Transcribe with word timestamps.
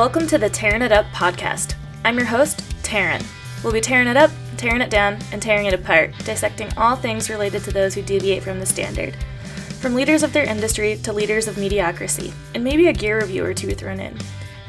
Welcome 0.00 0.26
to 0.28 0.38
the 0.38 0.48
Tearing 0.48 0.80
It 0.80 0.92
Up 0.92 1.04
podcast. 1.12 1.74
I'm 2.06 2.16
your 2.16 2.24
host, 2.24 2.60
Tarin. 2.82 3.22
We'll 3.62 3.74
be 3.74 3.82
tearing 3.82 4.08
it 4.08 4.16
up, 4.16 4.30
tearing 4.56 4.80
it 4.80 4.88
down, 4.88 5.18
and 5.30 5.42
tearing 5.42 5.66
it 5.66 5.74
apart, 5.74 6.14
dissecting 6.24 6.72
all 6.78 6.96
things 6.96 7.28
related 7.28 7.62
to 7.64 7.70
those 7.70 7.94
who 7.94 8.00
deviate 8.00 8.42
from 8.42 8.60
the 8.60 8.64
standard. 8.64 9.14
From 9.78 9.94
leaders 9.94 10.22
of 10.22 10.32
their 10.32 10.46
industry 10.46 10.96
to 11.02 11.12
leaders 11.12 11.48
of 11.48 11.58
mediocrity, 11.58 12.32
and 12.54 12.64
maybe 12.64 12.86
a 12.86 12.94
gear 12.94 13.20
review 13.20 13.44
or 13.44 13.52
two 13.52 13.74
thrown 13.74 14.00
in. 14.00 14.16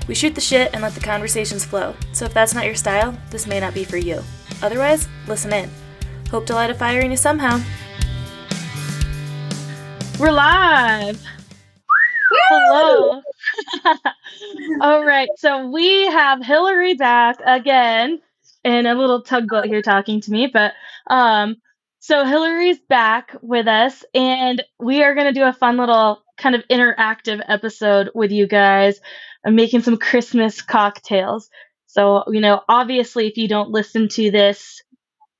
We 0.05 0.15
shoot 0.15 0.35
the 0.35 0.41
shit 0.41 0.73
and 0.73 0.81
let 0.81 0.95
the 0.95 0.99
conversations 0.99 1.63
flow, 1.63 1.95
so 2.11 2.25
if 2.25 2.33
that's 2.33 2.53
not 2.53 2.65
your 2.65 2.75
style, 2.75 3.17
this 3.29 3.47
may 3.47 3.61
not 3.61 3.73
be 3.73 3.85
for 3.85 3.95
you. 3.95 4.21
Otherwise, 4.61 5.07
listen 5.27 5.53
in. 5.53 5.69
Hope 6.29 6.45
to 6.47 6.55
light 6.55 6.71
a 6.71 6.75
fire 6.75 6.99
in 6.99 7.09
you 7.09 7.15
somehow. 7.15 7.61
We're 10.19 10.33
live. 10.33 11.25
Hello. 12.53 13.21
All 14.81 15.05
right, 15.05 15.29
so 15.37 15.69
we 15.69 16.07
have 16.07 16.43
Hilary 16.43 16.95
back 16.95 17.37
again 17.45 18.19
in 18.65 18.85
a 18.85 18.93
little 18.93 19.21
tugboat 19.21 19.67
here 19.67 19.81
talking 19.81 20.19
to 20.19 20.31
me, 20.31 20.47
but 20.51 20.73
um 21.07 21.55
so 21.99 22.25
Hilary's 22.25 22.79
back 22.89 23.37
with 23.41 23.67
us 23.67 24.03
and 24.13 24.61
we 24.79 25.01
are 25.01 25.15
going 25.15 25.27
to 25.27 25.39
do 25.39 25.45
a 25.45 25.53
fun 25.53 25.77
little 25.77 26.23
kind 26.35 26.55
of 26.55 26.67
interactive 26.67 27.41
episode 27.47 28.09
with 28.13 28.31
you 28.31 28.47
guys. 28.47 28.99
I'm 29.45 29.55
making 29.55 29.83
some 29.83 29.97
Christmas 29.97 30.61
cocktails. 30.61 31.49
So, 31.85 32.23
you 32.27 32.41
know, 32.41 32.61
obviously 32.67 33.27
if 33.27 33.37
you 33.37 33.47
don't 33.47 33.69
listen 33.69 34.09
to 34.09 34.29
this 34.29 34.81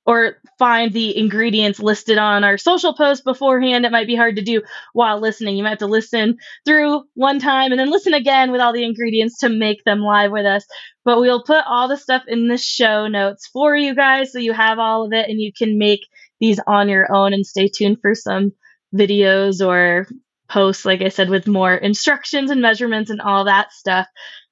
or 0.06 0.36
find 0.58 0.92
the 0.92 1.16
ingredients 1.16 1.80
listed 1.80 2.18
on 2.18 2.44
our 2.44 2.58
social 2.58 2.94
post 2.94 3.24
beforehand. 3.24 3.84
It 3.84 3.92
might 3.92 4.06
be 4.06 4.16
hard 4.16 4.36
to 4.36 4.42
do 4.42 4.62
while 4.92 5.20
listening. 5.20 5.56
You 5.56 5.62
might 5.62 5.70
have 5.70 5.78
to 5.78 5.86
listen 5.86 6.38
through 6.64 7.04
one 7.14 7.38
time 7.38 7.72
and 7.72 7.78
then 7.78 7.90
listen 7.90 8.14
again 8.14 8.52
with 8.52 8.60
all 8.60 8.72
the 8.72 8.84
ingredients 8.84 9.38
to 9.38 9.48
make 9.48 9.82
them 9.84 10.00
live 10.00 10.30
with 10.30 10.46
us. 10.46 10.64
But 11.04 11.20
we'll 11.20 11.42
put 11.42 11.64
all 11.66 11.88
the 11.88 11.96
stuff 11.96 12.22
in 12.28 12.48
the 12.48 12.58
show 12.58 13.08
notes 13.08 13.48
for 13.48 13.76
you 13.76 13.94
guys 13.94 14.32
so 14.32 14.38
you 14.38 14.52
have 14.52 14.78
all 14.78 15.04
of 15.04 15.12
it 15.12 15.28
and 15.28 15.40
you 15.40 15.52
can 15.52 15.78
make 15.78 16.00
these 16.40 16.60
on 16.66 16.88
your 16.88 17.12
own 17.12 17.32
and 17.32 17.46
stay 17.46 17.68
tuned 17.68 17.98
for 18.00 18.14
some 18.14 18.52
videos 18.94 19.66
or 19.66 20.06
posts, 20.48 20.84
like 20.84 21.00
I 21.02 21.08
said, 21.08 21.30
with 21.30 21.46
more 21.46 21.74
instructions 21.74 22.50
and 22.50 22.60
measurements 22.60 23.10
and 23.10 23.20
all 23.20 23.44
that 23.44 23.72
stuff. 23.72 24.06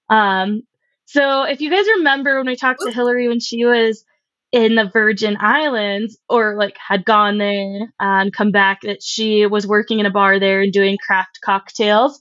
Um, 0.08 0.62
so 1.05 1.42
if 1.42 1.60
you 1.60 1.70
guys 1.70 1.86
remember 1.98 2.38
when 2.38 2.47
we 2.47 2.56
talked 2.56 2.80
to 2.82 2.92
Hilary 2.92 3.28
when 3.28 3.41
she 3.41 3.64
was 3.64 4.05
in 4.53 4.75
the 4.75 4.91
Virgin 4.93 5.37
Islands 5.39 6.19
or 6.29 6.56
like 6.56 6.77
had 6.77 7.05
gone 7.05 7.39
there 7.39 7.93
and 8.01 8.33
come 8.33 8.51
back 8.51 8.81
that 8.83 9.03
she 9.03 9.47
was 9.47 9.67
working 9.67 10.01
in 10.01 10.06
a 10.06 10.11
bar 10.11 10.41
there 10.41 10.61
and 10.62 10.73
doing 10.73 10.98
craft 11.05 11.39
cocktails. 11.45 12.20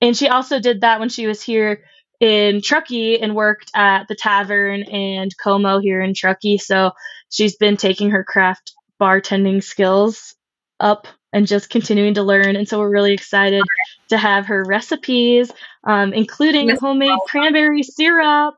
And 0.00 0.16
she 0.16 0.28
also 0.28 0.60
did 0.60 0.82
that 0.82 1.00
when 1.00 1.08
she 1.08 1.26
was 1.26 1.42
here 1.42 1.84
in 2.20 2.60
Truckee 2.62 3.18
and 3.20 3.34
worked 3.34 3.70
at 3.74 4.08
the 4.08 4.14
tavern 4.14 4.82
and 4.82 5.34
Como 5.42 5.78
here 5.78 6.02
in 6.02 6.12
Truckee. 6.14 6.58
So 6.58 6.92
she's 7.30 7.56
been 7.56 7.76
taking 7.76 8.10
her 8.10 8.24
craft 8.24 8.72
bartending 9.00 9.62
skills 9.62 10.34
up 10.78 11.06
and 11.32 11.46
just 11.46 11.70
continuing 11.70 12.14
to 12.14 12.22
learn. 12.22 12.56
And 12.56 12.68
so 12.68 12.78
we're 12.78 12.90
really 12.90 13.12
excited 13.12 13.62
to 14.08 14.18
have 14.18 14.46
her 14.46 14.64
recipes, 14.66 15.50
um, 15.84 16.12
including 16.12 16.76
homemade 16.76 17.18
cranberry 17.28 17.82
syrup. 17.82 18.56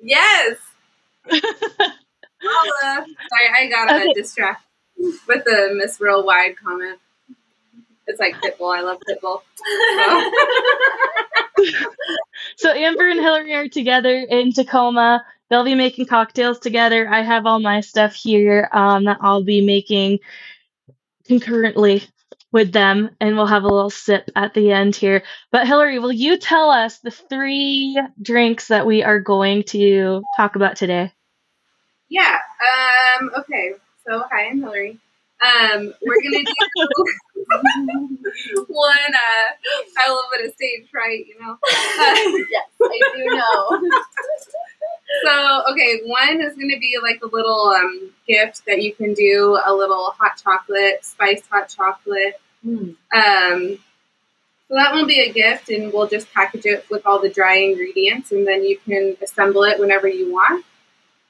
Yes. 0.00 0.56
Holla. 1.30 3.06
Sorry, 3.06 3.48
I 3.56 3.68
got 3.68 3.90
a 3.90 4.02
Okay. 4.02 4.12
distract 4.14 4.64
with 4.98 5.44
the 5.44 5.72
Miss 5.74 5.98
Worldwide 6.00 6.56
comment. 6.56 6.98
It's 8.06 8.18
like 8.20 8.34
Pitbull. 8.36 8.76
I 8.76 8.80
love 8.82 8.98
Pitbull. 9.08 9.42
So. 9.96 10.30
So 12.56 12.70
Amber 12.72 13.08
and 13.08 13.20
Hilary 13.20 13.54
are 13.54 13.68
together 13.68 14.14
in 14.14 14.52
Tacoma. 14.52 15.24
They'll 15.48 15.64
be 15.64 15.74
making 15.74 16.06
cocktails 16.06 16.58
together. 16.58 17.08
I 17.08 17.22
have 17.22 17.46
all 17.46 17.60
my 17.60 17.80
stuff 17.80 18.14
here 18.14 18.68
um, 18.72 19.04
that 19.04 19.18
I'll 19.20 19.44
be 19.44 19.60
making 19.64 20.18
concurrently 21.26 22.02
with 22.52 22.72
them, 22.72 23.10
and 23.20 23.36
we'll 23.36 23.46
have 23.46 23.64
a 23.64 23.68
little 23.68 23.90
sip 23.90 24.30
at 24.36 24.54
the 24.54 24.72
end 24.72 24.96
here. 24.96 25.24
But 25.52 25.66
Hilary, 25.68 25.98
will 26.00 26.12
you 26.12 26.38
tell 26.38 26.70
us 26.70 26.98
the 27.00 27.10
three 27.12 28.00
drinks 28.22 28.68
that 28.68 28.86
we 28.86 29.02
are 29.04 29.20
going 29.20 29.64
to 29.68 30.26
talk 30.36 30.56
about 30.56 30.76
today? 30.76 31.12
yeah. 32.10 32.38
Um. 33.20 33.30
Okay. 33.40 33.72
So 34.08 34.24
hi, 34.30 34.46
I'm 34.48 34.60
Hilary. 34.62 34.98
Um. 35.44 35.94
We're 36.04 36.22
gonna 36.22 36.44
do 36.44 37.31
one. 38.68 39.14
Uh. 39.14 39.52
A 40.04 40.08
little 40.08 40.24
bit 40.32 40.48
of 40.48 40.54
stage 40.54 40.88
fright, 40.90 41.26
you 41.26 41.36
know. 41.40 41.58
Yes, 42.50 42.68
I 42.80 43.00
do 43.16 43.24
know. 43.24 43.90
So, 45.24 45.62
okay, 45.70 46.00
one 46.06 46.40
is 46.40 46.54
going 46.54 46.70
to 46.70 46.78
be 46.80 46.98
like 47.02 47.20
a 47.22 47.26
little 47.26 47.68
um, 47.68 48.10
gift 48.26 48.64
that 48.66 48.82
you 48.82 48.94
can 48.94 49.12
do 49.12 49.60
a 49.64 49.74
little 49.74 50.14
hot 50.18 50.40
chocolate, 50.42 51.04
spiced 51.04 51.44
hot 51.50 51.68
chocolate. 51.68 52.40
Mm. 52.66 52.96
Um, 53.14 53.78
so 54.68 54.74
that 54.74 54.94
will 54.94 55.06
be 55.06 55.20
a 55.20 55.30
gift, 55.30 55.68
and 55.68 55.92
we'll 55.92 56.08
just 56.08 56.32
package 56.32 56.64
it 56.64 56.86
with 56.90 57.04
all 57.04 57.20
the 57.20 57.28
dry 57.28 57.56
ingredients, 57.56 58.32
and 58.32 58.48
then 58.48 58.64
you 58.64 58.78
can 58.78 59.16
assemble 59.22 59.64
it 59.64 59.78
whenever 59.78 60.08
you 60.08 60.32
want. 60.32 60.64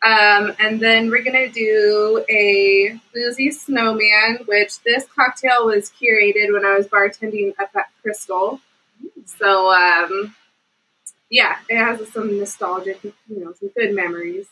Um, 0.02 0.52
and 0.58 0.80
then 0.80 1.10
we're 1.10 1.22
going 1.22 1.48
to 1.48 1.52
do 1.52 2.24
a 2.28 2.98
boozy 3.14 3.52
snowman, 3.52 4.40
which 4.46 4.82
this 4.82 5.06
cocktail 5.06 5.66
was 5.66 5.90
curated 5.90 6.52
when 6.52 6.66
I 6.66 6.76
was 6.76 6.88
bartending 6.88 7.52
up 7.60 7.70
at 7.76 7.86
Crystal. 8.02 8.60
So, 9.26 9.70
um, 9.70 10.34
yeah, 11.30 11.56
it 11.68 11.76
has 11.76 12.06
some 12.08 12.36
nostalgic, 12.36 13.02
you 13.04 13.14
know, 13.28 13.52
some 13.52 13.70
good 13.76 13.94
memories. 13.94 14.46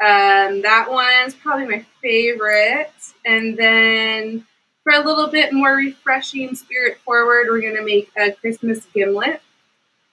Um, 0.00 0.62
that 0.62 0.86
one's 0.90 1.34
probably 1.34 1.66
my 1.66 1.84
favorite. 2.02 2.92
And 3.24 3.56
then 3.56 4.46
for 4.82 4.92
a 4.94 5.04
little 5.04 5.28
bit 5.28 5.52
more 5.52 5.74
refreshing, 5.74 6.54
spirit 6.54 6.98
forward, 7.04 7.48
we're 7.50 7.60
going 7.60 7.76
to 7.76 7.84
make 7.84 8.10
a 8.16 8.32
Christmas 8.32 8.86
gimlet. 8.94 9.42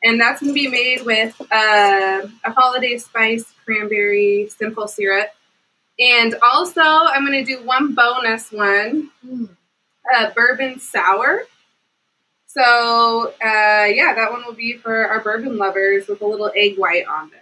And 0.04 0.20
that's 0.20 0.42
going 0.42 0.54
to 0.54 0.60
be 0.60 0.68
made 0.68 1.04
with 1.06 1.40
uh, 1.42 2.28
a 2.44 2.52
holiday 2.52 2.98
spice 2.98 3.46
cranberry 3.66 4.50
simple 4.50 4.88
syrup. 4.88 5.30
And 6.00 6.36
also, 6.44 6.82
I'm 6.82 7.26
going 7.26 7.46
to 7.46 7.58
do 7.58 7.64
one 7.66 7.94
bonus 7.94 8.52
one 8.52 9.10
Mm. 9.26 9.50
uh, 10.14 10.32
bourbon 10.36 10.80
sour. 10.80 11.44
So, 12.48 13.34
uh, 13.44 13.86
yeah, 13.86 14.14
that 14.16 14.32
one 14.32 14.44
will 14.46 14.54
be 14.54 14.78
for 14.78 15.08
our 15.08 15.22
bourbon 15.22 15.58
lovers 15.58 16.08
with 16.08 16.22
a 16.22 16.26
little 16.26 16.52
egg 16.56 16.78
white 16.78 17.08
on 17.08 17.30
there. 17.30 17.40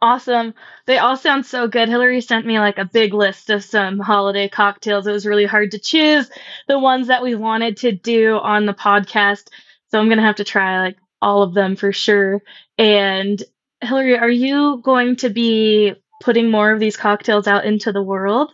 Awesome. 0.00 0.54
They 0.86 0.98
all 0.98 1.16
sound 1.16 1.46
so 1.46 1.68
good. 1.68 1.88
Hilary 1.88 2.20
sent 2.20 2.44
me 2.44 2.58
like 2.58 2.78
a 2.78 2.84
big 2.84 3.14
list 3.14 3.50
of 3.50 3.62
some 3.62 4.00
holiday 4.00 4.48
cocktails. 4.48 5.06
It 5.06 5.12
was 5.12 5.26
really 5.26 5.46
hard 5.46 5.70
to 5.72 5.78
choose 5.78 6.28
the 6.66 6.78
ones 6.78 7.06
that 7.06 7.22
we 7.22 7.36
wanted 7.36 7.76
to 7.78 7.92
do 7.92 8.34
on 8.36 8.66
the 8.66 8.74
podcast. 8.74 9.44
So 9.92 10.00
I'm 10.00 10.06
going 10.06 10.16
to 10.18 10.24
have 10.24 10.36
to 10.36 10.44
try 10.44 10.80
like 10.80 10.96
all 11.20 11.42
of 11.42 11.52
them 11.52 11.76
for 11.76 11.92
sure. 11.92 12.40
And 12.78 13.40
Hilary, 13.82 14.16
are 14.18 14.30
you 14.30 14.80
going 14.82 15.16
to 15.16 15.28
be 15.28 15.92
putting 16.22 16.50
more 16.50 16.72
of 16.72 16.80
these 16.80 16.96
cocktails 16.96 17.46
out 17.46 17.66
into 17.66 17.92
the 17.92 18.02
world? 18.02 18.50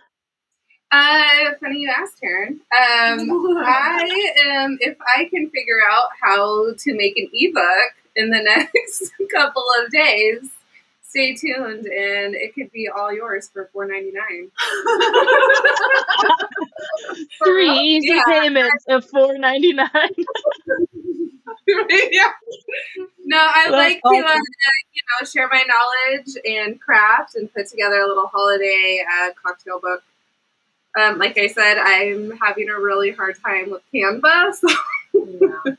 Uh, 0.91 1.53
funny 1.61 1.81
you 1.81 1.93
asked, 1.97 2.19
Karen. 2.21 2.55
Um, 2.77 3.31
I 3.65 4.35
am, 4.47 4.79
if 4.81 4.97
I 5.17 5.27
can 5.31 5.49
figure 5.51 5.79
out 5.89 6.09
how 6.21 6.73
to 6.77 6.95
make 6.97 7.17
an 7.17 7.29
ebook 7.33 7.93
in 8.17 8.31
the 8.31 8.43
next 8.43 9.13
couple 9.31 9.65
of 9.81 9.93
days, 9.93 10.51
stay 11.03 11.35
tuned 11.37 11.87
and 11.87 12.35
it 12.35 12.53
could 12.55 12.73
be 12.73 12.89
all 12.89 13.13
yours 13.13 13.49
for 13.53 13.71
four 13.73 13.87
ninety 13.87 14.13
nine. 14.13 14.51
Three 17.45 17.71
easy 17.71 18.09
Yeah. 18.09 18.23
payments 18.27 18.85
of 18.89 19.05
four 19.07 19.39
ninety 19.39 19.73
nine. 19.73 19.89
Yeah. 22.13 22.33
No, 23.25 23.39
I 23.39 23.65
That's 23.71 23.73
like 23.73 24.03
to, 24.03 24.09
uh, 24.09 24.35
you 24.35 25.03
know, 25.21 25.27
share 25.27 25.49
my 25.53 25.63
knowledge 25.69 26.37
and 26.47 26.81
craft 26.81 27.35
and 27.35 27.53
put 27.53 27.69
together 27.69 28.01
a 28.01 28.07
little 28.09 28.27
holiday 28.27 29.05
uh, 29.07 29.31
cocktail 29.43 29.81
book. 29.81 30.03
Um, 30.99 31.19
like 31.19 31.39
I 31.39 31.49
said, 31.49 31.79
I'm 31.79 32.31
having 32.39 32.71
a 32.71 32.79
really 32.81 33.11
hard 33.13 33.37
time 33.45 33.71
with 33.71 33.83
Canva, 33.95 34.55
so 34.55 34.69
Yeah. 35.15 35.75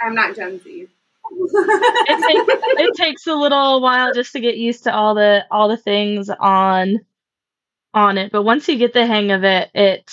I'm 0.00 0.14
not 0.14 0.36
Gen 0.36 0.60
Z. 0.62 0.88
it, 1.30 2.46
takes, 2.46 2.62
it 2.80 2.94
takes 2.96 3.26
a 3.26 3.34
little 3.34 3.80
while 3.80 4.12
just 4.12 4.32
to 4.32 4.40
get 4.40 4.56
used 4.56 4.84
to 4.84 4.94
all 4.94 5.14
the 5.14 5.44
all 5.50 5.68
the 5.68 5.76
things 5.76 6.28
on 6.40 7.00
on 7.94 8.18
it 8.18 8.32
but 8.32 8.42
once 8.42 8.68
you 8.68 8.76
get 8.76 8.92
the 8.92 9.06
hang 9.06 9.30
of 9.30 9.44
it 9.44 9.70
it 9.74 10.10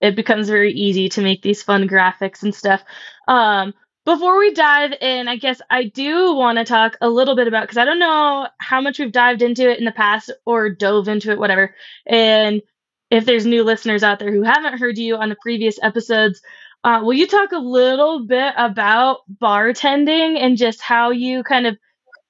it 0.00 0.16
becomes 0.16 0.48
very 0.48 0.72
easy 0.72 1.08
to 1.08 1.22
make 1.22 1.42
these 1.42 1.62
fun 1.62 1.88
graphics 1.88 2.42
and 2.42 2.54
stuff 2.54 2.82
um 3.28 3.72
before 4.04 4.38
we 4.38 4.52
dive 4.52 4.92
in 5.00 5.28
i 5.28 5.36
guess 5.36 5.60
i 5.70 5.84
do 5.84 6.34
want 6.34 6.58
to 6.58 6.64
talk 6.64 6.96
a 7.00 7.08
little 7.08 7.36
bit 7.36 7.48
about 7.48 7.62
because 7.62 7.78
i 7.78 7.84
don't 7.84 7.98
know 7.98 8.48
how 8.58 8.80
much 8.80 8.98
we've 8.98 9.12
dived 9.12 9.42
into 9.42 9.70
it 9.70 9.78
in 9.78 9.84
the 9.84 9.92
past 9.92 10.30
or 10.46 10.70
dove 10.70 11.08
into 11.08 11.30
it 11.30 11.38
whatever 11.38 11.74
and 12.06 12.62
if 13.10 13.24
there's 13.26 13.46
new 13.46 13.62
listeners 13.64 14.02
out 14.02 14.18
there 14.18 14.32
who 14.32 14.42
haven't 14.42 14.78
heard 14.78 14.98
you 14.98 15.16
on 15.16 15.28
the 15.28 15.36
previous 15.42 15.78
episodes 15.82 16.40
Uh, 16.84 17.00
will 17.02 17.14
you 17.14 17.26
talk 17.26 17.52
a 17.52 17.58
little 17.58 18.26
bit 18.26 18.54
about 18.56 19.18
bartending 19.42 20.38
and 20.38 20.56
just 20.58 20.82
how 20.82 21.10
you 21.10 21.42
kind 21.42 21.66
of, 21.66 21.76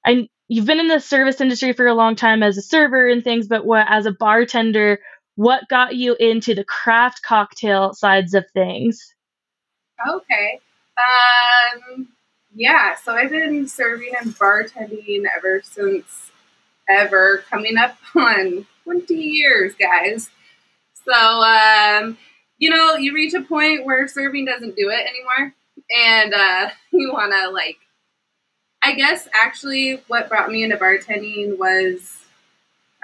I 0.06 0.28
you've 0.48 0.66
been 0.66 0.80
in 0.80 0.88
the 0.88 1.00
service 1.00 1.40
industry 1.40 1.72
for 1.74 1.86
a 1.86 1.94
long 1.94 2.16
time 2.16 2.42
as 2.42 2.58
a 2.58 2.62
server 2.62 3.08
and 3.08 3.24
things, 3.24 3.48
but 3.48 3.64
what 3.66 3.86
as 3.88 4.06
a 4.06 4.12
bartender, 4.12 5.00
what 5.36 5.68
got 5.70 5.96
you 5.96 6.16
into 6.20 6.54
the 6.54 6.64
craft 6.64 7.22
cocktail 7.22 7.94
sides 7.94 8.34
of 8.34 8.44
things? 8.54 9.14
Okay. 10.08 10.63
Um, 10.96 12.08
yeah, 12.54 12.94
so 12.96 13.12
I've 13.12 13.30
been 13.30 13.66
serving 13.68 14.12
and 14.20 14.34
bartending 14.34 15.24
ever 15.36 15.62
since 15.64 16.30
ever, 16.88 17.44
coming 17.50 17.76
up 17.76 17.96
on 18.14 18.66
20 18.84 19.14
years, 19.14 19.74
guys. 19.74 20.30
So, 21.04 21.12
um, 21.12 22.16
you 22.58 22.70
know, 22.70 22.94
you 22.96 23.12
reach 23.14 23.34
a 23.34 23.42
point 23.42 23.84
where 23.84 24.06
serving 24.08 24.44
doesn't 24.44 24.76
do 24.76 24.90
it 24.90 25.06
anymore, 25.06 25.54
and 25.94 26.34
uh, 26.34 26.70
you 26.92 27.12
want 27.12 27.32
to, 27.32 27.50
like, 27.50 27.78
I 28.82 28.94
guess 28.94 29.26
actually 29.34 30.02
what 30.08 30.28
brought 30.28 30.50
me 30.50 30.62
into 30.62 30.76
bartending 30.76 31.58
was 31.58 32.18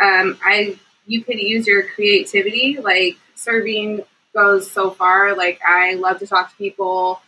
um, 0.00 0.38
I 0.44 0.78
you 1.06 1.25
could 1.25 1.40
use 1.40 1.66
your 1.66 1.82
creativity. 1.82 2.78
Like 2.78 3.16
serving 3.34 4.02
goes 4.34 4.70
so 4.70 4.90
far. 4.90 5.34
Like 5.34 5.60
I 5.66 5.94
love 5.94 6.19
to 6.20 6.26
talk 6.26 6.50
to 6.50 6.56
people 6.56 7.20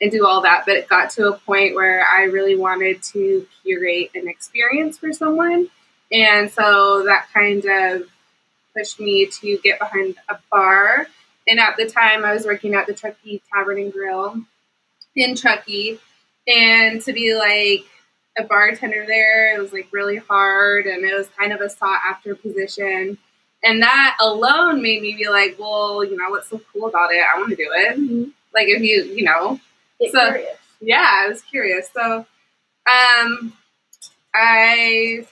and 0.00 0.10
do 0.10 0.26
all 0.26 0.42
that, 0.42 0.64
but 0.66 0.76
it 0.76 0.88
got 0.88 1.10
to 1.10 1.28
a 1.28 1.38
point 1.38 1.74
where 1.74 2.04
I 2.06 2.24
really 2.24 2.56
wanted 2.56 3.02
to 3.04 3.46
curate 3.62 4.10
an 4.14 4.28
experience 4.28 4.98
for 4.98 5.12
someone. 5.12 5.68
And 6.10 6.50
so 6.50 7.04
that 7.04 7.28
kind 7.32 7.64
of 7.64 8.08
pushed 8.76 8.98
me 8.98 9.26
to 9.26 9.58
get 9.62 9.78
behind 9.78 10.16
a 10.28 10.38
bar. 10.50 11.06
And 11.46 11.60
at 11.60 11.76
the 11.76 11.88
time, 11.88 12.24
I 12.24 12.32
was 12.32 12.46
working 12.46 12.74
at 12.74 12.86
the 12.86 12.94
Truckee 12.94 13.42
Tavern 13.52 13.78
and 13.78 13.92
Grill 13.92 14.42
in 15.14 15.36
Truckee. 15.36 15.98
And 16.46 17.02
to 17.02 17.12
be 17.12 17.34
like, 17.36 17.84
a 18.38 18.44
bartender 18.44 19.04
there. 19.06 19.54
It 19.54 19.60
was 19.60 19.72
like 19.72 19.88
really 19.92 20.16
hard 20.16 20.86
and 20.86 21.04
it 21.04 21.16
was 21.16 21.28
kind 21.38 21.52
of 21.52 21.60
a 21.60 21.68
sought 21.68 22.00
after 22.08 22.34
position. 22.34 23.18
And 23.62 23.82
that 23.82 24.16
alone 24.20 24.80
made 24.80 25.02
me 25.02 25.14
be 25.16 25.28
like, 25.28 25.56
well, 25.58 26.04
you 26.04 26.16
know, 26.16 26.30
what's 26.30 26.48
so 26.48 26.60
cool 26.72 26.88
about 26.88 27.12
it? 27.12 27.22
I 27.22 27.38
want 27.38 27.50
to 27.50 27.56
do 27.56 27.68
it. 27.70 27.98
Mm-hmm. 27.98 28.30
Like 28.54 28.68
if 28.68 28.82
you, 28.82 29.04
you 29.04 29.24
know, 29.24 29.60
Get 30.00 30.12
so 30.12 30.28
curious. 30.30 30.56
yeah, 30.80 31.22
I 31.24 31.28
was 31.28 31.42
curious. 31.42 31.88
So, 31.92 32.26
um, 32.86 33.52
I 34.34 35.26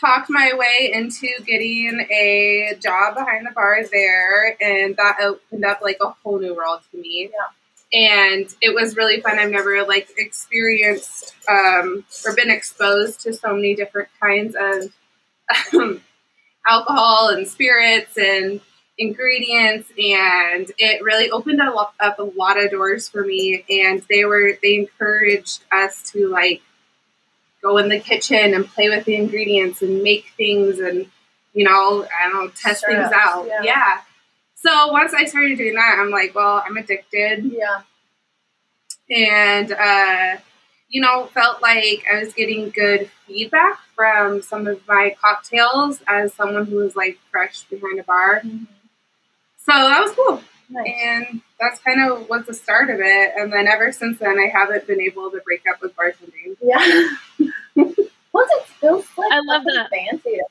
talked 0.00 0.30
my 0.30 0.52
way 0.54 0.90
into 0.92 1.28
getting 1.46 2.06
a 2.10 2.74
job 2.80 3.14
behind 3.14 3.46
the 3.46 3.50
bar 3.50 3.84
there, 3.90 4.56
and 4.60 4.96
that 4.96 5.18
opened 5.20 5.64
up 5.64 5.80
like 5.82 5.98
a 6.00 6.10
whole 6.22 6.38
new 6.38 6.54
world 6.54 6.80
to 6.90 6.98
me. 6.98 7.30
Yeah 7.32 7.46
and 7.92 8.54
it 8.60 8.74
was 8.74 8.96
really 8.96 9.20
fun. 9.20 9.38
I've 9.38 9.50
never 9.50 9.84
like 9.84 10.10
experienced 10.16 11.34
um, 11.48 12.04
or 12.24 12.34
been 12.34 12.50
exposed 12.50 13.20
to 13.20 13.32
so 13.32 13.54
many 13.54 13.74
different 13.74 14.08
kinds 14.20 14.54
of 14.58 14.92
um, 15.74 16.00
alcohol 16.66 17.28
and 17.30 17.48
spirits 17.48 18.16
and 18.16 18.60
ingredients, 19.00 19.88
and 19.98 20.70
it 20.78 21.02
really 21.02 21.30
opened 21.30 21.60
up, 21.60 21.94
up 21.98 22.18
a 22.20 22.22
lot 22.22 22.62
of 22.62 22.70
doors 22.70 23.08
for 23.08 23.24
me. 23.24 23.64
And 23.68 24.02
they 24.08 24.24
were 24.24 24.52
they 24.62 24.76
encouraged 24.76 25.64
us 25.72 26.02
to 26.12 26.28
like 26.28 26.62
go 27.62 27.78
in 27.78 27.88
the 27.88 27.98
kitchen 28.00 28.54
and 28.54 28.66
play 28.66 28.88
with 28.88 29.04
the 29.06 29.16
ingredients 29.16 29.82
and 29.82 30.02
make 30.02 30.26
things 30.36 30.78
and 30.78 31.06
you 31.54 31.64
know 31.64 32.06
I 32.16 32.28
don't 32.30 32.44
know 32.44 32.50
test 32.50 32.84
things 32.86 33.10
out. 33.12 33.46
Yeah. 33.46 33.62
yeah. 33.64 33.98
So 34.54 34.92
once 34.92 35.14
I 35.14 35.24
started 35.24 35.56
doing 35.58 35.74
that, 35.74 35.96
I'm 35.98 36.10
like, 36.10 36.34
well, 36.34 36.62
I'm 36.66 36.76
addicted 36.76 37.44
Yeah. 37.52 37.82
and 39.10 39.72
uh, 39.72 40.36
you 40.88 41.00
know 41.00 41.26
felt 41.26 41.62
like 41.62 42.04
i 42.12 42.18
was 42.22 42.32
getting 42.34 42.70
good 42.70 43.08
feedback 43.26 43.78
from 43.94 44.42
some 44.42 44.66
of 44.66 44.80
my 44.88 45.14
cocktails 45.20 46.00
as 46.06 46.34
someone 46.34 46.66
who 46.66 46.76
was 46.76 46.96
like 46.96 47.18
fresh 47.30 47.62
behind 47.64 47.98
a 48.00 48.02
bar 48.04 48.42
so 49.66 49.72
that 49.72 50.00
was 50.00 50.12
cool 50.12 50.42
Nice. 50.72 50.92
and 51.04 51.40
that's 51.58 51.80
kind 51.80 52.00
of 52.10 52.28
was 52.28 52.46
the 52.46 52.54
start 52.54 52.90
of 52.90 53.00
it 53.00 53.32
and 53.36 53.52
then 53.52 53.66
ever 53.66 53.90
since 53.92 54.18
then 54.20 54.38
i 54.38 54.46
haven't 54.52 54.86
been 54.86 55.00
able 55.00 55.30
to 55.30 55.40
break 55.44 55.62
up 55.72 55.80
with 55.82 55.94
bartending 55.96 56.56
Yeah. 56.62 57.08
Once 58.32 58.50
it 58.52 58.66
feels 58.80 59.04
like 59.18 59.32
I 59.32 59.40
love 59.40 59.62
something 59.64 59.74
that. 59.74 59.90
fancy 59.90 60.36
to 60.36 60.44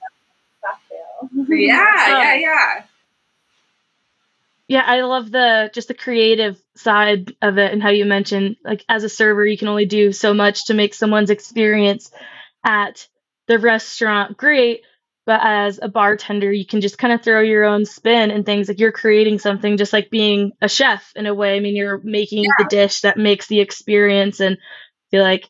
cocktail. 0.66 1.46
yeah 1.58 1.96
Oh. 2.08 2.22
yeah 2.22 2.36
yeah 2.36 2.84
Yeah, 4.68 4.84
I 4.86 5.02
love 5.02 5.32
the 5.32 5.72
just 5.74 5.88
the 5.88 5.94
creative 5.94 6.62
side 6.76 7.34
of 7.42 7.58
it 7.58 7.72
and 7.72 7.82
how 7.82 7.90
you 7.90 8.06
mentioned 8.06 8.58
like 8.64 8.84
as 8.90 9.04
a 9.06 9.10
server 9.10 9.46
you 9.46 9.58
can 9.58 9.68
only 9.70 9.86
do 9.86 10.12
so 10.12 10.34
much 10.34 10.66
to 10.66 10.74
make 10.74 10.94
someone's 10.94 11.30
experience 11.30 12.12
at 12.66 13.08
the 13.48 13.58
restaurant 13.58 14.36
great, 14.38 14.82
but 15.30 15.42
as 15.44 15.80
a 15.80 15.88
bartender 15.88 16.52
you 16.52 16.66
can 16.66 16.82
just 16.82 16.98
kind 16.98 17.14
of 17.14 17.22
throw 17.22 17.40
your 17.40 17.64
own 17.64 17.86
spin 17.86 18.32
and 18.32 18.48
things 18.48 18.68
like 18.68 18.80
you're 18.80 18.92
creating 18.92 19.38
something 19.38 19.78
just 19.78 19.94
like 19.94 20.10
being 20.10 20.54
a 20.60 20.68
chef 20.68 21.14
in 21.16 21.28
a 21.28 21.36
way. 21.36 21.56
I 21.56 21.60
mean, 21.60 21.76
you're 21.76 22.02
making 22.04 22.46
the 22.58 22.66
dish 22.68 23.02
that 23.02 23.16
makes 23.16 23.46
the 23.46 23.60
experience 23.60 24.40
and 24.40 24.58
feel 25.12 25.22
like 25.22 25.48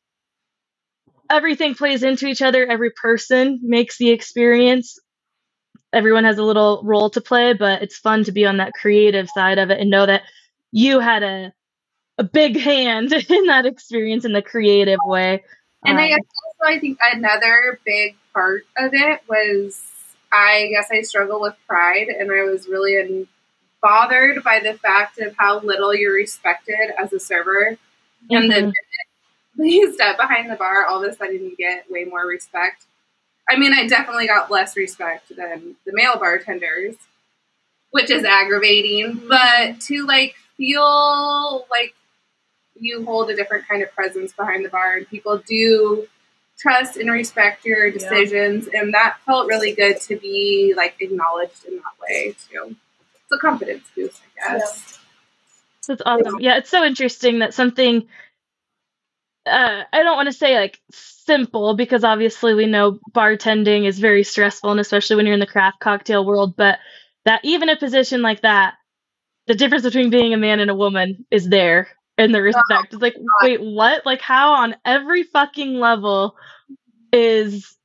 everything 1.30 1.76
plays 1.76 2.04
into 2.04 2.28
each 2.28 2.42
other, 2.42 2.66
every 2.68 2.92
person 2.92 3.62
makes 3.64 3.98
the 3.98 4.10
experience 4.10 5.00
everyone 5.94 6.26
has 6.26 6.38
a 6.38 6.44
little 6.44 6.82
role 6.84 7.10
to 7.12 7.22
play, 7.22 7.54
but 7.54 7.82
it's 7.82 7.98
fun 7.98 8.26
to 8.26 8.34
be 8.34 8.46
on 8.46 8.58
that 8.58 8.74
creative 8.74 9.30
side 9.30 9.60
of 9.60 9.70
it 9.70 9.80
and 9.80 9.90
know 9.90 10.06
that 10.06 10.24
you 10.74 11.00
had 11.00 11.24
a 11.24 11.54
a 12.18 12.24
big 12.26 12.60
hand 12.60 13.14
in 13.30 13.46
that 13.46 13.66
experience 13.66 14.26
in 14.26 14.34
the 14.34 14.42
creative 14.42 15.00
way. 15.06 15.42
And 15.86 15.98
I 15.98 16.12
Um, 16.12 16.20
also, 16.20 16.76
I 16.76 16.80
think 16.80 16.98
another 17.14 17.80
big 17.86 18.18
part 18.40 18.66
of 18.78 18.94
it 18.94 19.22
was, 19.28 19.82
I 20.32 20.70
guess 20.72 20.88
I 20.92 21.02
struggle 21.02 21.42
with 21.42 21.56
pride, 21.68 22.08
and 22.08 22.32
I 22.32 22.44
was 22.44 22.68
really 22.68 23.28
bothered 23.82 24.44
by 24.44 24.60
the 24.60 24.74
fact 24.76 25.20
of 25.20 25.36
how 25.38 25.60
little 25.60 25.94
you're 25.94 26.14
respected 26.14 26.94
as 26.98 27.12
a 27.12 27.20
server. 27.20 27.78
And 28.30 28.52
then 28.52 28.68
mhm. 28.68 28.74
when 29.56 29.70
you 29.70 29.94
step 29.94 30.18
behind 30.18 30.50
the 30.50 30.56
bar, 30.56 30.86
all 30.86 31.04
of 31.04 31.12
a 31.12 31.16
sudden 31.16 31.44
you 31.44 31.56
get 31.58 31.90
way 31.90 32.06
more 32.06 32.26
respect. 32.26 32.86
I 33.50 33.58
mean, 33.58 33.74
I 33.74 33.88
definitely 33.88 34.28
got 34.28 34.52
less 34.52 34.78
respect 34.78 35.36
than 35.36 35.76
the 35.86 35.94
male 35.94 36.18
bartenders, 36.18 36.96
which 37.92 38.12
is 38.12 38.24
aggravating. 38.24 39.22
But 39.28 39.82
to 39.82 40.06
like 40.06 40.36
feel 40.56 41.66
like 41.72 41.94
you 42.80 43.04
hold 43.04 43.30
a 43.30 43.36
different 43.36 43.68
kind 43.68 43.84
of 43.84 43.92
presence 43.92 44.32
behind 44.34 44.64
the 44.64 44.70
bar, 44.70 44.96
and 44.98 45.10
people 45.10 45.40
do 45.40 46.08
trust 46.60 46.98
and 46.98 47.10
respect 47.10 47.66
your 47.66 47.92
decisions, 47.92 48.68
and 48.68 48.94
that 48.94 49.18
felt 49.26 49.48
really 49.48 49.74
good 49.74 50.00
to 50.02 50.18
be 50.18 50.74
like 50.76 50.96
acknowledged 51.00 51.66
in 51.66 51.76
that 51.78 51.84
way 52.02 52.36
too. 52.50 52.76
It's 53.02 53.32
a 53.34 53.38
confidence 53.38 53.88
boost, 53.96 54.22
I 54.46 54.58
guess. 54.58 55.00
That's 55.88 56.02
awesome. 56.06 56.40
Yeah, 56.40 56.58
it's 56.58 56.70
so 56.70 56.84
interesting 56.84 57.40
that 57.40 57.54
something 57.54 58.08
uh, 59.46 59.84
I 59.92 60.04
don't 60.04 60.16
want 60.16 60.28
to 60.28 60.34
say 60.34 60.56
like 60.56 60.80
simple 60.92 61.76
because 61.76 62.04
obviously 62.04 62.54
we 62.54 62.66
know 62.66 63.00
bartending 63.12 63.88
is 63.88 64.00
very 64.00 64.24
stressful 64.24 64.72
and 64.72 64.80
especially 64.80 65.16
when 65.16 65.26
you're 65.26 65.34
in 65.34 65.40
the 65.40 65.48
craft 65.48 65.80
cocktail 65.80 66.26
world, 66.26 66.56
but 66.56 66.80
that 67.26 67.42
even 67.44 67.70
a 67.70 67.78
position 67.78 68.22
like 68.22 68.42
that, 68.42 68.76
the 69.48 69.56
difference 69.56 69.84
between 69.84 70.10
being 70.10 70.34
a 70.34 70.38
man 70.38 70.60
and 70.60 70.70
a 70.70 70.76
woman 70.76 71.26
is 71.32 71.50
there 71.50 71.88
in 72.20 72.32
the 72.34 72.42
respect. 72.42 72.94
It's 72.94 73.02
like, 73.02 73.16
wait, 73.42 73.62
what? 73.62 74.06
Like 74.06 74.22
how 74.22 74.54
on 74.54 74.76
every 74.86 75.24
fucking 75.24 75.76
level 75.76 76.36
is 77.12 77.76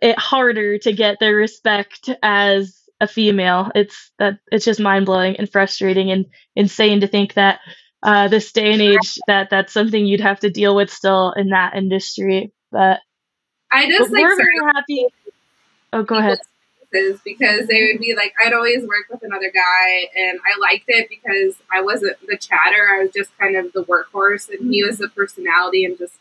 it 0.00 0.18
harder 0.18 0.78
to 0.78 0.92
get 0.92 1.18
the 1.18 1.34
respect 1.34 2.08
as 2.22 2.80
a 3.00 3.08
female? 3.08 3.70
It's 3.74 4.12
that 4.18 4.38
it's 4.50 4.64
just 4.64 4.80
mind 4.80 5.06
blowing 5.06 5.36
and 5.36 5.50
frustrating 5.50 6.10
and 6.10 6.26
insane 6.54 7.00
to 7.00 7.08
think 7.08 7.34
that 7.34 7.60
uh, 8.02 8.28
this 8.28 8.52
day 8.52 8.72
and 8.72 8.80
age 8.80 9.18
that 9.26 9.50
that's 9.50 9.72
something 9.72 10.06
you'd 10.06 10.20
have 10.20 10.40
to 10.40 10.50
deal 10.50 10.74
with 10.74 10.90
still 10.90 11.32
in 11.36 11.50
that 11.50 11.74
industry. 11.74 12.52
But, 12.70 13.00
I 13.72 13.86
but 13.86 13.90
just 13.90 14.12
like 14.12 14.22
we're 14.22 14.36
very 14.36 14.72
happy. 14.74 15.06
Oh, 15.92 16.04
go 16.04 16.16
ahead. 16.16 16.38
People's 16.92 17.20
because 17.24 17.66
they 17.66 17.90
would 17.90 18.00
be 18.00 18.14
like, 18.16 18.32
I'd 18.44 18.52
always 18.52 18.82
work 18.82 19.06
with 19.10 19.22
another 19.22 19.50
guy, 19.52 20.08
and 20.16 20.38
I 20.40 20.58
liked 20.60 20.84
it 20.88 21.08
because 21.08 21.54
I 21.72 21.82
wasn't 21.82 22.16
the 22.26 22.36
chatter. 22.36 22.88
I 22.90 23.02
was 23.02 23.12
just 23.12 23.36
kind 23.38 23.56
of 23.56 23.72
the 23.72 23.84
workhorse, 23.84 24.48
and 24.48 24.72
he 24.72 24.84
was 24.84 24.98
the 24.98 25.06
mm-hmm. 25.06 25.14
personality 25.20 25.84
and 25.84 25.98
just 25.98 26.14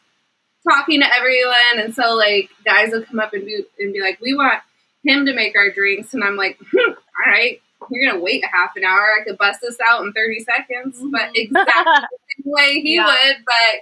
talking 0.67 0.99
to 1.01 1.07
everyone. 1.17 1.79
And 1.83 1.93
so, 1.93 2.15
like, 2.15 2.49
guys 2.65 2.91
would 2.91 3.07
come 3.07 3.19
up 3.19 3.33
and 3.33 3.45
be, 3.45 3.63
and 3.79 3.93
be 3.93 4.01
like, 4.01 4.19
We 4.21 4.35
want 4.35 4.61
him 5.03 5.25
to 5.25 5.33
make 5.33 5.55
our 5.55 5.71
drinks. 5.71 6.13
And 6.13 6.23
I'm 6.23 6.35
like, 6.35 6.57
hmm, 6.71 6.91
All 6.91 7.31
right, 7.31 7.61
you're 7.89 8.09
going 8.09 8.19
to 8.19 8.23
wait 8.23 8.43
a 8.43 8.47
half 8.47 8.75
an 8.75 8.83
hour. 8.83 9.07
I 9.19 9.23
could 9.23 9.38
bust 9.38 9.59
this 9.61 9.77
out 9.85 10.03
in 10.03 10.13
30 10.13 10.39
seconds, 10.39 10.97
mm-hmm. 10.97 11.11
but 11.11 11.29
exactly 11.35 11.83
the 11.83 12.43
same 12.43 12.51
way 12.51 12.81
he 12.81 12.95
Yeah. 12.95 13.05
would. 13.05 13.38
But 13.45 13.81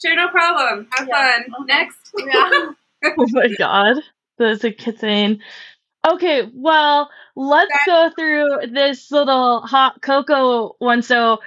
sure, 0.00 0.16
no 0.16 0.28
problem. 0.28 0.88
Have 0.92 1.08
Yeah. 1.08 1.38
fun. 1.38 1.54
Okay. 1.62 1.74
Next. 1.74 2.12
Yeah. 2.18 2.72
oh 3.04 3.26
my 3.30 3.48
god, 3.58 3.96
that's 4.38 4.64
insane. 4.64 5.42
Okay, 6.08 6.50
well, 6.52 7.10
let's 7.36 7.72
go 7.86 8.10
through 8.16 8.72
this 8.72 9.10
little 9.12 9.60
hot 9.60 10.02
cocoa 10.02 10.74
one. 10.78 11.02
So, 11.02 11.38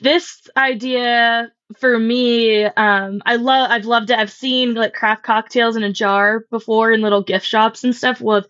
this 0.00 0.48
idea 0.56 1.52
for 1.78 1.98
me, 1.98 2.64
um, 2.64 3.22
I 3.26 3.36
love 3.36 3.70
I've 3.70 3.86
loved 3.86 4.10
it. 4.10 4.18
I've 4.18 4.32
seen 4.32 4.74
like 4.74 4.94
craft 4.94 5.22
cocktails 5.22 5.76
in 5.76 5.84
a 5.84 5.92
jar 5.92 6.44
before 6.50 6.92
in 6.92 7.00
little 7.02 7.22
gift 7.22 7.46
shops 7.46 7.84
and 7.84 7.94
stuff 7.94 8.20
with 8.20 8.46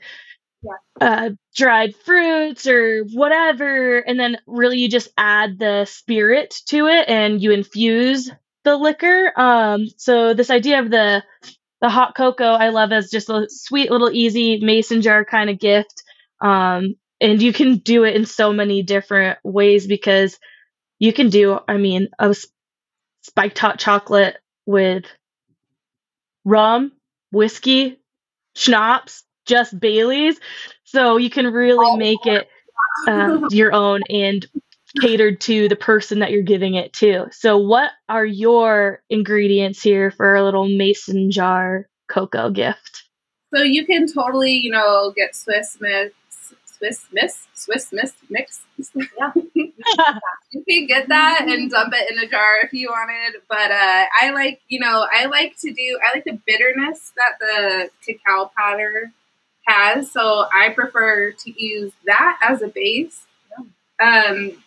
Yeah. 0.63 0.73
uh, 1.01 1.31
dried 1.55 1.97
fruits 1.97 2.67
or 2.67 3.05
whatever, 3.13 3.99
and 3.99 4.19
then 4.21 4.39
really 4.47 4.79
you 4.79 4.89
just 4.89 5.09
add 5.19 5.59
the 5.59 5.85
spirit 5.87 6.55
to 6.67 6.87
it 6.89 7.09
and 7.09 7.43
you 7.43 7.53
infuse 7.53 8.31
the 8.65 8.77
liquor. 8.77 9.33
Um, 9.39 9.87
so 9.97 10.35
this 10.35 10.51
idea 10.51 10.81
of 10.81 10.91
the 10.91 11.25
the 11.81 11.89
hot 11.89 12.15
cocoa 12.15 12.53
I 12.53 12.71
love 12.71 12.93
as 12.93 13.11
just 13.11 13.31
a 13.31 13.47
sweet 13.49 13.91
little 13.91 14.11
easy 14.11 14.61
mason 14.61 15.03
jar 15.03 15.25
kind 15.25 15.51
of 15.51 15.59
gift. 15.59 16.03
Um, 16.41 16.95
and 17.21 17.43
you 17.43 17.53
can 17.53 17.79
do 17.79 18.05
it 18.05 18.17
in 18.17 18.25
so 18.25 18.53
many 18.53 18.83
different 18.83 19.39
ways 19.45 19.87
because 19.87 20.39
you 20.99 21.13
can 21.13 21.31
do, 21.31 21.59
I 21.69 21.77
mean, 21.77 22.09
a 22.19 22.35
spiked 23.23 23.59
hot 23.59 23.79
chocolate 23.79 24.37
with 24.67 25.05
rum, 26.45 26.93
whiskey, 27.31 27.99
schnapps, 28.55 29.25
just 29.47 29.79
Bailey's. 29.79 30.39
So 30.85 31.17
you 31.17 31.31
can 31.31 31.47
really 31.53 31.97
make 31.97 32.27
it 32.27 32.49
uh, 33.07 33.49
your 33.51 33.73
own 33.73 34.01
and 34.09 34.47
catered 35.01 35.41
to 35.43 35.69
the 35.69 35.77
person 35.77 36.21
that 36.21 36.31
you're 36.31 36.43
giving 36.43 36.75
it 36.75 36.93
to. 36.95 37.27
So, 37.33 37.59
what 37.59 37.91
are 38.09 38.27
your 38.27 39.03
ingredients 39.09 39.83
here 39.83 40.11
for 40.11 40.35
a 40.35 40.45
little 40.45 40.69
mason 40.69 41.31
jar 41.31 41.87
cocoa 42.09 42.51
gift? 42.51 43.05
So 43.55 43.63
you 43.63 43.85
can 43.85 44.07
totally, 44.13 44.53
you 44.53 44.71
know, 44.71 45.13
get 45.15 45.35
Swiss 45.35 45.77
Miss, 45.81 46.13
Swiss 46.65 47.07
Miss, 47.13 47.47
Swiss 47.55 47.93
Miss 47.93 48.15
mix. 48.29 48.63
Yeah. 48.97 49.33
You 50.53 50.65
can 50.69 50.87
get 50.87 51.09
that 51.09 51.47
and 51.47 51.71
dump 51.71 51.93
it 51.95 52.11
in 52.11 52.19
a 52.19 52.29
jar 52.29 52.55
if 52.63 52.73
you 52.73 52.89
wanted. 52.89 53.41
But 53.49 53.71
uh, 53.71 54.05
I 54.21 54.31
like, 54.33 54.61
you 54.69 54.81
know, 54.81 55.07
I 55.13 55.27
like 55.27 55.57
to 55.61 55.73
do, 55.73 55.99
I 56.05 56.15
like 56.15 56.25
the 56.25 56.39
bitterness 56.47 57.13
that 57.17 57.39
the 57.41 57.91
cacao 58.05 58.51
powder 58.57 59.13
has. 59.67 60.11
So 60.11 60.47
I 60.55 60.71
prefer 60.71 61.33
to 61.33 61.63
use 61.63 61.93
that 62.07 62.39
as 62.43 62.63
a 62.63 62.69
base. 62.69 63.27
Um, 64.03 64.63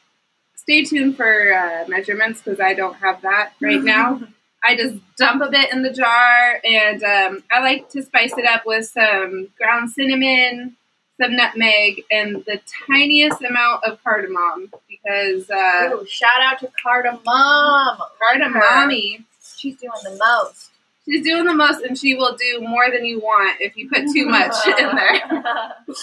stay 0.63 0.83
tuned 0.83 1.15
for 1.17 1.53
uh, 1.53 1.85
measurements 1.87 2.41
because 2.41 2.59
I 2.59 2.73
don't 2.73 2.95
have 2.95 3.21
that 3.21 3.53
right 3.61 3.83
now. 3.83 4.21
I 4.65 4.77
just 4.77 4.95
dump 5.17 5.41
a 5.41 5.49
bit 5.51 5.73
in 5.73 5.83
the 5.83 5.91
jar, 5.91 6.61
and 6.63 7.03
um, 7.03 7.43
I 7.51 7.59
like 7.59 7.89
to 7.89 8.01
spice 8.01 8.31
it 8.37 8.45
up 8.45 8.65
with 8.65 8.85
some 8.87 9.49
ground 9.57 9.91
cinnamon, 9.91 10.77
some 11.21 11.35
nutmeg, 11.35 12.03
and 12.09 12.37
the 12.45 12.61
tiniest 12.89 13.41
amount 13.43 13.83
of 13.83 14.01
cardamom 14.03 14.71
because 14.89 15.49
uh, 15.49 15.89
Ooh, 15.93 16.05
shout 16.07 16.41
out 16.41 16.59
to 16.59 16.69
Cardamom. 16.81 17.19
cardamommy, 17.25 19.25
She's 19.57 19.75
doing 19.77 19.91
the 20.03 20.11
most. 20.17 20.71
she's 21.05 21.25
doing 21.25 21.43
the 21.45 21.53
most, 21.53 21.81
and 21.83 21.97
she 21.97 22.15
will 22.15 22.35
do 22.37 22.61
more 22.61 22.89
than 22.89 23.03
you 23.05 23.19
want 23.19 23.59
if 23.59 23.75
you 23.75 23.89
put 23.89 24.05
too 24.13 24.27
much 24.27 24.55
in 24.79 24.95
there. 24.95 25.73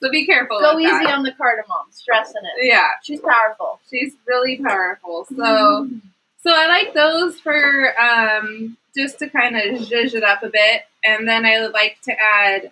So 0.00 0.10
be 0.10 0.26
careful. 0.26 0.60
Go 0.60 0.78
easy 0.78 0.90
that. 0.90 1.14
on 1.14 1.22
the 1.24 1.32
cardamom, 1.32 1.86
stressing 1.90 2.42
it. 2.56 2.66
Yeah, 2.66 2.88
She's 3.02 3.20
powerful. 3.20 3.80
she's 3.90 4.14
really 4.26 4.56
powerful. 4.58 5.26
So. 5.36 5.88
So 6.40 6.52
I 6.54 6.68
like 6.68 6.94
those 6.94 7.38
for 7.40 7.92
um, 8.00 8.76
just 8.96 9.18
to 9.18 9.28
kind 9.28 9.56
of 9.56 9.80
zhuzh 9.88 10.14
it 10.14 10.22
up 10.22 10.42
a 10.44 10.48
bit, 10.48 10.82
and 11.04 11.28
then 11.28 11.44
I 11.44 11.60
would 11.60 11.72
like 11.72 11.98
to 12.04 12.12
add 12.12 12.70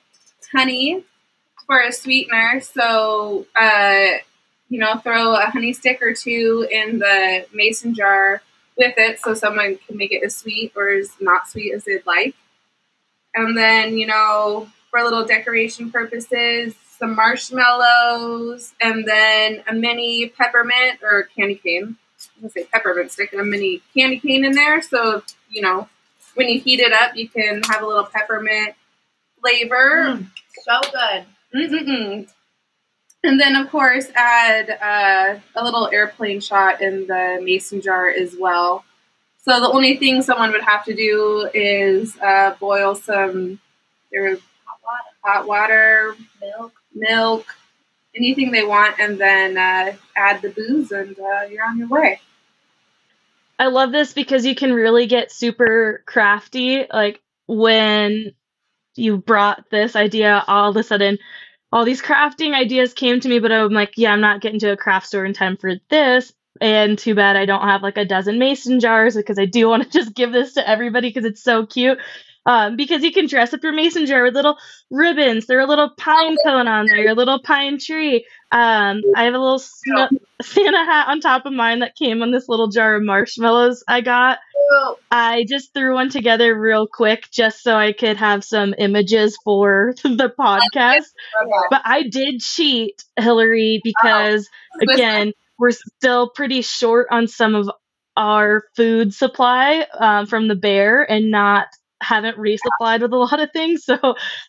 honey 0.53 1.05
for 1.67 1.81
a 1.81 1.93
sweetener. 1.93 2.61
So 2.61 3.45
uh, 3.57 4.19
you 4.69 4.79
know, 4.79 4.97
throw 4.99 5.35
a 5.35 5.47
honey 5.51 5.73
stick 5.73 6.01
or 6.01 6.15
two 6.15 6.67
in 6.71 7.01
the 7.01 7.47
mason 7.53 7.93
jar 7.93 8.41
with 8.79 8.95
it, 8.97 9.19
so 9.19 9.35
someone 9.35 9.79
can 9.87 9.97
make 9.97 10.13
it 10.13 10.23
as 10.25 10.37
sweet 10.37 10.73
or 10.77 10.89
as 10.91 11.11
not 11.21 11.49
sweet 11.49 11.75
as 11.75 11.85
they'd 11.85 12.07
like. 12.07 12.37
And 13.35 13.59
then 13.59 13.99
you 13.99 14.07
know, 14.07 14.69
for 14.91 15.03
little 15.03 15.27
decoration 15.27 15.91
purposes, 15.91 16.75
some 16.99 17.15
marshmallows, 17.15 18.75
and 18.81 19.07
then 19.07 19.63
a 19.69 19.75
mini 19.75 20.29
peppermint 20.29 21.01
or 21.03 21.25
candy 21.37 21.57
cane. 21.57 21.97
I 21.97 22.17
was 22.17 22.31
gonna 22.41 22.51
say 22.51 22.65
peppermint 22.73 23.13
stick 23.13 23.33
and 23.33 23.41
a 23.41 23.45
mini 23.45 23.83
candy 23.95 24.19
cane 24.19 24.45
in 24.45 24.53
there. 24.53 24.81
So 24.83 25.23
you 25.51 25.63
know, 25.63 25.89
when 26.35 26.49
you 26.49 26.61
heat 26.61 26.81
it 26.81 26.93
up, 26.93 27.17
you 27.17 27.29
can 27.29 27.63
have 27.65 27.83
a 27.83 27.87
little 27.87 28.05
peppermint 28.07 28.75
flavor. 29.41 30.17
Mm, 30.19 30.27
so 30.63 30.81
good. 30.91 31.25
Mm-mm-mm. 31.55 32.29
And 33.25 33.41
then, 33.41 33.57
of 33.57 33.71
course, 33.71 34.07
add 34.15 34.71
uh, 34.71 35.41
a 35.57 35.65
little 35.65 35.89
airplane 35.93 36.41
shot 36.41 36.81
in 36.81 37.07
the 37.07 37.41
mason 37.43 37.81
jar 37.81 38.09
as 38.09 38.37
well. 38.39 38.85
So 39.43 39.59
the 39.61 39.71
only 39.71 39.97
thing 39.97 40.23
someone 40.23 40.53
would 40.53 40.63
have 40.63 40.85
to 40.85 40.95
do 40.95 41.49
is 41.53 42.17
uh, 42.19 42.55
boil 42.61 42.95
some 42.95 43.61
Hot 44.13 44.81
water, 44.83 45.11
hot 45.23 45.47
water, 45.47 46.17
milk. 46.41 46.73
Milk, 46.97 47.47
anything 48.15 48.51
they 48.51 48.65
want, 48.65 48.99
and 48.99 49.19
then 49.19 49.57
uh, 49.57 49.95
add 50.17 50.43
the 50.43 50.51
booze, 50.51 50.91
and 50.91 51.19
uh, 51.19 51.43
you're 51.51 51.65
on 51.65 51.79
your 51.79 51.89
way. 51.89 52.21
I 53.59 53.69
love 53.69 53.93
this 53.93 54.13
because 54.13 54.45
you 54.45 54.55
can 54.55 54.73
really 54.73 55.07
get 55.07 55.33
super 55.33 56.03
crafty. 56.07 56.87
Like 56.93 57.21
when 57.47 58.33
you 58.97 59.19
brought 59.19 59.71
this 59.71 59.97
idea, 59.97 60.45
all 60.47 60.71
of 60.71 60.77
a 60.77 60.83
sudden, 60.83 61.19
all 61.73 61.85
these 61.85 62.03
crafting 62.03 62.55
ideas 62.55 62.95
came 62.95 63.21
to 63.21 63.29
me, 63.29 63.39
but 63.39 63.53
I'm 63.53 63.73
like, 63.73 63.95
yeah, 63.97 64.13
I'm 64.13 64.21
not 64.21 64.41
getting 64.41 64.61
to 64.61 64.73
a 64.73 64.77
craft 64.77 65.07
store 65.07 65.25
in 65.25 65.33
time 65.33 65.57
for 65.57 65.75
this. 65.91 66.33
And 66.61 66.99
too 66.99 67.15
bad 67.15 67.37
I 67.37 67.45
don't 67.45 67.69
have 67.69 67.83
like 67.83 67.99
a 67.99 68.05
dozen 68.05 68.39
mason 68.39 68.81
jars 68.81 69.15
because 69.15 69.39
I 69.39 69.45
do 69.45 69.69
want 69.69 69.83
to 69.83 69.91
just 69.99 70.15
give 70.15 70.33
this 70.33 70.55
to 70.55 70.69
everybody 70.69 71.09
because 71.09 71.25
it's 71.25 71.43
so 71.43 71.67
cute. 71.67 71.99
Um, 72.47 72.77
because 72.77 73.03
you 73.03 73.13
can 73.13 73.27
dress 73.27 73.53
up 73.53 73.63
your 73.63 73.73
mason 73.73 74.07
jar 74.07 74.23
with 74.23 74.35
little 74.35 74.57
ribbons. 74.91 75.47
There 75.47 75.59
are 75.59 75.63
a 75.63 75.67
little 75.67 75.91
pine 75.99 76.37
cone 76.47 76.69
on 76.69 76.87
there, 76.87 77.09
a 77.09 77.15
little 77.15 77.41
pine 77.43 77.79
tree. 77.79 78.27
Um, 78.53 79.03
I 79.17 79.25
have 79.25 79.35
a 79.35 79.39
little 79.39 79.59
sno- 79.59 80.09
Santa 80.41 80.85
hat 80.85 81.09
on 81.09 81.21
top 81.21 81.47
of 81.47 81.53
mine 81.53 81.81
that 81.81 81.97
came 81.97 82.23
on 82.23 82.31
this 82.31 82.49
little 82.49 82.69
jar 82.69 82.95
of 82.97 83.03
marshmallows 83.03 83.83
I 83.89 84.01
got. 84.01 84.39
I 85.11 85.45
just 85.49 85.73
threw 85.75 85.95
one 85.95 86.11
together 86.11 86.59
real 86.59 86.87
quick 86.87 87.31
just 87.31 87.63
so 87.63 87.75
I 87.77 87.93
could 87.93 88.17
have 88.17 88.45
some 88.45 88.75
images 88.79 89.37
for 89.45 89.95
the 90.03 90.33
podcast. 90.39 91.05
But 91.71 91.83
I 91.85 92.03
did 92.05 92.41
cheat, 92.41 93.05
Hilary, 93.19 93.81
because 93.85 94.49
again, 94.81 95.33
we're 95.59 95.73
still 95.73 96.31
pretty 96.31 96.63
short 96.63 97.09
on 97.11 97.29
some 97.29 97.55
of 97.55 97.71
our 98.17 98.65
food 98.77 99.15
supply 99.15 99.87
um, 99.99 100.27
from 100.27 100.49
the 100.49 100.55
bear 100.57 101.03
and 101.11 101.31
not 101.31 101.67
haven't 102.03 102.39
resupplied 102.39 103.01
with 103.03 103.13
a 103.13 103.17
lot 103.17 103.41
of 103.41 103.51
things. 103.53 103.85
So 103.85 103.99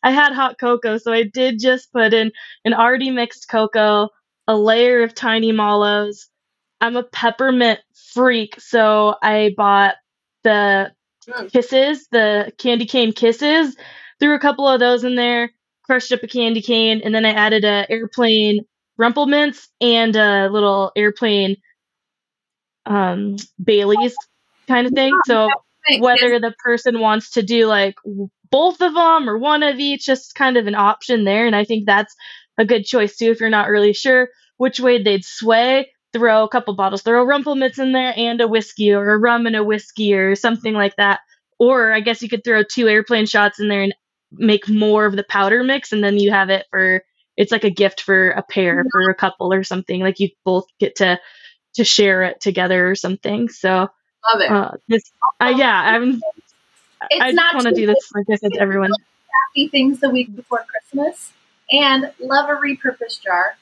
I 0.04 0.12
had 0.12 0.34
hot 0.34 0.58
cocoa. 0.60 0.98
So 0.98 1.12
I 1.12 1.24
did 1.24 1.60
just 1.60 1.92
put 1.92 2.14
in 2.14 2.32
an 2.66 2.74
already 2.74 3.12
mixed 3.12 3.50
cocoa, 3.50 4.10
a 4.48 4.56
layer 4.56 5.04
of 5.04 5.14
tiny 5.14 5.52
mallows. 5.52 6.28
I'm 6.82 6.96
a 6.96 7.04
peppermint 7.04 7.80
freak. 8.14 8.60
So 8.60 9.16
I 9.22 9.54
bought 9.58 9.96
the 10.44 10.92
kisses, 11.52 12.08
the 12.12 12.52
candy 12.58 12.86
cane 12.86 13.12
kisses, 13.14 13.76
threw 14.20 14.36
a 14.36 14.40
couple 14.40 14.68
of 14.68 14.80
those 14.80 15.04
in 15.04 15.16
there, 15.16 15.52
crushed 15.84 16.12
up 16.12 16.24
a 16.24 16.28
candy 16.28 16.62
cane, 16.62 17.02
and 17.04 17.14
then 17.14 17.26
I 17.26 17.32
added 17.32 17.66
a 17.66 17.90
airplane 17.90 18.66
Rumpleminze 19.00 19.68
and 19.80 20.16
a 20.16 20.50
little 20.50 20.92
airplane 20.96 21.58
um 22.86 23.36
Bailey's 23.64 24.16
kind 24.68 24.88
of 24.88 24.94
thing. 24.94 25.14
So 25.26 25.50
whether 26.00 26.40
the 26.40 26.54
person 26.64 27.00
wants 27.00 27.32
to 27.32 27.44
do 27.44 27.68
like 27.68 27.96
both 28.50 28.82
of 28.82 28.94
them 28.94 29.30
or 29.30 29.38
one 29.38 29.64
of 29.64 29.80
each, 29.80 30.06
just 30.06 30.36
kind 30.36 30.58
of 30.58 30.68
an 30.68 30.76
option 30.76 31.24
there. 31.24 31.46
And 31.46 31.56
I 31.56 31.64
think 31.64 31.86
that's 31.86 32.16
a 32.58 32.66
good 32.66 32.86
choice 32.86 33.18
too 33.18 33.32
if 33.32 33.40
you're 33.40 33.50
not 33.50 33.70
really 33.70 33.94
sure 33.94 34.30
which 34.58 34.80
way 34.80 35.02
they'd 35.02 35.26
sway. 35.26 35.92
Throw 36.14 36.44
a 36.46 36.50
couple 36.50 36.74
bottles, 36.74 37.02
throw 37.02 37.22
a 37.22 37.26
Rumpleminze 37.26 37.80
in 37.80 37.92
there 37.92 38.14
and 38.16 38.40
a 38.40 38.48
whiskey 38.48 38.94
or 38.94 39.12
a 39.12 39.18
rum 39.18 39.46
and 39.46 39.56
a 39.56 39.64
whiskey 39.64 40.14
or 40.14 40.36
something 40.36 40.74
like 40.74 40.96
that. 40.96 41.20
Or 41.60 41.92
I 41.92 42.00
guess 42.00 42.22
you 42.22 42.30
could 42.30 42.44
throw 42.44 42.64
two 42.64 42.88
airplane 42.88 43.26
shots 43.26 43.60
in 43.60 43.68
there 43.68 43.84
and 43.84 43.94
make 44.32 44.70
more 44.70 45.06
of 45.06 45.16
the 45.16 45.26
powder 45.28 45.64
mix, 45.64 45.92
and 45.92 46.04
then 46.04 46.18
you 46.18 46.32
have 46.32 46.50
it 46.50 46.66
for 46.72 47.04
it's 47.36 47.52
like 47.52 47.66
a 47.66 47.70
gift 47.70 48.02
for 48.02 48.30
a 48.30 48.42
pair 48.42 48.84
for 48.92 49.10
a 49.10 49.16
couple 49.16 49.54
or 49.54 49.64
something. 49.64 50.02
Like 50.02 50.20
you 50.20 50.30
both 50.46 50.66
get 50.80 50.96
to 50.98 51.20
to 51.76 51.84
share 51.84 52.24
it 52.24 52.42
together 52.42 52.90
or 52.90 52.96
something. 52.96 53.50
So 53.50 53.90
Love 54.34 54.42
it. 54.42 54.52
uh, 54.52 54.72
this, 54.88 55.04
uh, 55.40 55.54
yeah, 55.56 55.74
I'm. 55.82 56.22
It's 57.10 57.24
I 57.24 57.32
not 57.32 57.54
just 57.54 57.66
want 57.66 57.76
to 57.76 57.82
do 57.82 57.86
this, 57.88 58.12
like 58.14 58.26
I 58.30 58.36
said 58.36 58.54
to 58.54 58.60
everyone. 58.60 58.92
happy 59.50 59.68
things 59.68 60.00
the 60.00 60.10
week 60.10 60.36
before 60.36 60.66
Christmas, 60.68 61.32
and 61.72 62.12
love 62.20 62.50
a 62.50 62.54
repurposed 62.56 63.22
jar. 63.22 63.56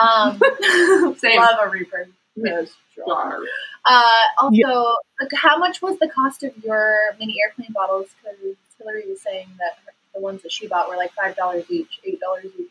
Um, 0.00 0.38
Same. 1.18 1.38
love 1.38 1.58
a 1.60 1.68
repurposed 1.70 2.70
jar. 2.94 3.06
Jar. 3.06 3.38
Uh, 3.84 4.02
also, 4.40 4.94
like, 5.20 5.30
how 5.34 5.58
much 5.58 5.82
was 5.82 5.98
the 5.98 6.08
cost 6.08 6.42
of 6.44 6.52
your 6.64 6.96
mini 7.18 7.36
airplane 7.44 7.72
bottles? 7.72 8.06
Because 8.22 8.38
Hilary 8.78 9.04
was 9.08 9.20
saying 9.20 9.48
that 9.58 9.78
the 10.14 10.20
ones 10.20 10.42
that 10.42 10.52
she 10.52 10.66
bought 10.68 10.88
were 10.88 10.96
like 10.96 11.12
five 11.14 11.36
dollars 11.36 11.64
each, 11.68 12.00
eight 12.04 12.20
dollars 12.20 12.46
each. 12.58 12.68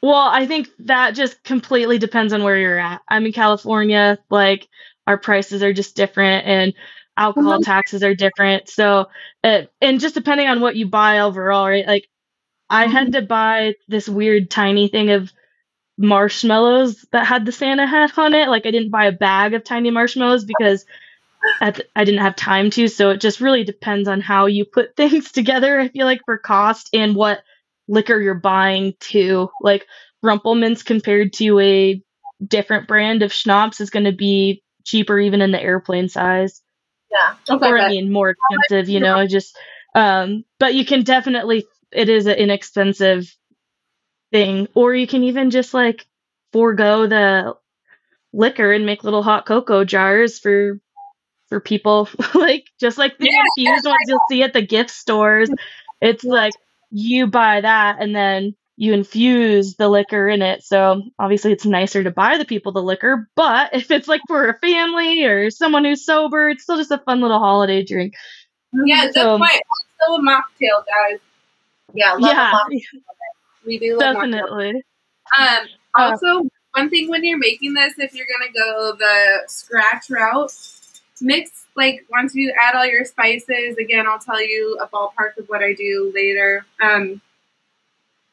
Well, 0.00 0.14
I 0.14 0.46
think 0.46 0.68
that 0.80 1.12
just 1.14 1.42
completely 1.44 1.98
depends 1.98 2.32
on 2.32 2.42
where 2.42 2.56
you're 2.56 2.78
at. 2.78 3.02
I'm 3.08 3.24
in 3.26 3.32
California. 3.32 4.18
Like, 4.30 4.68
our 5.06 5.18
prices 5.18 5.62
are 5.62 5.72
just 5.72 5.96
different 5.96 6.46
and 6.46 6.74
alcohol 7.16 7.58
Mhm. 7.58 7.64
taxes 7.64 8.02
are 8.02 8.14
different. 8.14 8.68
So, 8.68 9.06
uh, 9.44 9.62
and 9.80 10.00
just 10.00 10.14
depending 10.14 10.48
on 10.48 10.60
what 10.60 10.76
you 10.76 10.86
buy 10.86 11.20
overall, 11.20 11.68
right? 11.68 11.86
Like, 11.86 12.08
I 12.70 12.86
had 12.86 13.12
to 13.12 13.22
buy 13.22 13.74
this 13.88 14.08
weird 14.08 14.50
tiny 14.50 14.88
thing 14.88 15.10
of 15.10 15.32
marshmallows 15.98 17.04
that 17.12 17.26
had 17.26 17.46
the 17.46 17.52
Santa 17.52 17.86
hat 17.86 18.18
on 18.18 18.34
it. 18.34 18.48
Like, 18.48 18.66
I 18.66 18.70
didn't 18.70 18.90
buy 18.90 19.06
a 19.06 19.12
bag 19.12 19.54
of 19.54 19.64
tiny 19.64 19.90
marshmallows 19.90 20.44
because 20.44 20.84
at 21.60 21.76
the- 21.76 21.86
I 21.96 22.04
didn't 22.04 22.20
have 22.22 22.36
time 22.36 22.70
to. 22.70 22.88
So, 22.88 23.10
it 23.10 23.20
just 23.20 23.40
really 23.40 23.64
depends 23.64 24.08
on 24.08 24.20
how 24.20 24.46
you 24.46 24.64
put 24.64 24.96
things 24.96 25.32
together, 25.32 25.80
I 25.80 25.88
feel 25.88 26.06
like, 26.06 26.22
for 26.24 26.38
cost 26.38 26.90
and 26.92 27.14
what 27.14 27.42
liquor 27.88 28.20
you're 28.20 28.34
buying 28.34 28.94
too. 29.00 29.50
Like, 29.60 29.86
Rumpleminze 30.24 30.84
compared 30.84 31.32
to 31.34 31.58
a 31.60 32.02
different 32.46 32.88
brand 32.88 33.22
of 33.22 33.32
schnapps 33.32 33.80
is 33.80 33.90
going 33.90 34.04
to 34.06 34.12
be 34.12 34.62
cheaper 34.84 35.18
even 35.18 35.40
in 35.42 35.50
the 35.52 35.62
airplane 35.62 36.08
size 36.08 36.62
Yeah. 37.10 37.34
Okay, 37.56 37.68
or 37.68 37.78
I 37.78 37.88
mean 37.88 38.12
more 38.12 38.30
expensive, 38.30 38.88
you 38.88 39.00
know, 39.00 39.26
just 39.26 39.56
um 39.94 40.44
but 40.58 40.74
you 40.74 40.84
can 40.84 41.02
definitely 41.04 41.66
it 41.92 42.08
is 42.08 42.26
an 42.26 42.34
inexpensive 42.36 43.34
thing. 44.32 44.68
Or 44.74 44.94
you 44.94 45.06
can 45.06 45.24
even 45.24 45.50
just 45.50 45.74
like 45.74 46.06
forego 46.52 47.06
the 47.06 47.54
liquor 48.32 48.72
and 48.72 48.86
make 48.86 49.04
little 49.04 49.22
hot 49.22 49.46
cocoa 49.46 49.84
jars 49.84 50.38
for 50.38 50.80
for 51.48 51.60
people 51.60 52.08
like 52.34 52.66
just 52.80 52.98
like 52.98 53.18
the 53.18 53.28
Yeah. 53.30 53.40
infused 53.40 53.86
ones 53.86 53.98
you'll 54.06 54.20
see 54.30 54.42
at 54.42 54.52
the 54.52 54.62
gift 54.66 54.90
stores. 54.90 55.50
It's 56.00 56.24
like 56.24 56.54
you 56.90 57.26
buy 57.26 57.60
that 57.62 57.98
and 58.00 58.14
then 58.14 58.54
you 58.82 58.92
infuse 58.92 59.76
the 59.76 59.88
liquor 59.88 60.28
in 60.28 60.42
it. 60.42 60.64
So 60.64 61.02
obviously 61.16 61.52
it's 61.52 61.64
nicer 61.64 62.02
to 62.02 62.10
buy 62.10 62.36
the 62.36 62.44
people 62.44 62.72
the 62.72 62.82
liquor, 62.82 63.28
but 63.36 63.70
if 63.72 63.92
it's 63.92 64.08
like 64.08 64.20
for 64.26 64.48
a 64.48 64.58
family 64.58 65.22
or 65.22 65.50
someone 65.52 65.84
who's 65.84 66.04
sober, 66.04 66.48
it's 66.48 66.64
still 66.64 66.78
just 66.78 66.90
a 66.90 66.98
fun 66.98 67.20
little 67.20 67.38
holiday 67.38 67.84
drink. 67.84 68.14
Yeah, 68.84 69.02
that's 69.04 69.14
So- 69.14 69.36
why 69.36 69.60
also 70.08 70.20
a 70.20 70.24
mocktail, 70.24 70.82
guys. 70.84 71.20
Yeah. 71.94 72.14
Love 72.14 72.22
yeah, 72.72 72.80
We 73.66 73.78
do 73.78 73.98
mocktails. 73.98 74.00
definitely. 74.00 74.70
Um, 75.38 75.66
Uh, 75.96 76.10
also, 76.10 76.48
one 76.74 76.90
thing 76.90 77.08
when 77.08 77.22
you're 77.22 77.38
making 77.38 77.74
this, 77.74 77.92
if 77.98 78.14
you're 78.14 78.26
gonna 78.26 78.50
go 78.52 78.96
the 78.98 79.42
scratch 79.46 80.10
route, 80.10 80.50
mix 81.20 81.66
like 81.76 82.04
once 82.10 82.34
you 82.34 82.52
add 82.60 82.74
all 82.74 82.86
your 82.86 83.04
spices. 83.04 83.76
Again, 83.78 84.06
I'll 84.08 84.18
tell 84.18 84.42
you 84.42 84.76
a 84.80 84.88
ballpark 84.88 85.36
of 85.38 85.46
what 85.46 85.62
I 85.62 85.72
do 85.74 86.10
later. 86.14 86.64
Um, 86.80 87.20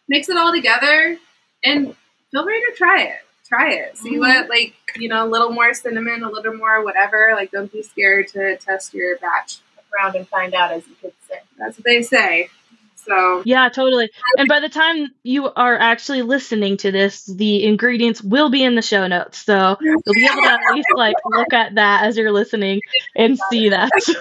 mix 0.10 0.30
it 0.30 0.38
all 0.38 0.54
together 0.54 1.18
and 1.64 1.96
feel 2.32 2.44
free 2.44 2.60
to 2.70 2.76
try 2.78 3.04
it. 3.04 3.20
Try 3.48 3.72
it. 3.74 3.98
See 3.98 4.16
Mhm. 4.16 4.20
what 4.20 4.50
like 4.50 4.76
you 4.98 5.10
know, 5.10 5.26
a 5.26 5.28
little 5.30 5.52
more 5.52 5.74
cinnamon, 5.74 6.24
a 6.24 6.30
little 6.30 6.56
more 6.56 6.84
whatever. 6.84 7.32
Like, 7.36 7.52
don't 7.52 7.72
be 7.72 7.82
scared 7.84 8.28
to 8.30 8.58
test 8.58 8.94
your 8.94 9.18
batch. 9.20 9.60
around 9.98 10.16
and 10.16 10.28
find 10.30 10.54
out, 10.54 10.72
as 10.72 10.88
you 10.88 10.96
could 11.02 11.14
say. 11.28 11.40
That's 11.58 11.78
what 11.78 11.84
they 11.84 12.04
say. 12.04 12.50
So 13.10 13.42
Yeah, 13.46 13.70
totally. 13.70 14.10
And 14.38 14.48
by 14.48 14.60
the 14.60 14.70
time 14.70 15.08
you 15.24 15.50
are 15.52 15.78
actually 15.78 16.22
listening 16.22 16.78
to 16.78 16.92
this, 16.92 17.26
the 17.26 17.64
ingredients 17.66 18.22
will 18.22 18.50
be 18.50 18.64
in 18.64 18.76
the 18.76 18.82
show 18.82 19.08
notes. 19.08 19.40
So 19.40 19.78
you'll 20.06 20.16
be 20.16 20.26
able 20.32 20.44
to 20.44 20.50
at 20.50 20.62
least 20.68 20.90
like 20.94 21.18
look 21.26 21.54
at 21.54 21.76
that 21.76 22.04
as 22.06 22.18
you're 22.18 22.32
listening 22.32 22.82
and 23.16 23.38
see 23.38 23.70
that. 23.70 23.92
So 24.02 24.14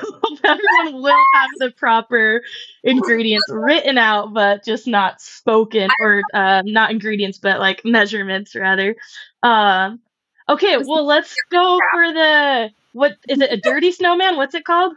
everyone 0.45 1.03
will 1.03 1.25
have 1.35 1.51
the 1.59 1.71
proper 1.71 2.43
ingredients 2.83 3.51
written 3.53 3.99
out, 3.99 4.33
but 4.33 4.65
just 4.65 4.87
not 4.87 5.21
spoken 5.21 5.95
or 5.99 6.27
uh, 6.33 6.63
not 6.65 6.91
ingredients, 6.91 7.39
but 7.39 7.59
like 7.61 7.83
measurements 7.85 8.55
rather. 8.55 8.97
Um, 9.43 10.01
okay, 10.49 10.79
well 10.79 11.05
let's 11.07 11.43
go 11.51 11.83
for 11.91 12.13
the 12.13 12.71
what 12.93 13.17
is 13.29 13.41
it? 13.41 13.53
A 13.53 13.57
dirty 13.59 13.93
snowman? 13.93 14.37
What's 14.37 14.55
it 14.55 14.65
called? 14.65 14.95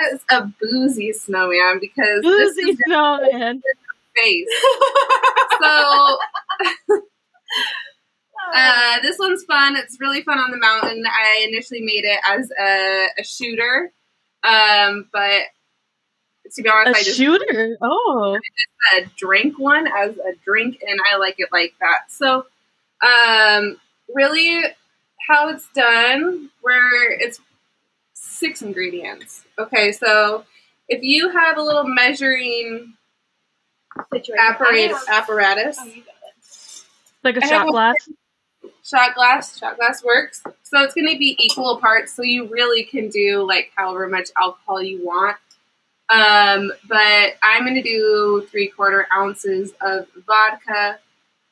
That 0.00 0.12
is 0.14 0.20
a 0.30 0.46
boozy 0.60 1.12
snowman 1.12 1.78
because 1.80 2.22
this 2.22 2.54
Boozy 2.56 2.70
is 2.72 2.78
snowman. 2.86 3.62
face. 4.16 4.48
So 5.60 6.18
uh, 8.54 9.00
this 9.02 9.18
one's 9.18 9.44
fun. 9.44 9.76
It's 9.76 9.98
really 10.00 10.22
fun 10.22 10.38
on 10.38 10.50
the 10.50 10.58
mountain. 10.58 11.04
I 11.06 11.46
initially 11.48 11.80
made 11.80 12.04
it 12.04 12.18
as 12.26 12.50
a, 12.60 13.06
a 13.20 13.24
shooter, 13.24 13.92
um, 14.42 15.08
but 15.12 15.42
to 16.56 16.62
be 16.62 16.68
honest, 16.68 16.96
A 16.96 17.00
I 17.00 17.02
just 17.04 17.16
shooter. 17.16 17.76
Oh. 17.80 18.36
a 18.98 19.06
drink 19.16 19.58
one 19.58 19.86
as 19.86 20.16
a 20.18 20.34
drink, 20.44 20.82
and 20.86 21.00
I 21.10 21.16
like 21.16 21.36
it 21.38 21.48
like 21.52 21.74
that. 21.80 22.10
So, 22.10 22.46
um, 23.06 23.76
really, 24.12 24.62
how 25.28 25.48
it's 25.48 25.68
done, 25.74 26.50
where 26.62 27.12
it's 27.12 27.40
six 28.44 28.60
ingredients. 28.60 29.42
Okay, 29.58 29.90
so 29.92 30.44
if 30.88 31.02
you 31.02 31.30
have 31.30 31.56
a 31.56 31.62
little 31.62 31.84
measuring 31.86 32.92
apparatus, 34.38 35.08
apparatus 35.08 35.78
Oh, 35.80 35.86
you 35.86 36.02
got 36.02 36.14
it. 36.28 36.84
Like 37.22 37.36
a 37.38 37.46
shot 37.46 37.68
glass. 37.68 37.94
shot 38.84 39.14
glass, 39.14 39.58
shot 39.58 39.76
glass 39.78 40.04
works. 40.04 40.42
So 40.62 40.82
it's 40.82 40.92
going 40.92 41.08
to 41.10 41.18
be 41.18 41.36
equal 41.38 41.78
parts. 41.78 42.14
So 42.14 42.22
you 42.22 42.46
really 42.48 42.84
can 42.84 43.08
do 43.08 43.46
like 43.48 43.72
however 43.74 44.08
much 44.08 44.28
alcohol 44.36 44.82
you 44.82 45.02
want. 45.02 45.38
Um, 46.10 46.70
but 46.86 47.36
I'm 47.42 47.62
going 47.62 47.76
to 47.76 47.82
do 47.82 48.46
three 48.50 48.68
quarter 48.68 49.06
ounces 49.16 49.72
of 49.80 50.06
vodka, 50.26 50.98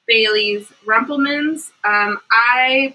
Bailey's, 0.06 0.70
Rumpleminze. 0.84 1.70
Um, 1.84 2.20
I 2.30 2.94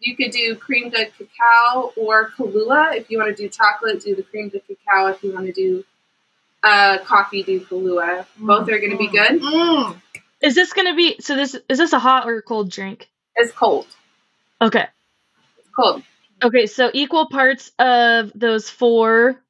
you 0.00 0.16
could 0.16 0.30
do 0.30 0.54
creme 0.56 0.90
de 0.90 1.06
cacao 1.06 1.92
or 1.96 2.30
Kahlua 2.30 2.96
if 2.96 3.10
you 3.10 3.18
want 3.18 3.36
to 3.36 3.42
do 3.42 3.48
chocolate. 3.48 4.02
Do 4.02 4.14
the 4.14 4.22
creme 4.22 4.48
de 4.48 4.60
cacao 4.60 5.08
if 5.08 5.22
you 5.22 5.32
want 5.32 5.46
to 5.46 5.52
do 5.52 5.84
uh, 6.62 6.98
coffee. 6.98 7.42
Do 7.42 7.60
Kahlua. 7.60 8.26
Both 8.38 8.68
are 8.68 8.78
going 8.78 8.92
to 8.92 8.96
be 8.96 9.08
good. 9.08 9.40
Mm. 9.40 10.00
Is 10.40 10.54
this 10.54 10.72
gonna 10.72 10.94
be 10.94 11.16
so? 11.20 11.34
This 11.34 11.56
is 11.68 11.78
this 11.78 11.92
a 11.92 11.98
hot 11.98 12.26
or 12.26 12.36
a 12.36 12.42
cold 12.42 12.70
drink? 12.70 13.10
It's 13.34 13.52
cold. 13.52 13.86
Okay. 14.60 14.86
It's 15.58 15.68
cold. 15.74 16.02
Okay. 16.42 16.66
So 16.66 16.90
equal 16.94 17.26
parts 17.26 17.72
of 17.78 18.30
those 18.34 18.70
four 18.70 19.40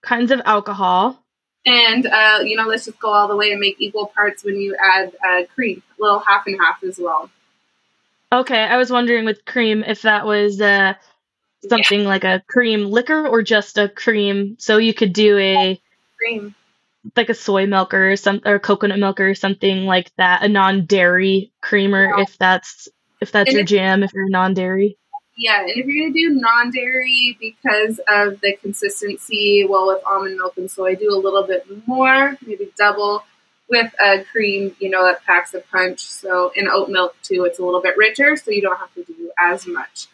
kinds 0.00 0.30
of 0.30 0.40
alcohol. 0.44 1.22
And 1.66 2.06
uh, 2.06 2.40
you 2.44 2.56
know, 2.56 2.66
let's 2.66 2.86
just 2.86 2.98
go 2.98 3.12
all 3.12 3.28
the 3.28 3.36
way 3.36 3.50
and 3.52 3.60
make 3.60 3.76
equal 3.78 4.06
parts 4.06 4.42
when 4.42 4.56
you 4.56 4.74
add 4.82 5.12
uh, 5.24 5.42
cream, 5.54 5.82
a 5.98 6.02
little 6.02 6.20
half 6.20 6.46
and 6.46 6.58
half 6.58 6.82
as 6.82 6.98
well. 6.98 7.30
Okay. 8.32 8.58
I 8.60 8.76
was 8.78 8.90
wondering 8.90 9.24
with 9.26 9.44
cream 9.44 9.84
if 9.86 10.02
that 10.02 10.24
was 10.26 10.60
uh, 10.60 10.94
something 11.68 12.04
like 12.04 12.24
a 12.24 12.42
cream 12.48 12.86
liquor 12.86 13.26
or 13.28 13.42
just 13.42 13.78
a 13.78 13.88
cream. 13.88 14.56
So 14.58 14.78
you 14.78 14.94
could 14.94 15.12
do 15.12 15.36
a 15.38 15.80
Cream. 16.18 16.54
like 17.16 17.28
a 17.28 17.34
soy 17.34 17.66
milk 17.66 17.92
or 17.94 18.16
some 18.16 18.40
or 18.46 18.58
coconut 18.58 18.98
milk 18.98 19.20
or 19.20 19.34
something 19.34 19.84
like 19.84 20.10
that. 20.16 20.42
A 20.42 20.48
non-dairy 20.48 21.52
creamer 21.60 22.04
Yeah. 22.16 22.22
if 22.22 22.38
that's 22.38 22.88
if 23.20 23.30
that's 23.32 23.48
And 23.48 23.54
your 23.54 23.62
if- 23.62 23.68
jam. 23.68 24.02
If 24.02 24.12
you're 24.14 24.28
non-dairy. 24.28 24.96
Yeah, 25.36 25.60
and 25.60 25.70
if 25.70 25.86
you're 25.86 26.08
gonna 26.08 26.14
do 26.14 26.40
non-dairy 26.40 27.36
because 27.40 27.98
of 28.06 28.40
the 28.42 28.54
consistency, 28.60 29.64
well, 29.68 29.86
with 29.88 30.02
almond 30.06 30.36
milk 30.36 30.54
and 30.58 30.70
soy, 30.70 30.94
do 30.94 31.08
a 31.10 31.16
little 31.16 31.42
bit 31.44 31.66
more, 31.86 32.36
maybe 32.46 32.70
double. 32.78 33.24
With 33.72 33.90
a 34.04 34.22
cream, 34.30 34.76
you 34.80 34.90
know, 34.90 35.02
that 35.02 35.24
packs 35.24 35.54
a 35.54 35.60
punch. 35.60 36.00
So 36.00 36.52
in 36.54 36.68
oat 36.68 36.90
milk 36.90 37.16
too, 37.22 37.44
it's 37.44 37.58
a 37.58 37.64
little 37.64 37.80
bit 37.80 37.96
richer, 37.96 38.36
so 38.36 38.50
you 38.50 38.60
don't 38.60 38.76
have 38.76 38.92
to 38.96 39.02
do 39.02 39.30
as 39.40 39.66
much. 39.66 40.08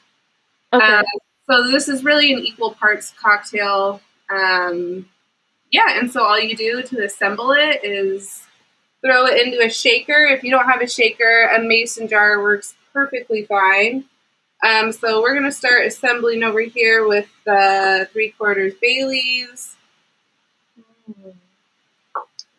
Okay. 0.72 0.86
Um, 0.86 1.04
so 1.50 1.68
this 1.68 1.88
is 1.88 2.04
really 2.04 2.32
an 2.32 2.38
equal 2.38 2.74
parts 2.74 3.12
cocktail. 3.20 4.00
Um, 4.30 5.08
yeah, 5.72 5.98
and 5.98 6.08
so 6.08 6.22
all 6.22 6.38
you 6.38 6.56
do 6.56 6.82
to 6.84 7.04
assemble 7.04 7.50
it 7.50 7.80
is 7.82 8.44
throw 9.04 9.26
it 9.26 9.44
into 9.44 9.60
a 9.60 9.68
shaker. 9.68 10.22
If 10.22 10.44
you 10.44 10.52
don't 10.52 10.68
have 10.68 10.80
a 10.80 10.88
shaker, 10.88 11.50
a 11.52 11.60
mason 11.60 12.06
jar 12.06 12.40
works 12.40 12.76
perfectly 12.92 13.44
fine. 13.44 14.04
Um, 14.62 14.92
so 14.92 15.20
we're 15.20 15.34
gonna 15.34 15.50
start 15.50 15.84
assembling 15.84 16.44
over 16.44 16.60
here 16.60 17.08
with 17.08 17.26
the 17.44 18.08
three 18.12 18.30
quarters 18.30 18.74
Bailey's. 18.80 19.74
Mm. 21.10 21.34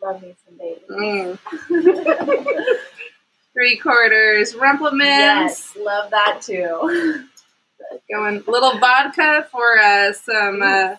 Love 0.02 0.22
me 0.22 0.36
some 0.46 0.58
baby. 0.58 0.82
Mm. 0.90 1.38
Three 3.54 3.78
quarters 3.78 4.54
Rumpleminze. 4.54 5.02
yes, 5.02 5.76
love 5.78 6.12
that 6.12 6.42
too. 6.42 7.26
Going 8.10 8.44
a 8.48 8.52
little 8.52 8.78
vodka 8.80 9.48
for 9.52 9.78
uh, 9.80 10.14
some 10.14 10.62
uh, 10.62 10.96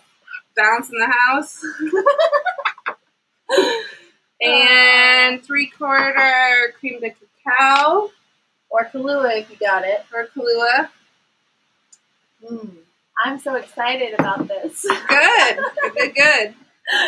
bounce 0.55 0.89
in 0.91 0.99
the 0.99 1.07
house. 1.11 1.63
and 4.41 5.43
three 5.43 5.67
quarter 5.77 6.73
creme 6.79 6.99
de 6.99 7.11
cacao 7.45 8.09
or 8.69 8.85
Kahlua 8.93 9.39
if 9.41 9.49
you 9.49 9.57
got 9.57 9.83
it. 9.83 10.05
or 10.13 10.27
Kahlua. 10.27 10.89
Mm. 12.49 12.77
I'm 13.23 13.39
so 13.39 13.55
excited 13.55 14.13
about 14.17 14.47
this. 14.47 14.81
Good, 14.83 15.57
good, 15.81 15.95
good, 15.95 16.15
good. 16.15 16.55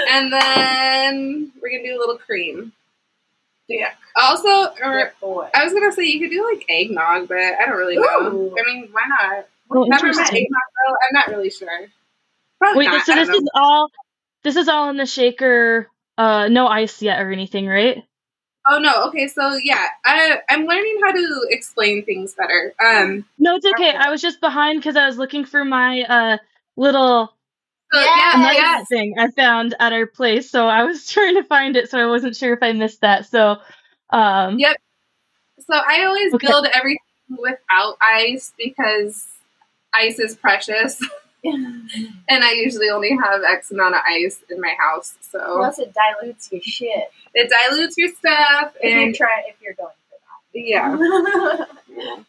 And 0.09 0.31
then 0.31 1.51
we're 1.61 1.71
gonna 1.71 1.83
do 1.83 1.97
a 1.97 1.99
little 1.99 2.17
cream. 2.17 2.71
Yeah. 3.67 3.91
Also, 4.15 4.73
or 4.81 4.97
Good 4.97 5.11
boy. 5.21 5.49
I 5.53 5.63
was 5.63 5.73
gonna 5.73 5.91
say 5.91 6.05
you 6.05 6.19
could 6.19 6.29
do 6.29 6.47
like 6.49 6.65
eggnog, 6.69 7.27
but 7.27 7.37
I 7.37 7.65
don't 7.65 7.77
really 7.77 7.97
know. 7.97 8.31
Ooh. 8.31 8.55
I 8.57 8.73
mean, 8.73 8.89
why 8.91 9.01
not? 9.07 9.45
Peppermint 9.69 9.93
interesting. 9.93 10.45
eggnog, 10.45 10.61
though, 10.87 10.93
I'm 10.93 11.13
not 11.13 11.27
really 11.29 11.49
sure. 11.49 11.87
Probably 12.59 12.85
Wait, 12.85 12.91
not. 12.91 13.05
so 13.05 13.15
this 13.15 13.27
don't 13.27 13.43
is 13.43 13.49
all 13.55 13.89
this 14.43 14.55
is 14.55 14.67
all 14.67 14.89
in 14.89 14.97
the 14.97 15.05
shaker. 15.05 15.89
Uh, 16.17 16.47
no 16.47 16.67
ice 16.67 17.01
yet 17.01 17.19
or 17.19 17.31
anything, 17.31 17.67
right? 17.67 18.03
Oh 18.69 18.77
no. 18.77 19.05
Okay, 19.07 19.27
so 19.27 19.57
yeah, 19.61 19.87
I 20.05 20.37
I'm 20.49 20.65
learning 20.65 20.99
how 21.03 21.11
to 21.11 21.41
explain 21.49 22.05
things 22.05 22.35
better. 22.35 22.73
Um. 22.83 23.25
No, 23.39 23.55
it's 23.55 23.65
okay. 23.65 23.93
I 23.95 24.09
was 24.09 24.21
just 24.21 24.39
behind 24.39 24.79
because 24.79 24.95
I 24.95 25.07
was 25.07 25.17
looking 25.17 25.45
for 25.45 25.65
my 25.65 26.03
uh 26.03 26.37
little 26.77 27.33
So 27.93 27.99
Yeah, 28.01 28.15
yeah, 28.17 28.37
nugget 28.41 28.57
yeah. 28.57 28.83
thing 28.85 29.15
I 29.19 29.31
found 29.31 29.75
at 29.79 29.93
our 29.93 30.07
place. 30.07 30.49
So 30.51 30.67
I 30.67 30.83
was 30.83 31.07
trying 31.11 31.35
to 31.35 31.43
find 31.43 31.75
it, 31.75 31.89
so 31.89 31.99
I 31.99 32.07
wasn't 32.07 32.35
sure 32.35 32.53
if 32.53 32.63
I 32.63 32.73
missed 32.73 33.01
that. 33.01 33.27
So, 33.27 33.57
um, 34.11 34.57
Yep. 34.59 34.77
So 35.59 35.73
I 35.75 36.05
always 36.05 36.33
Okay. 36.33 36.47
build 36.47 36.67
everything 36.73 36.99
without 37.29 37.97
ice 38.01 38.53
because 38.57 39.27
ice 39.93 40.19
is 40.19 40.35
precious, 40.35 40.99
and 41.43 42.43
I 42.43 42.53
usually 42.53 42.89
only 42.89 43.11
have 43.23 43.43
X 43.43 43.71
amount 43.71 43.95
of 43.95 44.01
ice 44.07 44.41
in 44.49 44.59
my 44.61 44.75
house. 44.79 45.15
So 45.21 45.39
Plus, 45.57 45.79
it 45.79 45.93
dilutes 45.93 46.51
your 46.51 46.61
shit 46.61 47.11
it 47.33 47.49
dilutes 47.49 47.97
your 47.97 48.09
stuff, 48.09 48.73
if 48.81 48.93
you're 48.93 49.05
and 49.05 49.15
trying 49.15 49.43
if 49.47 49.55
you're 49.61 49.73
going 49.73 49.93
for 50.09 50.17
that. 50.53 50.61
yeah. 50.61 50.95
that. 51.87 52.25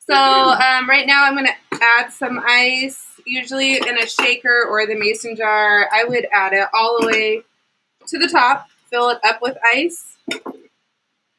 So 0.00 0.14
um, 0.16 0.88
right 0.88 1.06
now 1.06 1.24
I'm 1.24 1.34
gonna 1.34 1.50
add 1.72 2.12
some 2.12 2.40
ice. 2.46 3.13
Usually 3.26 3.76
in 3.76 3.98
a 3.98 4.06
shaker 4.06 4.66
or 4.68 4.86
the 4.86 4.94
mason 4.96 5.36
jar, 5.36 5.88
I 5.92 6.04
would 6.04 6.26
add 6.32 6.52
it 6.52 6.66
all 6.74 7.00
the 7.00 7.06
way 7.06 7.42
to 8.08 8.18
the 8.18 8.28
top. 8.28 8.68
Fill 8.90 9.10
it 9.10 9.18
up 9.24 9.40
with 9.40 9.56
ice. 9.64 10.16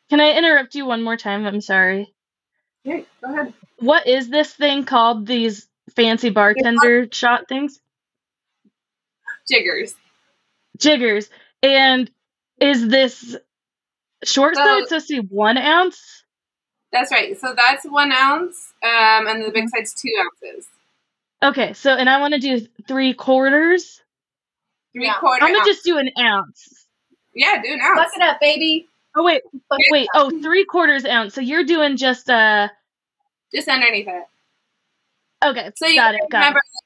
can 0.10 0.19
I 0.19 0.32
interrupt 0.38 0.76
you 0.76 0.86
one 0.86 1.04
more 1.04 1.17
time? 1.17 1.45
I'm 1.45 1.62
sorry. 1.62 2.13
Okay, 2.86 3.06
go 3.24 3.32
ahead. 3.34 3.54
What 3.80 4.08
is 4.08 4.30
this 4.30 4.54
thing 4.54 4.84
called? 4.86 5.26
These 5.28 5.67
fancy 5.95 6.30
bartender 6.30 7.08
shot 7.12 7.48
things? 7.48 7.80
Jiggers. 9.50 9.93
Jiggers. 10.78 11.30
And 11.62 12.10
is 12.60 12.88
this 12.88 13.36
short 14.24 14.56
So- 14.56 14.63
side 14.63 14.84
supposed 14.88 15.08
to 15.10 15.21
be 15.21 15.28
one 15.28 15.58
ounce? 15.58 16.24
That's 16.91 17.12
right. 17.12 17.38
So 17.39 17.54
that's 17.56 17.86
one 17.86 18.12
ounce, 18.13 18.74
um, 18.82 19.28
and 19.28 19.43
the 19.43 19.52
big 19.52 19.67
side's 19.69 19.93
two 19.93 20.10
ounces. 20.19 20.67
Okay, 21.43 21.74
so 21.74 21.91
and 21.91 22.10
I 22.10 22.19
want 22.19 22.34
to 22.34 22.39
do 22.39 22.65
three 22.88 23.13
quarters. 23.13 24.02
Three 24.93 25.06
Yeah. 25.06 25.17
quarter. 25.19 25.43
I'm 25.43 25.52
gonna 25.52 25.60
ounce. 25.60 25.67
just 25.67 25.84
do 25.86 25.98
an 25.98 26.10
ounce. 26.19 26.88
yeah, 27.34 27.62
do 27.62 27.74
an 27.74 27.82
ounce. 27.82 28.00
Fuck 28.00 28.12
it 28.15 28.21
up, 28.21 28.39
baby. 28.39 28.88
Oh 29.15 29.24
wait, 29.24 29.41
Fuck 29.69 29.80
wait. 29.91 30.08
Oh, 30.15 30.30
three 30.41 30.65
quarters 30.65 31.06
ounce. 31.06 31.34
So 31.34 31.41
you're 31.41 31.63
doing 31.63 31.98
just 31.98 32.30
uh. 32.30 32.69
Just 33.54 33.67
underneath 33.67 34.08
it. 34.08 34.24
Okay, 35.43 35.71
So 35.76 35.86
you 35.86 35.95
got 35.95 36.15
it. 36.15 36.21
Got 36.32 36.39
remember, 36.39 36.60
it. 36.60 36.85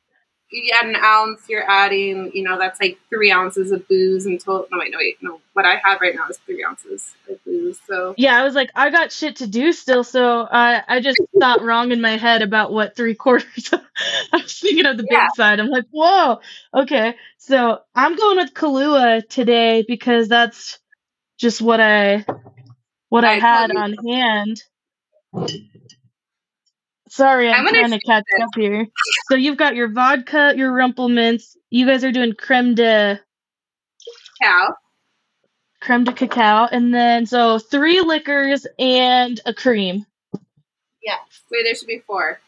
You 0.52 0.74
add 0.80 0.88
an 0.90 0.96
ounce. 0.98 1.42
You're 1.50 1.70
adding, 1.70 2.32
you 2.34 2.44
know, 2.44 2.58
that's 2.60 2.80
like 2.82 3.00
three 3.10 3.32
ounces 3.32 3.72
of 3.72 3.88
booze 3.88 4.26
total. 4.44 4.68
No, 4.72 4.80
wait, 4.80 4.92
no, 4.92 4.98
wait, 5.00 5.18
no. 5.22 5.42
What 5.54 5.66
I 5.66 5.78
have 5.84 6.02
right 6.02 6.16
now 6.16 6.28
is 6.30 6.38
three 6.40 6.64
ounces 6.64 7.16
of 7.30 7.44
booze. 7.46 7.80
So 7.88 8.18
Yeah, 8.18 8.40
I 8.40 8.46
was 8.46 8.56
like, 8.56 8.72
I 8.76 8.92
got 8.92 9.12
shit 9.12 9.38
to 9.38 9.48
do 9.48 9.74
still, 9.74 10.06
so 10.06 10.48
I 10.52 10.84
I 10.88 11.02
just 11.02 11.20
thought 11.40 11.64
wrong 11.64 11.92
in 11.94 12.02
my 12.02 12.18
head 12.18 12.44
about 12.44 12.72
what 12.74 12.96
three 12.96 13.16
quarters. 13.16 13.74
I 14.34 14.38
was 14.38 14.60
thinking 14.60 14.86
of 14.86 14.98
the 14.98 15.04
Yeah. 15.10 15.10
big 15.10 15.32
side. 15.32 15.60
I'm 15.60 15.70
like, 15.70 15.86
whoa, 15.92 16.42
okay. 16.76 17.16
So 17.40 17.80
I'm 17.96 18.18
going 18.18 18.38
with 18.38 18.54
Kahlua 18.54 19.28
today 19.30 19.86
because 19.88 20.30
that's 20.30 20.80
just 21.40 21.62
what 21.62 21.82
I 21.82 22.26
what 23.10 23.26
I 23.26 23.36
I 23.36 23.40
had 23.40 23.72
on 23.72 23.94
hand. 24.08 24.64
Sorry, 27.10 27.50
I'm, 27.50 27.60
I'm 27.60 27.66
gonna 27.66 27.80
trying 27.80 28.00
to 28.00 28.06
catch 28.06 28.24
this. 28.32 28.44
up 28.44 28.50
here. 28.56 28.88
So 29.30 29.36
you've 29.36 29.58
got 29.58 29.76
your 29.76 29.90
vodka, 29.90 30.54
your 30.56 30.72
Rumpleminze. 30.72 31.56
You 31.70 31.86
guys 31.86 32.04
are 32.04 32.12
doing 32.12 32.34
creme 32.34 32.76
de 32.76 33.20
cacao. 34.42 34.76
creme 35.82 36.04
de 36.04 36.14
cacao, 36.14 36.68
and 36.72 36.94
then 36.94 37.26
so 37.26 37.60
three 37.60 38.02
liquors 38.02 38.66
and 38.78 39.40
a 39.46 39.54
cream. 39.54 40.06
Yeah. 41.04 41.16
Wait, 41.52 41.64
there 41.64 41.76
should 41.76 41.88
be 41.88 42.04
four. 42.06 42.40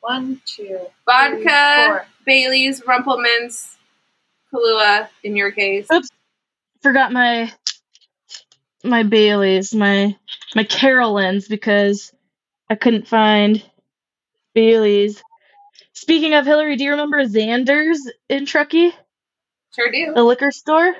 One, 0.00 0.40
two, 0.46 0.78
Vodka, 1.06 1.36
three, 1.36 1.86
four. 1.86 2.06
Bailey's, 2.24 2.80
Rumpleminze, 2.82 3.74
Kahlua. 4.52 5.08
In 5.22 5.36
your 5.36 5.50
case, 5.52 5.86
Oops. 5.92 6.08
Forgot 6.82 7.12
my 7.12 7.52
my 8.84 9.02
Baileys, 9.02 9.74
my 9.74 10.16
my 10.54 10.64
Carolans 10.64 11.48
because 11.48 12.12
I 12.70 12.76
couldn't 12.76 13.08
find 13.08 13.62
Baileys. 14.58 15.22
Speaking 15.92 16.34
of 16.34 16.44
Hilary, 16.44 16.74
do 16.76 16.82
you 16.84 16.90
remember 16.90 17.24
Xander's 17.24 18.10
in 18.28 18.44
Truckee, 18.44 18.92
sure 19.74 19.90
do. 19.92 20.12
the 20.14 20.24
liquor 20.24 20.50
store? 20.50 20.94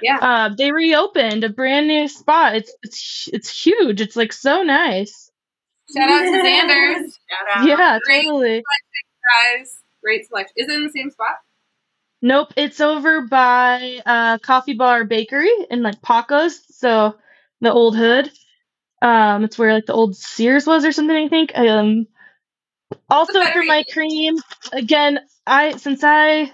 Yeah. 0.00 0.18
Uh, 0.18 0.54
they 0.56 0.72
reopened 0.72 1.44
a 1.44 1.50
brand 1.50 1.86
new 1.88 2.08
spot. 2.08 2.54
It's 2.56 2.72
it's 2.82 3.28
it's 3.32 3.62
huge. 3.66 4.00
It's 4.00 4.16
like 4.16 4.32
so 4.32 4.62
nice. 4.62 5.30
Shout 5.94 6.08
out 6.08 6.20
to 6.22 6.30
Xander's. 6.30 7.18
Shout 7.30 7.58
out. 7.58 7.66
Yeah, 7.66 7.98
Great 8.04 8.24
totally. 8.24 8.62
guys. 9.58 9.74
Great 10.02 10.26
selection. 10.28 10.54
Is 10.56 10.68
it 10.70 10.74
in 10.76 10.84
the 10.84 10.90
same 10.92 11.10
spot? 11.10 11.36
Nope, 12.22 12.52
it's 12.56 12.80
over 12.80 13.22
by 13.22 14.00
uh 14.06 14.38
Coffee 14.38 14.74
Bar 14.74 15.04
Bakery 15.04 15.52
in 15.70 15.82
like 15.82 16.00
Pacos, 16.00 16.54
so 16.70 17.16
the 17.60 17.70
old 17.72 17.96
hood. 17.96 18.30
Um, 19.02 19.44
it's 19.44 19.58
where 19.58 19.74
like 19.74 19.86
the 19.86 19.92
old 19.92 20.16
Sears 20.16 20.66
was 20.66 20.84
or 20.84 20.92
something, 20.92 21.16
I 21.16 21.28
think. 21.28 21.52
Um, 21.54 22.06
also 23.10 23.44
for 23.46 23.62
my 23.64 23.84
cream, 23.92 24.36
again, 24.72 25.20
I 25.46 25.76
since 25.76 26.02
I 26.04 26.52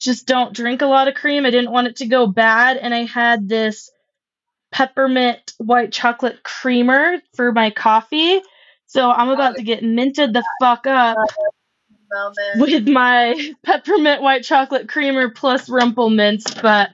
just 0.00 0.26
don't 0.26 0.54
drink 0.54 0.82
a 0.82 0.86
lot 0.86 1.08
of 1.08 1.14
cream, 1.14 1.44
I 1.44 1.50
didn't 1.50 1.72
want 1.72 1.88
it 1.88 1.96
to 1.96 2.06
go 2.06 2.26
bad, 2.26 2.76
and 2.76 2.94
I 2.94 3.04
had 3.04 3.48
this 3.48 3.90
peppermint 4.70 5.52
white 5.58 5.92
chocolate 5.92 6.42
creamer 6.42 7.18
for 7.34 7.52
my 7.52 7.70
coffee. 7.70 8.40
So 8.86 9.10
I'm 9.10 9.28
about 9.28 9.56
to 9.56 9.62
get 9.62 9.82
minted 9.82 10.32
the 10.32 10.44
fuck 10.60 10.86
up 10.86 11.16
with 12.56 12.88
my 12.88 13.52
peppermint 13.64 14.22
white 14.22 14.44
chocolate 14.44 14.88
creamer 14.88 15.30
plus 15.30 15.68
Rumpleminze, 15.68 16.62
but 16.62 16.90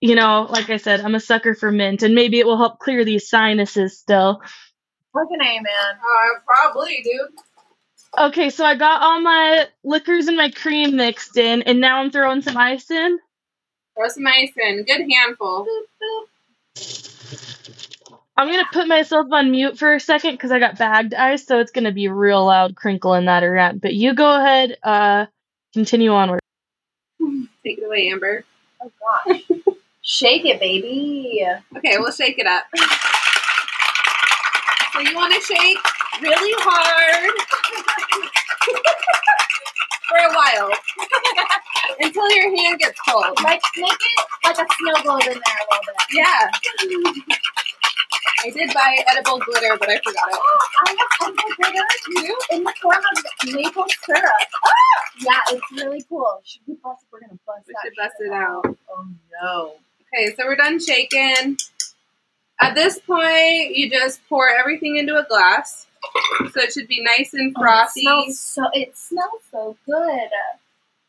you 0.00 0.14
know, 0.14 0.46
like 0.50 0.70
I 0.70 0.76
said, 0.76 1.00
I'm 1.00 1.14
a 1.14 1.20
sucker 1.20 1.54
for 1.54 1.72
mint, 1.72 2.02
and 2.02 2.14
maybe 2.14 2.38
it 2.38 2.46
will 2.46 2.58
help 2.58 2.78
clear 2.78 3.04
these 3.04 3.28
sinuses 3.28 3.98
still. 3.98 4.42
Fucking 5.16 5.40
A, 5.40 5.54
man. 5.54 5.64
Uh, 5.64 6.40
probably, 6.46 7.02
dude. 7.02 7.30
Okay, 8.18 8.50
so 8.50 8.64
I 8.64 8.76
got 8.76 9.02
all 9.02 9.20
my 9.20 9.66
liquors 9.82 10.26
and 10.28 10.36
my 10.36 10.50
cream 10.50 10.96
mixed 10.96 11.38
in, 11.38 11.62
and 11.62 11.80
now 11.80 12.00
I'm 12.00 12.10
throwing 12.10 12.42
some 12.42 12.56
ice 12.56 12.90
in. 12.90 13.18
Throw 13.96 14.08
some 14.08 14.26
ice 14.26 14.52
in. 14.56 14.84
Good 14.84 15.06
handful. 15.10 15.66
Boop, 15.66 15.84
boop. 16.02 16.26
I'm 18.36 18.48
gonna 18.48 18.68
put 18.70 18.86
myself 18.86 19.28
on 19.32 19.50
mute 19.50 19.78
for 19.78 19.94
a 19.94 20.00
second 20.00 20.32
because 20.32 20.52
I 20.52 20.58
got 20.58 20.76
bagged 20.76 21.14
ice, 21.14 21.46
so 21.46 21.60
it's 21.60 21.72
gonna 21.72 21.92
be 21.92 22.08
real 22.08 22.44
loud 22.44 22.76
crinkling 22.76 23.24
that 23.24 23.42
around. 23.42 23.80
But 23.80 23.94
you 23.94 24.14
go 24.14 24.38
ahead, 24.38 24.76
uh, 24.82 25.26
continue 25.72 26.12
onward. 26.12 26.40
Take 27.64 27.78
it 27.78 27.84
away, 27.86 28.10
Amber. 28.10 28.44
Oh 28.82 28.92
gosh. 29.26 29.42
Shake 30.02 30.44
it, 30.44 30.60
baby. 30.60 31.42
Okay, 31.76 31.96
we'll 31.98 32.12
shake 32.12 32.38
it 32.38 32.46
up. 32.46 32.64
So 34.96 35.02
you 35.02 35.14
want 35.14 35.34
to 35.34 35.40
shake 35.42 35.76
really 36.22 36.54
hard 36.56 37.30
for 40.08 40.16
a 40.16 40.32
while 40.32 40.70
until 42.00 42.30
your 42.32 42.56
hand 42.56 42.78
gets 42.78 42.98
cold. 43.06 43.36
Like 43.44 43.60
make 43.76 43.92
it 43.92 44.26
like 44.42 44.56
a 44.56 44.64
snow 44.64 45.02
globe 45.02 45.20
in 45.20 45.36
there 45.36 45.60
a 45.60 45.66
little 45.68 45.84
bit. 45.84 45.96
Yeah. 46.16 46.48
I 48.42 48.50
did 48.50 48.72
buy 48.72 49.04
edible 49.08 49.38
glitter, 49.40 49.76
but 49.78 49.90
I 49.90 49.98
forgot 49.98 50.32
it. 50.32 50.38
Oh, 50.40 50.68
I 50.86 50.96
have 50.96 51.28
edible 51.28 51.50
glitter 51.58 51.84
too 52.06 52.36
in 52.52 52.64
the 52.64 52.72
form 52.80 52.96
of 52.96 53.52
maple 53.52 53.84
syrup. 54.02 54.32
Ah! 54.64 54.70
Yeah, 55.20 55.40
it's 55.50 55.72
really 55.72 56.02
cool. 56.08 56.40
Should 56.42 56.62
we 56.66 56.74
bust? 56.82 57.04
We're 57.12 57.20
gonna 57.20 57.38
bust 57.46 57.66
We 57.68 57.74
should 57.84 57.92
bust 57.98 58.14
shit 58.18 58.28
it 58.28 58.32
out. 58.32 58.64
Oh 58.64 59.06
no. 59.42 59.72
Okay, 60.14 60.34
so 60.36 60.46
we're 60.46 60.56
done 60.56 60.80
shaking. 60.80 61.58
At 62.60 62.74
this 62.74 62.98
point, 62.98 63.76
you 63.76 63.90
just 63.90 64.20
pour 64.28 64.48
everything 64.48 64.96
into 64.96 65.16
a 65.16 65.24
glass. 65.28 65.86
So 66.52 66.60
it 66.62 66.72
should 66.72 66.88
be 66.88 67.02
nice 67.02 67.34
and 67.34 67.54
Oh, 67.56 67.60
it 67.60 67.62
frothy. 67.62 68.32
so. 68.32 68.62
It 68.72 68.96
smells 68.96 69.42
so 69.50 69.76
good. 69.84 70.30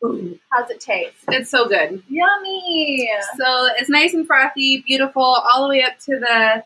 Ooh, 0.04 0.40
how's 0.52 0.70
it 0.70 0.80
taste? 0.80 1.16
It's 1.30 1.50
so 1.50 1.68
good. 1.68 2.04
Yummy. 2.10 3.10
So 3.38 3.68
it's 3.78 3.90
nice 3.90 4.14
and 4.14 4.28
frothy, 4.28 4.84
beautiful, 4.86 5.24
all 5.24 5.64
the 5.64 5.70
way 5.70 5.84
up 5.84 5.98
to 6.02 6.20
the 6.20 6.64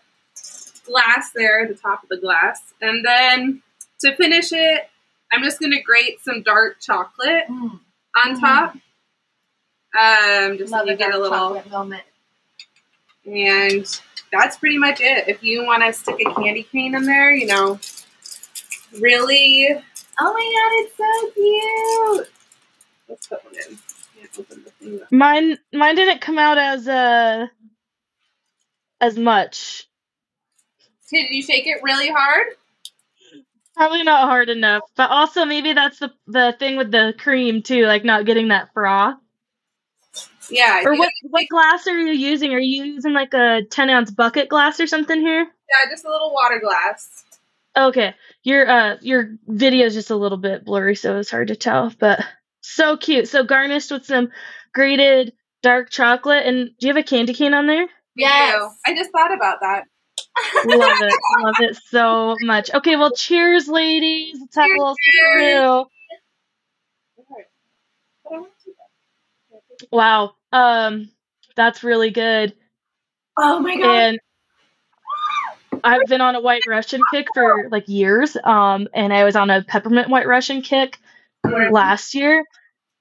glass 0.85 1.31
there, 1.35 1.67
the 1.67 1.75
top 1.75 2.03
of 2.03 2.09
the 2.09 2.17
glass. 2.17 2.59
And 2.81 3.05
then 3.05 3.61
to 4.01 4.15
finish 4.15 4.51
it, 4.51 4.89
I'm 5.31 5.43
just 5.43 5.59
going 5.59 5.71
to 5.71 5.81
grate 5.81 6.19
some 6.23 6.41
dark 6.41 6.79
chocolate 6.81 7.43
Mm, 7.49 7.79
on 8.25 8.39
top. 8.39 8.73
Um, 9.97 10.57
just 10.57 10.71
so 10.71 10.77
love 10.77 10.87
you 10.87 10.93
a 10.93 10.97
get 10.97 11.13
a 11.13 11.17
little, 11.19 11.61
moment. 11.69 12.03
and 13.25 14.01
that's 14.31 14.57
pretty 14.57 14.77
much 14.77 15.01
it. 15.01 15.27
If 15.27 15.43
you 15.43 15.65
want 15.65 15.83
to 15.83 15.93
stick 15.93 16.19
a 16.25 16.33
candy 16.35 16.63
cane 16.63 16.95
in 16.95 17.05
there, 17.05 17.33
you 17.33 17.47
know, 17.47 17.79
really 18.99 19.81
Oh 20.19 20.33
my 20.33 20.39
god, 20.55 20.71
it's 20.85 20.97
so 20.97 22.25
cute. 22.25 22.29
Let's 23.09 23.27
put 23.27 23.43
one 23.43 23.55
in. 23.55 23.77
Can't 24.19 24.39
open 24.39 24.63
the 24.63 24.69
thing. 24.71 24.97
though. 24.97 25.07
Mine 25.17 25.57
mine 25.73 25.95
didn't 25.95 26.21
come 26.21 26.37
out 26.37 26.57
as 26.57 26.87
uh 26.87 27.47
as 28.99 29.17
much. 29.17 29.87
Did 31.09 31.25
you 31.31 31.41
shake 31.41 31.65
it 31.67 31.81
really 31.83 32.09
hard? 32.09 32.47
Probably 33.75 34.03
not 34.03 34.27
hard 34.27 34.49
enough. 34.49 34.83
But 34.95 35.09
also 35.09 35.45
maybe 35.45 35.73
that's 35.73 35.99
the 35.99 36.11
the 36.27 36.55
thing 36.59 36.77
with 36.77 36.91
the 36.91 37.13
cream 37.17 37.63
too, 37.63 37.85
like 37.85 38.03
not 38.05 38.25
getting 38.25 38.49
that 38.49 38.69
froth. 38.73 39.15
Yeah. 40.49 40.81
Or 40.85 40.95
what 40.97 41.11
what 41.29 41.47
glass 41.49 41.87
are 41.87 41.97
you 41.97 42.13
using? 42.13 42.53
Are 42.53 42.59
you 42.59 42.83
using 42.83 43.13
like 43.13 43.33
a 43.33 43.61
ten 43.69 43.89
ounce 43.89 44.11
bucket 44.11 44.49
glass 44.49 44.79
or 44.79 44.87
something 44.87 45.19
here? 45.19 45.39
Yeah, 45.41 45.89
just 45.91 46.05
a 46.05 46.09
little 46.09 46.33
water 46.33 46.59
glass. 46.59 47.23
Okay. 47.77 48.13
Your 48.43 48.69
uh 48.69 48.97
your 49.01 49.35
video 49.47 49.85
is 49.85 49.93
just 49.93 50.09
a 50.09 50.15
little 50.15 50.37
bit 50.37 50.65
blurry, 50.65 50.95
so 50.95 51.17
it's 51.19 51.31
hard 51.31 51.49
to 51.49 51.55
tell, 51.55 51.93
but 51.99 52.23
so 52.61 52.97
cute. 52.97 53.27
So 53.27 53.43
garnished 53.43 53.91
with 53.91 54.05
some 54.05 54.29
grated 54.73 55.33
dark 55.63 55.89
chocolate 55.89 56.45
and 56.45 56.71
do 56.79 56.87
you 56.87 56.93
have 56.93 56.97
a 56.97 57.07
candy 57.07 57.33
cane 57.33 57.53
on 57.53 57.67
there? 57.67 57.87
Yeah. 58.15 58.67
I 58.85 58.93
just 58.95 59.11
thought 59.11 59.33
about 59.33 59.59
that. 59.61 59.83
Love 60.65 60.91
it. 61.01 61.13
Love 61.43 61.55
it 61.59 61.77
so 61.89 62.35
much. 62.41 62.73
Okay, 62.73 62.95
well 62.95 63.11
cheers 63.11 63.67
ladies. 63.67 64.37
Let's 64.39 64.55
have 64.55 64.65
a 64.69 64.73
little 64.79 64.95
Cheers. 65.03 65.53
swirl. 65.53 65.91
But 67.17 67.25
I 68.35 68.39
want 68.39 68.47
to- 68.65 68.71
Wow. 69.91 70.35
Um 70.51 71.09
that's 71.55 71.83
really 71.83 72.11
good. 72.11 72.53
Oh 73.37 73.59
my 73.59 73.77
god. 73.77 73.85
And 73.85 74.19
I've 75.83 76.05
been 76.07 76.21
on 76.21 76.35
a 76.35 76.41
white 76.41 76.63
Russian 76.67 77.01
kick 77.11 77.27
for 77.33 77.69
like 77.71 77.87
years. 77.87 78.37
Um 78.43 78.87
and 78.93 79.13
I 79.13 79.23
was 79.23 79.35
on 79.35 79.49
a 79.49 79.63
peppermint 79.63 80.09
white 80.09 80.27
Russian 80.27 80.61
kick 80.61 80.99
last 81.43 82.13
year. 82.13 82.45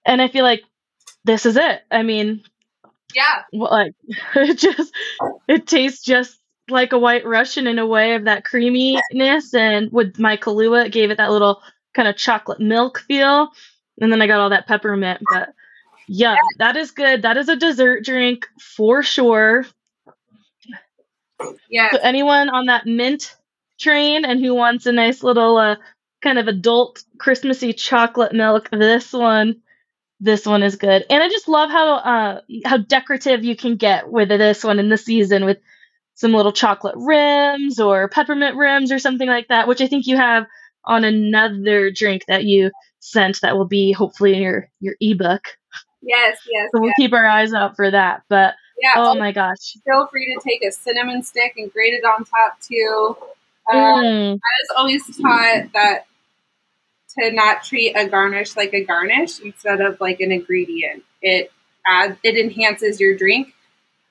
And 0.04 0.22
I 0.22 0.28
feel 0.28 0.44
like 0.44 0.62
this 1.24 1.44
is 1.46 1.56
it. 1.56 1.82
I 1.90 2.02
mean, 2.02 2.42
Yeah. 3.14 3.42
well, 3.52 3.70
like 3.70 3.94
it 4.34 4.58
just 4.58 4.94
it 5.48 5.66
tastes 5.66 6.04
just 6.04 6.38
like 6.70 6.92
a 6.92 6.98
white 6.98 7.26
Russian 7.26 7.66
in 7.66 7.78
a 7.78 7.86
way 7.86 8.14
of 8.14 8.24
that 8.24 8.44
creaminess, 8.44 9.52
and 9.54 9.90
with 9.90 10.18
my 10.20 10.36
Kahlua, 10.36 10.86
it 10.86 10.92
gave 10.92 11.10
it 11.10 11.16
that 11.18 11.32
little 11.32 11.60
kind 11.94 12.06
of 12.08 12.16
chocolate 12.16 12.60
milk 12.60 13.00
feel, 13.00 13.48
and 14.00 14.12
then 14.12 14.22
I 14.22 14.28
got 14.28 14.40
all 14.40 14.50
that 14.50 14.68
peppermint. 14.68 15.20
But 15.32 15.50
yeah, 16.12 16.34
that 16.58 16.76
is 16.76 16.90
good. 16.90 17.22
That 17.22 17.36
is 17.36 17.48
a 17.48 17.54
dessert 17.54 18.04
drink 18.04 18.48
for 18.60 19.04
sure. 19.04 19.64
Yeah. 21.70 21.90
So 21.92 21.98
anyone 22.02 22.48
on 22.48 22.66
that 22.66 22.84
mint 22.84 23.36
train 23.78 24.24
and 24.24 24.44
who 24.44 24.52
wants 24.56 24.86
a 24.86 24.92
nice 24.92 25.22
little 25.22 25.56
uh, 25.56 25.76
kind 26.20 26.40
of 26.40 26.48
adult 26.48 27.04
Christmassy 27.20 27.72
chocolate 27.72 28.32
milk, 28.32 28.68
this 28.72 29.12
one, 29.12 29.62
this 30.18 30.44
one 30.44 30.64
is 30.64 30.74
good. 30.74 31.04
And 31.08 31.22
I 31.22 31.28
just 31.28 31.46
love 31.46 31.70
how 31.70 31.94
uh, 31.94 32.40
how 32.64 32.78
decorative 32.78 33.44
you 33.44 33.54
can 33.54 33.76
get 33.76 34.10
with 34.10 34.30
this 34.30 34.64
one 34.64 34.80
in 34.80 34.88
the 34.88 34.96
season 34.96 35.44
with 35.44 35.58
some 36.14 36.32
little 36.32 36.52
chocolate 36.52 36.96
rims 36.96 37.78
or 37.78 38.08
peppermint 38.08 38.56
rims 38.56 38.90
or 38.90 38.98
something 38.98 39.28
like 39.28 39.46
that, 39.46 39.68
which 39.68 39.80
I 39.80 39.86
think 39.86 40.08
you 40.08 40.16
have 40.16 40.46
on 40.84 41.04
another 41.04 41.92
drink 41.92 42.24
that 42.26 42.42
you 42.42 42.72
sent 42.98 43.42
that 43.42 43.56
will 43.56 43.68
be 43.68 43.92
hopefully 43.92 44.34
in 44.34 44.42
your 44.42 44.68
your 44.80 44.96
ebook. 45.00 45.42
Yes, 46.02 46.38
yes, 46.50 46.70
So 46.72 46.80
we'll 46.80 46.88
yes. 46.88 46.94
keep 46.98 47.12
our 47.12 47.26
eyes 47.26 47.52
out 47.52 47.76
for 47.76 47.90
that. 47.90 48.22
But 48.28 48.54
Yeah. 48.80 48.92
oh 48.96 49.12
oh, 49.12 49.14
my 49.16 49.32
gosh. 49.32 49.74
feel 49.84 50.06
free 50.10 50.34
to 50.34 50.40
take 50.48 50.64
a 50.64 50.72
cinnamon 50.72 51.22
stick 51.22 51.54
and 51.56 51.72
grate 51.72 51.94
it 51.94 52.04
on 52.04 52.24
top 52.24 52.58
too. 52.60 53.16
Uh, 53.70 53.74
Mm. 53.74 54.32
I 54.34 54.34
was 54.34 54.76
always 54.76 55.16
taught 55.16 55.72
that 55.74 56.06
to 57.18 57.30
not 57.32 57.64
treat 57.64 57.94
a 57.94 58.08
garnish 58.08 58.56
like 58.56 58.72
a 58.72 58.84
garnish 58.84 59.40
instead 59.40 59.80
of 59.80 60.00
like 60.00 60.20
an 60.20 60.32
ingredient. 60.32 61.02
It 61.22 61.52
adds, 61.86 62.16
it 62.22 62.36
enhances 62.36 63.00
your 63.00 63.16
drink. 63.16 63.52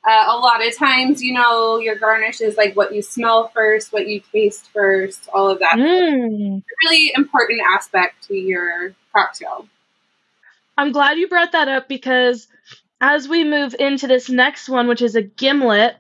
Uh, 0.08 0.26
a 0.28 0.38
lot 0.38 0.66
of 0.66 0.76
times, 0.78 1.22
you 1.22 1.34
know, 1.34 1.78
your 1.78 1.96
garnish 1.96 2.40
is 2.40 2.56
like 2.56 2.76
what 2.76 2.94
you 2.94 3.02
smell 3.02 3.50
first, 3.50 3.92
what 3.92 4.08
you 4.08 4.22
taste 4.32 4.70
first, 4.74 5.28
all 5.34 5.50
of 5.50 5.60
that. 5.60 5.76
Mm. 5.78 6.64
Really 6.86 7.12
important 7.16 7.62
aspect 7.74 8.28
to 8.28 8.36
your 8.36 8.94
cocktail. 9.16 9.68
I'm 10.80 10.94
glad 10.94 11.18
you 11.18 11.28
brought 11.28 11.52
that 11.52 11.68
up 11.68 11.90
because 11.90 12.48
as 13.02 13.28
we 13.28 13.44
move 13.44 13.76
into 13.78 14.08
this 14.08 14.30
next 14.30 14.70
one, 14.70 14.88
which 14.88 15.02
is 15.02 15.18
a 15.18 15.22
gimlet, 15.22 15.98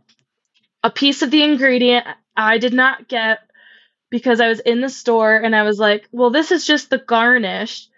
a 0.83 0.89
piece 0.89 1.21
of 1.21 1.31
the 1.31 1.43
ingredient 1.43 2.07
I 2.37 2.59
did 2.59 2.73
not 2.73 3.09
get 3.09 3.39
because 4.09 4.39
I 4.39 4.47
was 4.47 4.61
in 4.61 4.79
the 4.79 4.87
store 4.87 5.35
and 5.35 5.53
I 5.53 5.63
was 5.63 5.79
like, 5.79 6.07
well, 6.13 6.29
this 6.29 6.53
is 6.53 6.65
just 6.65 6.89
the 6.89 6.97
garnish. 6.97 7.89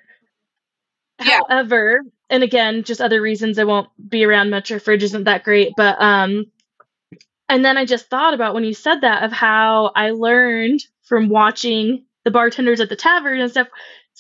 Yeah. 1.24 1.42
However, 1.48 2.02
and 2.32 2.42
again, 2.42 2.82
just 2.82 3.00
other 3.00 3.22
reasons 3.22 3.60
I 3.60 3.64
won't 3.66 3.90
be 4.10 4.26
around 4.26 4.50
much. 4.50 4.72
Our 4.72 4.80
fridge 4.80 5.04
isn't 5.04 5.26
that 5.26 5.44
great, 5.44 5.74
but 5.78 6.02
um, 6.02 6.48
and 7.48 7.64
then 7.64 7.78
I 7.78 7.86
just 7.86 8.10
thought 8.10 8.34
about 8.34 8.56
when 8.56 8.64
you 8.64 8.74
said 8.74 9.02
that 9.02 9.22
of 9.22 9.32
how 9.32 9.92
I 9.96 10.12
learned 10.12 10.84
from 11.04 11.30
watching 11.30 12.06
the 12.26 12.32
bartenders 12.32 12.80
at 12.80 12.90
the 12.90 12.96
tavern 12.96 13.40
and 13.40 13.52
stuff 13.52 13.68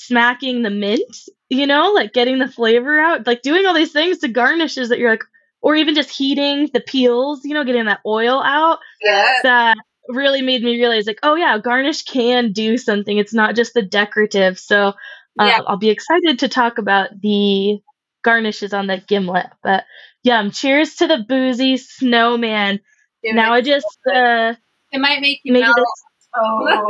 smacking 0.07 0.61
the 0.63 0.69
mint, 0.69 1.03
you 1.49 1.67
know, 1.67 1.91
like 1.93 2.13
getting 2.13 2.39
the 2.39 2.47
flavor 2.47 2.99
out, 2.99 3.27
like 3.27 3.41
doing 3.41 3.65
all 3.65 3.73
these 3.73 3.91
things 3.91 4.19
to 4.19 4.27
garnishes 4.27 4.89
that 4.89 4.99
you're 4.99 5.11
like, 5.11 5.23
or 5.61 5.75
even 5.75 5.95
just 5.95 6.09
heating 6.09 6.69
the 6.73 6.81
peels, 6.81 7.45
you 7.45 7.53
know, 7.53 7.63
getting 7.63 7.85
that 7.85 8.01
oil 8.05 8.41
out 8.41 8.79
Yeah. 9.01 9.33
that 9.43 9.77
really 10.09 10.41
made 10.41 10.63
me 10.63 10.79
realize 10.79 11.07
like, 11.07 11.19
oh 11.23 11.35
yeah, 11.35 11.57
garnish 11.59 12.03
can 12.03 12.51
do 12.51 12.77
something. 12.77 13.17
It's 13.17 13.33
not 13.33 13.55
just 13.55 13.73
the 13.73 13.81
decorative. 13.83 14.59
So 14.59 14.87
uh, 14.87 14.93
Yeah. 15.37 15.61
I'll 15.67 15.77
be 15.77 15.89
excited 15.89 16.39
to 16.39 16.49
talk 16.49 16.77
about 16.77 17.09
the 17.21 17.79
garnishes 18.23 18.73
on 18.73 18.87
that 18.87 19.07
gimlet. 19.07 19.47
But 19.63 19.85
yeah, 20.23 20.39
um, 20.39 20.51
cheers 20.51 20.95
to 20.95 21.07
the 21.07 21.19
boozy 21.27 21.77
snowman. 21.77 22.79
It, 23.23 23.35
now 23.35 23.53
I 23.53 23.61
just 23.61 23.85
uh, 24.07 24.53
it 24.91 24.99
might 24.99 25.21
make 25.21 25.39
you 25.43 25.53
make 25.53 25.63
melt. 25.63 25.77
it 25.77 25.85
Oh, 26.33 26.87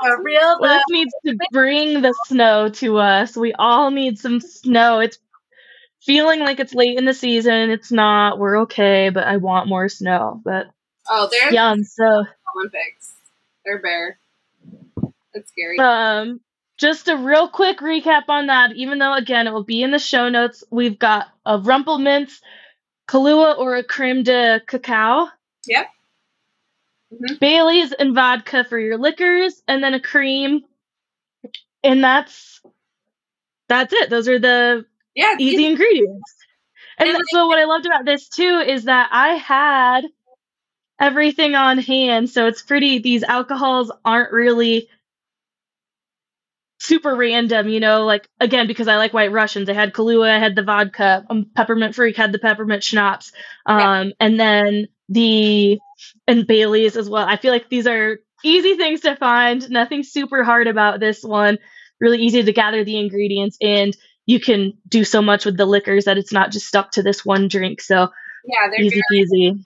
for 0.00 0.22
real 0.22 0.58
though. 0.60 0.68
Liz 0.68 0.82
needs 0.90 1.12
to 1.26 1.36
bring 1.52 2.02
the 2.02 2.14
snow 2.26 2.68
to 2.68 2.98
us. 2.98 3.36
We 3.36 3.52
all 3.54 3.90
need 3.90 4.18
some 4.18 4.40
snow. 4.40 5.00
It's 5.00 5.18
feeling 6.02 6.40
like 6.40 6.60
it's 6.60 6.74
late 6.74 6.98
in 6.98 7.04
the 7.04 7.14
season. 7.14 7.70
It's 7.70 7.90
not. 7.92 8.38
We're 8.38 8.60
okay, 8.62 9.10
but 9.10 9.24
I 9.24 9.38
want 9.38 9.68
more 9.68 9.88
snow. 9.88 10.40
But 10.44 10.66
Oh, 11.08 11.28
there's 11.30 11.52
yum. 11.52 11.84
So 11.84 12.24
Olympics. 12.56 13.14
They're 13.64 13.80
bare. 13.80 14.18
It's 15.34 15.50
scary. 15.50 15.78
um 15.78 16.40
just 16.76 17.08
a 17.08 17.16
real 17.16 17.48
quick 17.48 17.78
recap 17.78 18.24
on 18.28 18.48
that, 18.48 18.72
even 18.74 18.98
though 18.98 19.14
again 19.14 19.46
it 19.46 19.52
will 19.52 19.64
be 19.64 19.82
in 19.82 19.90
the 19.90 19.98
show 19.98 20.28
notes. 20.28 20.64
We've 20.70 20.98
got 20.98 21.26
a 21.46 21.58
Rumpleminze, 21.58 22.40
Kahlua 23.08 23.58
or 23.58 23.76
a 23.76 23.84
creme 23.84 24.22
de 24.22 24.60
cacao. 24.66 25.28
Yep. 25.66 25.86
Mhm. 27.20 27.40
Bailey's 27.40 27.92
and 27.92 28.14
vodka 28.14 28.64
for 28.64 28.78
your 28.78 28.98
liquors, 28.98 29.62
and 29.68 29.82
then 29.82 29.94
a 29.94 30.00
cream. 30.00 30.64
And 31.84 32.02
that's 32.02 32.60
that's 33.68 33.92
it. 33.92 34.10
Those 34.10 34.28
are 34.28 34.38
the 34.38 34.84
yeah, 35.14 35.32
it's 35.34 35.42
easy 35.42 35.66
ingredients. 35.66 36.34
And 36.98 37.08
And, 37.08 37.16
th- 37.16 37.26
so 37.30 37.46
what 37.48 37.58
I 37.58 37.64
loved 37.64 37.86
about 37.86 38.04
this 38.04 38.28
too 38.28 38.62
is 38.66 38.84
that 38.84 39.08
I 39.12 39.30
had 39.34 40.02
everything 41.00 41.54
on 41.54 41.78
hand, 41.78 42.30
so 42.30 42.46
it's 42.46 42.62
pretty. 42.62 42.98
These 42.98 43.22
alcohols 43.24 43.92
aren't 44.04 44.32
really 44.32 44.88
super 46.78 47.14
random, 47.14 47.68
you 47.68 47.80
know. 47.80 48.04
Like 48.04 48.28
again, 48.40 48.66
because 48.66 48.88
I 48.88 48.96
like 48.96 49.12
White 49.14 49.32
Russians, 49.32 49.68
I 49.68 49.72
had 49.74 49.92
Kahlua, 49.92 50.30
I 50.30 50.38
had 50.38 50.54
the 50.56 50.62
vodka. 50.62 51.24
Um, 51.30 51.46
Peppermint 51.54 51.94
Freak 51.94 52.16
had 52.16 52.32
the 52.32 52.38
peppermint 52.38 52.82
schnapps, 52.84 53.32
um, 53.66 54.12
and 54.20 54.38
then 54.38 54.88
the 55.08 55.78
and 56.26 56.46
Bailey's 56.46 56.96
as 56.96 57.08
well. 57.08 57.26
I 57.26 57.36
feel 57.36 57.52
like 57.52 57.68
these 57.68 57.86
are 57.86 58.18
easy 58.44 58.76
things 58.76 59.00
to 59.02 59.16
find. 59.16 59.68
Nothing 59.70 60.02
super 60.02 60.44
hard 60.44 60.66
about 60.66 61.00
this 61.00 61.22
one. 61.22 61.58
Really 62.00 62.18
easy 62.22 62.42
to 62.42 62.52
gather 62.52 62.84
the 62.84 62.98
ingredients 62.98 63.56
and 63.60 63.96
you 64.26 64.40
can 64.40 64.72
do 64.88 65.04
so 65.04 65.20
much 65.20 65.44
with 65.44 65.56
the 65.56 65.66
liquors 65.66 66.06
that 66.06 66.18
it's 66.18 66.32
not 66.32 66.50
just 66.50 66.66
stuck 66.66 66.92
to 66.92 67.02
this 67.02 67.24
one 67.24 67.48
drink. 67.48 67.80
So 67.80 68.10
yeah, 68.44 68.68
they're 68.70 68.80
easy 68.80 69.00
very 69.10 69.24
peasy. 69.24 69.64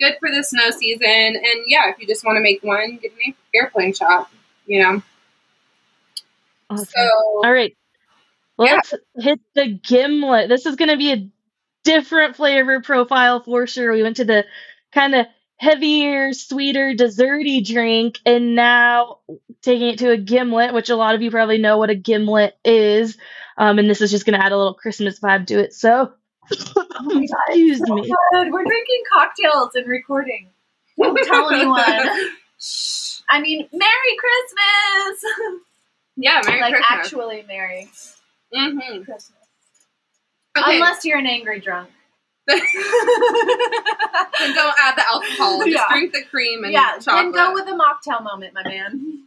good 0.00 0.16
for 0.20 0.30
the 0.34 0.42
snow 0.42 0.70
season. 0.70 1.36
And 1.36 1.64
yeah, 1.66 1.90
if 1.90 1.98
you 1.98 2.06
just 2.06 2.24
want 2.24 2.36
to 2.36 2.42
make 2.42 2.62
one, 2.62 2.98
get 3.00 3.12
an 3.12 3.34
airplane 3.54 3.94
shot. 3.94 4.30
You 4.66 4.82
know. 4.82 5.02
Awesome. 6.70 6.86
So 6.86 7.10
All 7.44 7.52
right. 7.52 7.76
Let's 8.56 8.94
hit 9.16 9.40
the 9.54 9.66
gimlet. 9.66 10.48
This 10.48 10.64
is 10.66 10.76
going 10.76 10.90
to 10.90 10.96
be 10.96 11.12
a 11.12 11.28
different 11.82 12.36
flavor 12.36 12.80
profile 12.80 13.42
for 13.42 13.66
sure. 13.66 13.92
We 13.92 14.02
went 14.02 14.16
to 14.16 14.24
the 14.24 14.44
kind 14.92 15.14
of 15.14 15.26
heavier, 15.64 16.32
sweeter, 16.32 16.92
desserty 16.94 17.64
drink, 17.64 18.20
and 18.26 18.54
now 18.54 19.18
taking 19.62 19.88
it 19.88 19.98
to 20.00 20.10
a 20.10 20.16
gimlet, 20.18 20.74
which 20.74 20.90
a 20.90 20.96
lot 20.96 21.14
of 21.14 21.22
you 21.22 21.30
probably 21.30 21.58
know 21.58 21.78
what 21.78 21.90
a 21.90 21.94
gimlet 21.94 22.56
is. 22.64 23.16
Um, 23.56 23.78
and 23.78 23.88
this 23.88 24.00
is 24.00 24.10
just 24.10 24.26
going 24.26 24.38
to 24.38 24.44
add 24.44 24.52
a 24.52 24.56
little 24.58 24.74
Christmas 24.74 25.20
vibe 25.20 25.46
to 25.48 25.58
it. 25.60 25.72
So, 25.74 26.12
Oh 26.96 27.20
excuse 27.20 27.80
so 27.80 27.94
me. 27.94 28.02
good. 28.02 28.52
We're 28.52 28.64
drinking 28.64 29.02
cocktails 29.12 29.74
and 29.74 29.86
recording. 29.88 30.50
Don't 31.00 31.22
tell 31.24 31.50
anyone. 31.50 32.08
Shh. 32.60 33.20
I 33.28 33.40
mean, 33.40 33.68
Merry 33.72 34.16
Christmas! 34.18 35.24
Yeah, 36.16 36.42
Merry 36.46 36.60
like 36.60 36.74
Christmas. 36.74 37.06
actually 37.06 37.44
Merry 37.48 37.88
hmm 38.54 38.78
Christmas. 39.02 39.32
Okay. 40.56 40.76
Unless 40.76 41.04
you're 41.04 41.18
an 41.18 41.26
angry 41.26 41.60
drunk. 41.60 41.90
Then 42.46 42.60
don't 44.54 44.74
add 44.82 44.96
the 44.96 45.04
alcohol. 45.06 45.58
Just 45.64 45.68
Yeah. 45.70 45.86
drink 45.90 46.12
the 46.12 46.22
cream 46.24 46.64
and 46.64 46.72
yeah, 46.72 46.98
chocolate. 46.98 47.06
then 47.06 47.32
go 47.32 47.54
with 47.54 47.66
a 47.68 47.72
mocktail 47.72 48.22
moment, 48.22 48.54
my 48.54 48.62
man. 48.64 49.20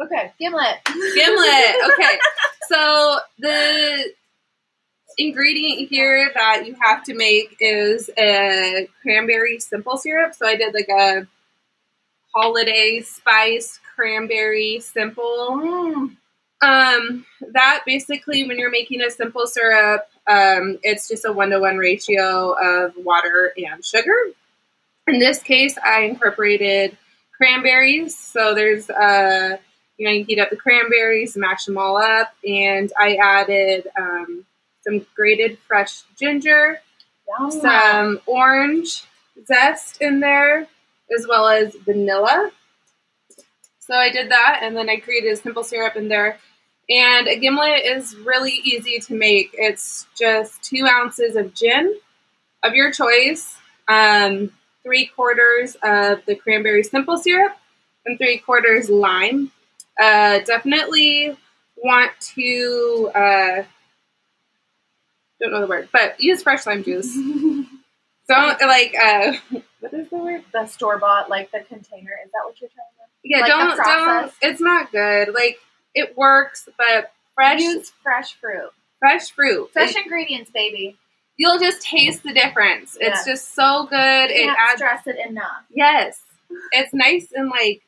Okay, 0.00 0.32
Gimlet. 0.38 0.76
Gimlet. 0.86 1.76
Okay. 1.92 2.18
So 2.68 3.18
the 3.38 4.12
ingredient 5.18 5.88
here 5.88 6.30
that 6.34 6.66
you 6.66 6.74
have 6.80 7.04
to 7.04 7.14
make 7.14 7.56
is 7.60 8.10
a 8.18 8.88
cranberry 9.02 9.60
simple 9.60 9.96
syrup. 9.98 10.34
So 10.34 10.46
I 10.46 10.56
did 10.56 10.74
like 10.74 10.88
a 10.88 11.26
holiday 12.34 13.02
spice 13.02 13.78
cranberry 13.94 14.80
simple. 14.80 15.50
Mm. 15.62 16.16
Um, 16.62 17.26
that 17.52 17.82
basically, 17.84 18.46
when 18.46 18.58
you're 18.58 18.70
making 18.70 19.02
a 19.02 19.10
simple 19.10 19.46
syrup, 19.46 20.08
um, 20.26 20.78
it's 20.82 21.08
just 21.08 21.24
a 21.24 21.32
one 21.32 21.50
to 21.50 21.60
one 21.60 21.76
ratio 21.76 22.52
of 22.52 22.94
water 22.96 23.52
and 23.56 23.84
sugar. 23.84 24.16
In 25.06 25.18
this 25.18 25.42
case, 25.42 25.76
I 25.84 26.02
incorporated 26.02 26.96
cranberries. 27.36 28.18
So 28.18 28.54
there's, 28.54 28.88
uh, 28.88 29.58
you 29.98 30.06
know, 30.06 30.12
you 30.12 30.24
heat 30.24 30.38
up 30.38 30.50
the 30.50 30.56
cranberries, 30.56 31.36
mash 31.36 31.66
them 31.66 31.76
all 31.76 31.96
up, 31.98 32.32
and 32.46 32.90
I 32.98 33.16
added 33.16 33.86
um, 33.98 34.46
some 34.82 35.06
grated 35.14 35.58
fresh 35.58 36.02
ginger, 36.18 36.80
some 37.50 38.20
orange 38.26 39.04
zest 39.46 40.00
in 40.00 40.20
there, 40.20 40.66
as 41.16 41.26
well 41.28 41.48
as 41.48 41.74
vanilla. 41.84 42.50
So 43.86 43.94
I 43.94 44.10
did 44.10 44.30
that, 44.30 44.60
and 44.62 44.74
then 44.74 44.88
I 44.88 44.96
created 44.96 45.32
a 45.32 45.36
simple 45.36 45.62
syrup 45.62 45.94
in 45.96 46.08
there. 46.08 46.38
And 46.88 47.28
a 47.28 47.38
gimlet 47.38 47.84
is 47.84 48.16
really 48.16 48.52
easy 48.64 48.98
to 49.00 49.14
make. 49.14 49.50
It's 49.52 50.06
just 50.18 50.62
two 50.62 50.86
ounces 50.86 51.36
of 51.36 51.54
gin 51.54 51.94
of 52.62 52.74
your 52.74 52.90
choice, 52.92 53.56
um, 53.88 54.50
three 54.82 55.06
quarters 55.06 55.76
of 55.82 56.24
the 56.24 56.34
cranberry 56.34 56.82
simple 56.82 57.18
syrup, 57.18 57.56
and 58.06 58.16
three 58.16 58.38
quarters 58.38 58.88
lime. 58.88 59.50
Uh, 60.00 60.38
definitely 60.40 61.36
want 61.76 62.12
to, 62.36 63.10
uh, 63.14 63.62
don't 65.40 65.52
know 65.52 65.60
the 65.60 65.66
word, 65.66 65.90
but 65.92 66.18
use 66.18 66.42
fresh 66.42 66.64
lime 66.64 66.82
juice. 66.84 67.14
Don't 68.26 68.58
like, 68.62 68.94
uh, 68.98 69.34
what 69.80 69.92
is 69.92 70.08
the 70.08 70.16
word? 70.16 70.44
the 70.50 70.64
store 70.64 70.98
bought, 70.98 71.28
like 71.28 71.50
the 71.52 71.60
container. 71.60 72.12
Is 72.24 72.30
that 72.32 72.40
what 72.46 72.58
you're 72.58 72.70
trying 72.70 72.93
Yeah, 73.24 73.40
Like 73.40 73.46
don't 73.48 73.76
don't. 73.76 74.32
It's 74.42 74.60
not 74.60 74.92
good. 74.92 75.32
Like 75.34 75.58
it 75.94 76.16
works, 76.16 76.68
but 76.76 77.12
fresh 77.34 77.60
Use 77.60 77.92
fresh 78.02 78.34
fruit. 78.34 78.70
fresh 78.98 79.30
fruit. 79.30 79.70
Fresh 79.72 79.96
it- 79.96 80.04
ingredients, 80.04 80.50
baby. 80.52 80.96
you'll 81.36 81.58
just 81.58 81.82
taste 81.82 82.22
the 82.22 82.32
difference. 82.32 82.96
It's 83.00 83.24
just 83.24 83.54
so 83.54 83.86
good. 83.88 84.30
It 84.30 84.44
Can't 84.44 84.58
adds 84.58 84.76
stress 84.78 85.06
it 85.06 85.16
enough. 85.28 85.64
yes. 85.70 86.20
It's 86.72 86.92
nice 86.94 87.32
and 87.34 87.48
like 87.48 87.82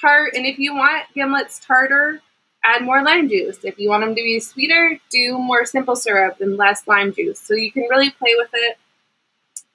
tart. 0.00 0.34
And 0.34 0.46
if 0.46 0.58
you 0.58 0.74
want 0.74 1.04
gimlets 1.16 1.64
tartar, 1.66 2.20
add 2.64 2.82
more 2.82 3.02
lime 3.02 3.28
juice. 3.28 3.58
If 3.64 3.78
you 3.78 3.88
want 3.88 4.02
them 4.04 4.14
to 4.14 4.22
be 4.22 4.38
sweeter, 4.38 4.98
do 5.10 5.36
more 5.38 5.64
simple 5.64 5.96
syrup 5.96 6.40
and 6.40 6.56
less 6.56 6.86
lime 6.86 7.12
juice. 7.12 7.40
So 7.40 7.54
you 7.54 7.72
can 7.72 7.84
really 7.90 8.10
play 8.10 8.34
with 8.36 8.50
it. 8.52 8.76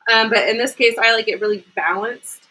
Um, 0.10 0.30
but 0.30 0.48
in 0.48 0.58
this 0.58 0.74
case, 0.74 0.96
I 0.98 1.14
like 1.14 1.28
it 1.28 1.42
really 1.42 1.66
balanced. 1.76 2.44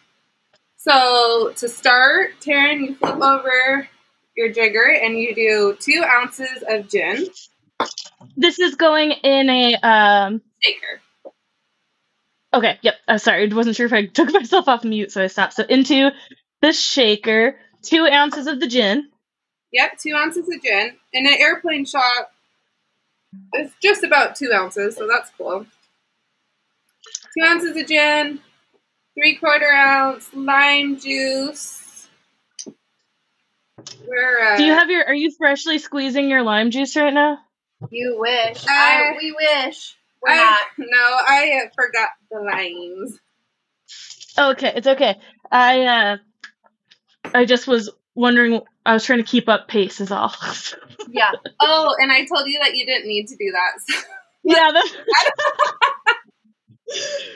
So 0.87 1.51
to 1.57 1.67
start, 1.69 2.31
Tarin, 2.41 2.79
you 2.81 2.95
flip 2.95 3.21
over 3.21 3.89
your 4.37 4.51
jigger 4.53 4.85
and 4.85 5.17
you 5.19 5.35
do 5.35 5.77
two 5.79 6.03
ounces 6.07 6.63
of 6.69 6.89
gin 6.89 7.27
This 8.37 8.59
is 8.59 8.75
going 8.75 9.11
in 9.11 9.49
a 9.49 9.75
um 9.75 10.41
shaker. 10.63 11.01
okay, 12.53 12.79
yep. 12.81 12.95
Uh, 13.07 13.17
sorry, 13.17 13.51
I 13.51 13.55
wasn't 13.55 13.75
sure 13.75 13.85
if 13.85 13.93
I 13.93 14.05
took 14.05 14.31
myself 14.33 14.67
off 14.67 14.83
mute, 14.83 15.11
so 15.11 15.23
I 15.23 15.27
stopped. 15.27 15.53
So 15.53 15.63
into 15.63 16.11
the 16.61 16.73
shaker, 16.73 17.57
two 17.81 18.05
ounces 18.07 18.47
of 18.47 18.59
the 18.59 18.67
gin. 18.67 19.09
Yep, 19.73 19.99
two 20.01 20.15
ounces 20.15 20.47
of 20.49 20.61
gin. 20.63 20.95
In 21.13 21.27
an 21.27 21.35
airplane 21.39 21.85
shot, 21.85 22.31
it's 23.53 23.73
just 23.83 24.03
about 24.03 24.35
two 24.35 24.51
ounces, 24.53 24.95
so 24.95 25.07
that's 25.07 25.31
cool. 25.37 25.65
Two 27.37 27.45
ounces 27.45 27.75
of 27.75 27.87
gin, 27.87 28.39
three 29.17 29.35
quarter 29.35 29.71
ounce 29.71 30.29
lime 30.33 30.99
juice. 30.99 32.07
We're 34.07 34.53
uh, 34.53 34.57
Do 34.57 34.63
you 34.63 34.73
have 34.73 34.89
your 34.89 35.05
are 35.05 35.13
you 35.13 35.31
freshly 35.37 35.79
squeezing 35.79 36.29
your 36.29 36.43
lime 36.43 36.71
juice 36.71 36.95
right 36.95 37.13
now? 37.13 37.39
You 37.89 38.17
wish. 38.19 38.63
Uh, 38.63 38.69
I, 38.69 39.15
we 39.17 39.31
wish. 39.31 39.95
We're 40.21 40.31
I, 40.31 40.35
not. 40.35 40.59
no, 40.77 40.97
I 40.97 41.61
uh, 41.63 41.69
forgot 41.75 42.09
the 42.31 42.39
limes. 42.39 43.19
Okay, 44.37 44.73
it's 44.75 44.87
okay. 44.87 45.15
I 45.51 45.81
uh 45.85 46.17
I 47.33 47.45
just 47.45 47.67
was 47.67 47.89
wondering 48.15 48.61
I 48.85 48.93
was 48.93 49.03
trying 49.03 49.19
to 49.19 49.25
keep 49.29 49.49
up 49.49 49.67
pace 49.67 49.99
is 49.99 50.11
all. 50.11 50.33
Yeah. 51.09 51.31
Oh, 51.61 51.95
and 51.99 52.11
I 52.11 52.25
told 52.25 52.47
you 52.47 52.59
that 52.61 52.75
you 52.75 52.85
didn't 52.85 53.07
need 53.07 53.27
to 53.27 53.37
do 53.37 53.53
that. 53.53 54.03
yeah, 54.43 54.71
that 54.73 54.91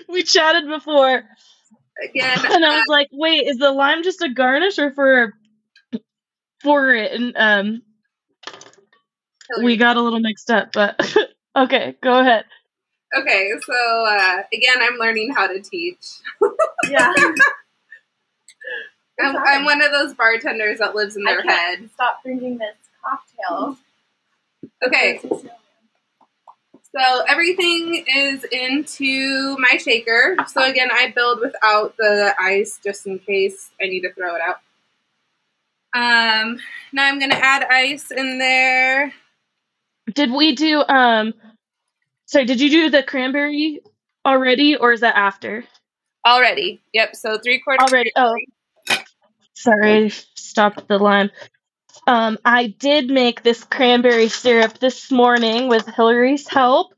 we 0.10 0.24
chatted 0.24 0.68
before 0.68 1.24
Again, 2.04 2.40
and 2.52 2.66
I 2.66 2.78
was 2.78 2.88
like, 2.88 3.10
wait, 3.12 3.48
is 3.48 3.58
the 3.58 3.72
lime 3.72 4.04
just 4.04 4.22
a 4.22 4.30
garnish 4.30 4.80
or 4.80 4.92
for 4.92 5.34
for 6.62 6.94
it? 6.94 7.12
And 7.12 7.34
um 7.38 7.82
we 9.62 9.78
got 9.78 9.98
a 9.98 10.02
little 10.02 10.20
mixed 10.20 10.50
up, 10.50 10.72
but 10.74 11.00
okay, 11.56 11.96
go 12.02 12.20
ahead. 12.20 12.46
okay. 13.18 13.52
So 13.66 13.74
uh, 13.74 14.44
again, 14.54 14.78
I'm 14.80 14.98
learning 14.98 15.34
how 15.36 15.48
to 15.48 15.62
teach. 15.62 16.20
Yeah. 16.90 17.14
I'm, 19.20 19.38
I'm 19.38 19.66
one 19.66 19.82
of 19.82 19.92
those 19.92 20.14
bartenders 20.16 20.80
that 20.80 20.96
lives 20.96 21.16
in 21.16 21.28
I 21.28 21.32
their 21.32 21.44
can't 21.44 21.80
head. 21.80 21.90
stop 21.94 22.24
drinking 22.24 22.58
this 22.58 22.76
cocktail. 23.04 23.78
Okay, 24.84 25.22
so 26.96 27.24
everything 27.28 28.06
is 28.08 28.44
into 28.52 29.58
my 29.60 29.78
shaker. 29.78 30.36
So 30.48 30.64
again, 30.64 30.90
I 30.92 31.12
build 31.16 31.40
without 31.40 31.96
the 31.98 32.36
ice 32.40 32.80
just 32.84 33.08
in 33.08 33.20
case 33.20 33.72
I 33.82 33.86
need 33.86 34.02
to 34.02 34.14
throw 34.14 34.36
it 34.36 34.42
out. 34.42 34.58
Um, 35.94 36.58
now 36.92 37.06
I'm 37.06 37.20
gonna 37.20 37.36
add 37.36 37.64
ice 37.64 38.12
in 38.12 38.38
there. 38.38 39.14
Did 40.14 40.32
we 40.32 40.56
do 40.56 40.84
um 40.88 41.34
sorry, 42.26 42.46
did 42.46 42.60
you 42.60 42.70
do 42.70 42.90
the 42.90 43.04
cranberry 43.04 43.82
already 44.26 44.76
or 44.76 44.92
is 44.92 45.02
that 45.02 45.16
after? 45.16 45.64
Already. 46.26 46.82
Yep. 46.94 47.16
So 47.16 47.40
three 47.40 47.60
quarters. 47.60 47.88
Already. 47.90 48.12
Oh. 48.16 48.36
Sorry, 49.54 50.10
stopped 50.10 50.88
the 50.88 50.98
lime. 50.98 51.30
Um, 52.08 52.38
I 52.46 52.68
did 52.68 53.10
make 53.10 53.44
this 53.44 53.64
cranberry 53.64 54.30
syrup 54.30 54.80
this 54.80 55.12
morning 55.12 55.70
with 55.70 55.88
Hilary's 55.88 56.48
help. 56.48 56.94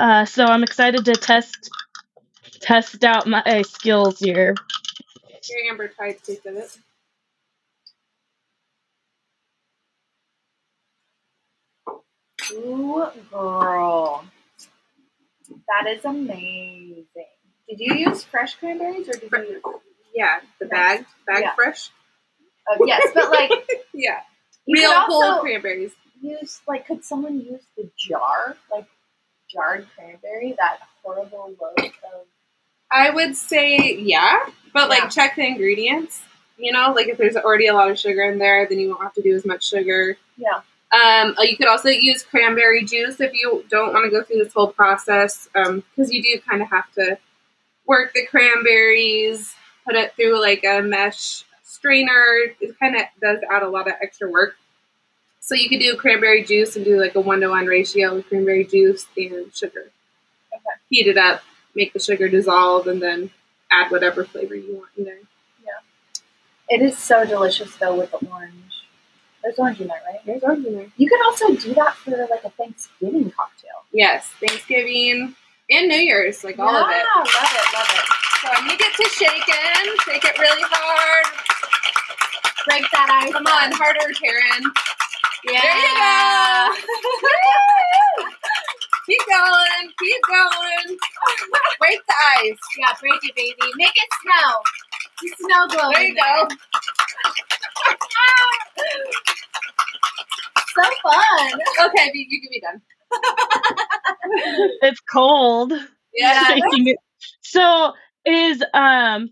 Uh, 0.00 0.24
so 0.24 0.44
I'm 0.44 0.62
excited 0.64 1.04
to 1.06 1.14
test 1.14 1.70
test 2.60 3.04
out 3.04 3.26
my 3.26 3.62
skills 3.62 4.18
here. 4.20 4.54
Here, 5.42 5.70
Amber 5.70 5.88
tried 5.88 6.14
to 6.18 6.24
taste 6.24 6.46
of 6.46 6.56
it. 6.56 6.78
Ooh, 12.52 13.06
girl. 13.30 14.24
That 15.68 15.90
is 15.90 16.04
amazing. 16.04 17.06
Did 17.68 17.80
you 17.80 17.94
use 17.96 18.24
fresh 18.24 18.56
cranberries 18.56 19.08
or 19.08 19.12
did 19.12 19.30
you 19.32 19.38
use. 19.50 19.62
Yeah, 20.14 20.40
the 20.60 20.66
bag, 20.66 21.06
bag 21.26 21.42
Yeah. 21.44 21.54
fresh. 21.54 21.90
Uh, 22.70 22.78
yes, 22.86 23.10
but 23.14 23.30
like, 23.30 23.50
Yeah, 23.94 24.20
you 24.68 24.74
real 24.82 24.92
whole 24.92 25.40
cranberries. 25.40 25.92
use, 26.20 26.60
like, 26.68 26.86
could 26.86 27.04
someone 27.04 27.40
use 27.40 27.62
the 27.76 27.90
jar? 27.96 28.56
Like, 28.70 28.86
jarred 29.50 29.86
cranberry? 29.96 30.54
That 30.58 30.78
horrible 31.02 31.54
loaf 31.60 31.78
of. 31.84 32.26
I 32.90 33.10
would 33.10 33.36
say 33.36 33.96
yeah, 33.98 34.46
but 34.72 34.88
like 34.88 35.02
Yeah. 35.02 35.08
check 35.08 35.36
the 35.36 35.46
ingredients. 35.46 36.22
You 36.56 36.72
know, 36.72 36.92
like 36.92 37.08
if 37.08 37.18
there's 37.18 37.36
already 37.36 37.66
a 37.66 37.74
lot 37.74 37.90
of 37.90 37.98
sugar 37.98 38.22
in 38.24 38.38
there, 38.38 38.66
then 38.66 38.80
you 38.80 38.88
won't 38.88 39.02
have 39.02 39.14
to 39.14 39.22
do 39.22 39.34
as 39.34 39.44
much 39.46 39.68
sugar. 39.68 40.16
Yeah. 40.36 40.60
Um, 40.90 41.34
uh, 41.38 41.42
you 41.42 41.56
could 41.58 41.68
also 41.68 41.90
use 41.90 42.22
cranberry 42.22 42.84
juice 42.84 43.20
if 43.20 43.32
you 43.34 43.64
don't 43.68 43.92
want 43.92 44.04
to 44.06 44.10
go 44.10 44.22
through 44.24 44.42
this 44.42 44.54
whole 44.54 44.72
process, 44.72 45.46
because 45.52 46.10
you 46.10 46.22
do 46.22 46.40
kind 46.48 46.62
of 46.62 46.70
have 46.70 46.90
to 46.92 47.18
work 47.86 48.12
the 48.14 48.26
cranberries, 48.26 49.54
put 49.84 49.94
it 49.94 50.14
through 50.16 50.40
like 50.40 50.64
a 50.64 50.80
mesh 50.80 51.44
strainer. 51.68 52.36
It 52.60 52.78
kind 52.78 52.96
of 52.96 53.02
does 53.20 53.38
add 53.50 53.62
a 53.62 53.68
lot 53.68 53.86
of 53.86 53.94
extra 54.00 54.28
work. 54.28 54.56
So 55.40 55.54
you 55.54 55.68
could 55.68 55.80
do 55.80 55.96
cranberry 55.96 56.44
juice 56.44 56.76
and 56.76 56.84
do 56.84 57.00
like 57.00 57.14
a 57.14 57.20
one 57.20 57.40
to 57.40 57.48
one 57.48 57.66
ratio 57.66 58.16
of 58.16 58.28
cranberry 58.28 58.64
juice 58.64 59.06
and 59.16 59.54
sugar. 59.54 59.90
Okay. 60.52 60.80
Heat 60.90 61.06
it 61.06 61.16
up, 61.16 61.42
make 61.74 61.92
the 61.92 62.00
sugar 62.00 62.28
dissolve, 62.28 62.86
and 62.86 63.00
then 63.00 63.30
add 63.70 63.90
whatever 63.90 64.24
flavor 64.24 64.54
you 64.54 64.76
want 64.76 64.90
in 64.96 65.04
there. 65.04 65.20
Yeah. 65.64 65.80
It 66.68 66.82
is 66.82 66.98
so 66.98 67.24
delicious 67.24 67.76
though 67.76 67.96
with 67.96 68.10
the 68.10 68.26
orange. 68.26 68.54
There's 69.42 69.58
orange 69.58 69.80
in 69.80 69.86
there, 69.86 70.02
right? 70.06 70.20
There's 70.26 70.42
orange 70.42 70.66
in 70.66 70.74
there. 70.74 70.90
You 70.96 71.08
can 71.08 71.20
also 71.24 71.54
do 71.54 71.72
that 71.74 71.94
for 71.94 72.10
like 72.10 72.44
a 72.44 72.50
Thanksgiving 72.50 73.30
cocktail. 73.30 73.84
Yes, 73.92 74.26
Thanksgiving 74.40 75.34
and 75.70 75.88
New 75.88 75.96
Year's, 75.96 76.44
like 76.44 76.58
all 76.58 76.74
of 76.74 76.90
it. 76.90 76.96
Yeah, 76.96 77.20
love 77.20 77.28
it, 77.28 77.74
love 77.74 77.88
it. 77.90 78.18
So 78.42 78.48
I 78.52 78.68
need 78.68 78.80
it 78.80 78.94
to 78.96 79.08
shaken. 79.10 79.96
Shake 80.04 80.24
it 80.24 80.38
really 80.38 80.62
hard. 80.64 81.47
Break 82.68 82.84
that 82.92 83.08
ice. 83.24 83.32
Come 83.32 83.46
on, 83.46 83.72
harder, 83.72 84.12
Karen. 84.12 84.62
Yeah. 85.44 85.62
There 85.62 85.78
you 85.80 85.96
go. 85.96 86.74
keep 89.06 89.20
going. 89.24 89.92
Keep 89.98 90.22
going. 90.28 90.98
Break 91.80 92.00
the 92.06 92.14
ice. 92.42 92.58
Yeah, 92.78 92.92
break 93.00 93.24
it, 93.24 93.34
baby. 93.34 93.72
Make 93.76 93.96
it 93.96 94.10
snow. 94.20 94.60
Snow 95.40 95.66
globe. 95.68 95.94
There 95.94 96.02
in 96.02 96.08
you 96.08 96.14
go. 96.20 96.48
So 100.74 100.82
fun. 101.02 101.60
Okay, 101.86 102.10
you 102.12 102.26
you 102.28 102.40
can 102.42 102.50
be 102.50 102.60
done. 102.60 102.82
It's 104.82 105.00
cold. 105.10 105.72
Yeah. 106.14 106.56
So 107.40 107.94
is 108.26 108.62
um 108.74 109.30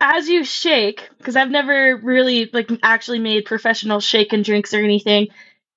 as 0.00 0.28
you 0.28 0.44
shake, 0.44 1.08
because 1.18 1.36
I've 1.36 1.50
never 1.50 1.96
really 1.96 2.50
like 2.52 2.70
actually 2.82 3.18
made 3.18 3.44
professional 3.44 4.00
shake 4.00 4.32
and 4.32 4.44
drinks 4.44 4.74
or 4.74 4.78
anything. 4.78 5.28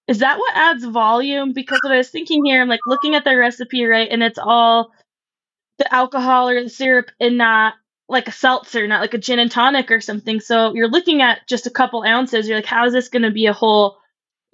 Is 0.08 0.20
that 0.20 0.38
what 0.38 0.56
adds 0.56 0.84
volume? 0.86 1.54
Because 1.54 1.80
what 1.84 1.94
I 1.94 1.98
was 1.98 2.10
thinking 2.10 2.44
here, 2.46 2.62
I'm 2.62 2.68
like 2.68 2.82
looking 2.86 3.16
at 3.16 3.24
the 3.24 3.36
recipe, 3.38 3.86
right, 3.86 4.10
and 4.10 4.22
it's 4.22 4.40
all 4.40 4.92
the 5.78 5.94
alcohol 5.94 6.50
or 6.50 6.64
the 6.64 6.70
syrup 6.70 7.10
and 7.20 7.38
not 7.38 7.74
like 8.10 8.28
a 8.28 8.32
seltzer, 8.32 8.88
not 8.88 9.02
like 9.02 9.14
a 9.14 9.18
gin 9.18 9.40
and 9.40 9.50
tonic 9.50 9.90
or 9.90 10.02
something. 10.02 10.40
So 10.40 10.74
you're 10.76 10.90
looking 10.90 11.22
at 11.22 11.48
just 11.48 11.66
a 11.66 11.72
couple 11.72 12.04
ounces. 12.04 12.48
You're 12.48 12.58
like, 12.58 12.66
how 12.66 12.86
is 12.86 12.94
this 12.94 13.10
going 13.10 13.24
to 13.24 13.32
be 13.32 13.46
a 13.48 13.54
whole 13.54 13.98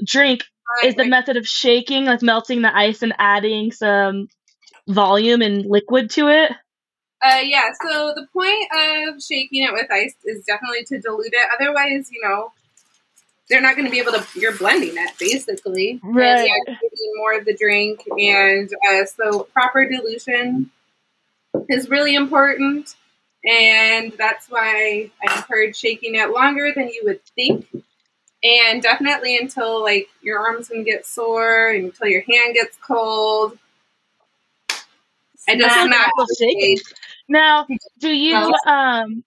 drink? 0.05 0.43
Is 0.83 0.95
the 0.95 1.05
method 1.05 1.37
of 1.37 1.47
shaking, 1.47 2.05
like 2.05 2.21
melting 2.21 2.61
the 2.61 2.75
ice 2.75 3.01
and 3.01 3.13
adding 3.17 3.71
some 3.71 4.27
volume 4.87 5.41
and 5.41 5.65
liquid 5.65 6.11
to 6.11 6.27
it? 6.27 6.51
Uh, 7.27 7.41
yeah, 7.41 7.71
so 7.81 8.13
the 8.15 8.27
point 8.31 8.67
of 8.71 9.21
shaking 9.21 9.63
it 9.63 9.73
with 9.73 9.91
ice 9.91 10.15
is 10.23 10.45
definitely 10.45 10.85
to 10.85 10.99
dilute 10.99 11.33
it. 11.33 11.49
Otherwise, 11.59 12.09
you 12.11 12.21
know, 12.23 12.51
they're 13.49 13.61
not 13.61 13.75
going 13.75 13.85
to 13.85 13.91
be 13.91 13.99
able 13.99 14.13
to, 14.13 14.25
you're 14.39 14.55
blending 14.55 14.93
it 14.95 15.11
basically. 15.19 15.99
Right. 16.03 16.47
you're 16.67 17.17
more 17.17 17.37
of 17.37 17.45
the 17.45 17.55
drink. 17.55 18.03
And 18.17 18.69
uh, 18.89 19.05
so 19.05 19.43
proper 19.53 19.87
dilution 19.87 20.71
is 21.69 21.89
really 21.89 22.15
important. 22.15 22.95
And 23.45 24.13
that's 24.17 24.47
why 24.49 25.09
I 25.23 25.35
encourage 25.37 25.77
shaking 25.77 26.15
it 26.15 26.29
longer 26.31 26.71
than 26.73 26.89
you 26.89 27.01
would 27.05 27.23
think. 27.35 27.67
And 28.43 28.81
definitely 28.81 29.37
until 29.37 29.81
like 29.81 30.09
your 30.21 30.39
arms 30.39 30.69
can 30.69 30.83
get 30.83 31.05
sore, 31.05 31.71
and 31.71 31.85
until 31.85 32.07
your 32.07 32.21
hand 32.21 32.53
gets 32.53 32.77
cold. 32.77 33.57
I 35.49 35.55
just 35.55 35.73
Smack 35.73 35.87
smack 35.87 36.11
the 36.15 36.35
shaking. 36.37 36.77
Now, 37.27 37.67
do 37.99 38.09
you 38.09 38.53
um 38.65 39.23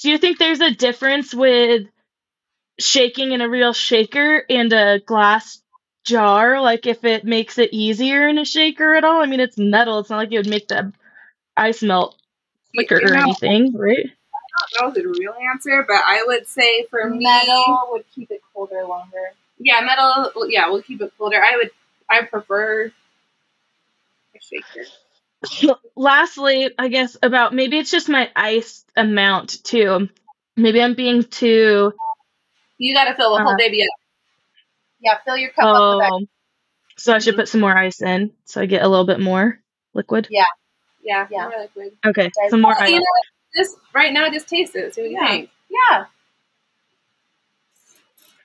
do 0.00 0.10
you 0.10 0.18
think 0.18 0.38
there's 0.38 0.60
a 0.60 0.70
difference 0.70 1.34
with 1.34 1.86
shaking 2.78 3.32
in 3.32 3.40
a 3.40 3.48
real 3.48 3.72
shaker 3.72 4.44
and 4.48 4.72
a 4.72 5.00
glass 5.00 5.62
jar? 6.04 6.60
Like 6.60 6.86
if 6.86 7.04
it 7.04 7.24
makes 7.24 7.58
it 7.58 7.72
easier 7.72 8.28
in 8.28 8.38
a 8.38 8.44
shaker 8.44 8.94
at 8.94 9.04
all? 9.04 9.22
I 9.22 9.26
mean, 9.26 9.40
it's 9.40 9.58
metal. 9.58 10.00
It's 10.00 10.10
not 10.10 10.18
like 10.18 10.32
it 10.32 10.38
would 10.38 10.48
make 10.48 10.68
the 10.68 10.92
ice 11.56 11.82
melt 11.82 12.16
quicker 12.74 13.00
You 13.00 13.08
or 13.08 13.16
anything, 13.16 13.72
right? 13.76 14.06
I 14.06 14.78
don't 14.78 14.94
know 14.94 15.02
the 15.02 15.08
real 15.18 15.34
answer, 15.52 15.84
but 15.86 16.02
I 16.06 16.24
would 16.26 16.46
say 16.46 16.86
for 16.90 17.08
me, 17.08 17.24
Metal 17.24 17.88
would 17.92 18.04
keep 18.14 18.30
it 18.30 18.42
colder 18.54 18.84
longer. 18.86 19.32
yeah, 19.58 19.80
metal. 19.80 20.32
Yeah, 20.48 20.70
we'll 20.70 20.82
keep 20.82 21.00
it 21.00 21.12
colder. 21.18 21.42
I 21.42 21.56
would. 21.56 21.70
I 22.08 22.22
prefer 22.24 22.86
a 24.34 24.40
shaker. 24.40 24.86
Lastly, 25.96 26.70
I 26.78 26.88
guess 26.88 27.16
about 27.22 27.54
maybe 27.54 27.78
it's 27.78 27.90
just 27.90 28.08
my 28.08 28.30
ice 28.34 28.84
amount 28.96 29.62
too. 29.64 30.08
Maybe 30.56 30.80
I'm 30.82 30.94
being 30.94 31.22
too 31.22 31.92
You 32.78 32.94
got 32.94 33.04
to 33.04 33.14
fill 33.14 33.30
the 33.30 33.36
Uh-huh. 33.36 33.44
whole 33.44 33.56
baby 33.56 33.82
up. 33.82 33.88
Yeah, 35.00 35.18
fill 35.24 35.36
your 35.36 35.50
cup 35.50 35.64
up 35.64 35.72
with 35.96 35.98
that. 36.00 36.10
oh, 36.12 36.26
so 36.98 37.14
I 37.14 37.18
should 37.18 37.36
put 37.36 37.48
some 37.48 37.60
more 37.60 37.76
ice 37.76 38.00
in 38.02 38.32
so 38.44 38.60
I 38.60 38.66
get 38.66 38.82
a 38.82 38.88
little 38.88 39.06
bit 39.06 39.20
more 39.20 39.60
liquid. 39.94 40.28
Yeah, 40.30 40.44
Yeah. 41.02 41.26
more 41.30 41.58
liquid. 41.58 41.96
Okay, 42.04 42.30
some 42.48 42.60
more 42.62 42.72
Well, 42.74 42.82
ice. 42.82 42.90
you 42.90 42.98
know, 42.98 43.04
just 43.54 43.76
right 43.94 44.12
now, 44.12 44.28
just 44.30 44.48
taste 44.48 44.74
it. 44.74 44.94
See 44.94 45.02
what 45.02 45.10
you 45.10 45.16
Yeah. 45.20 45.28
think. 45.28 45.50
Yeah. 45.68 46.06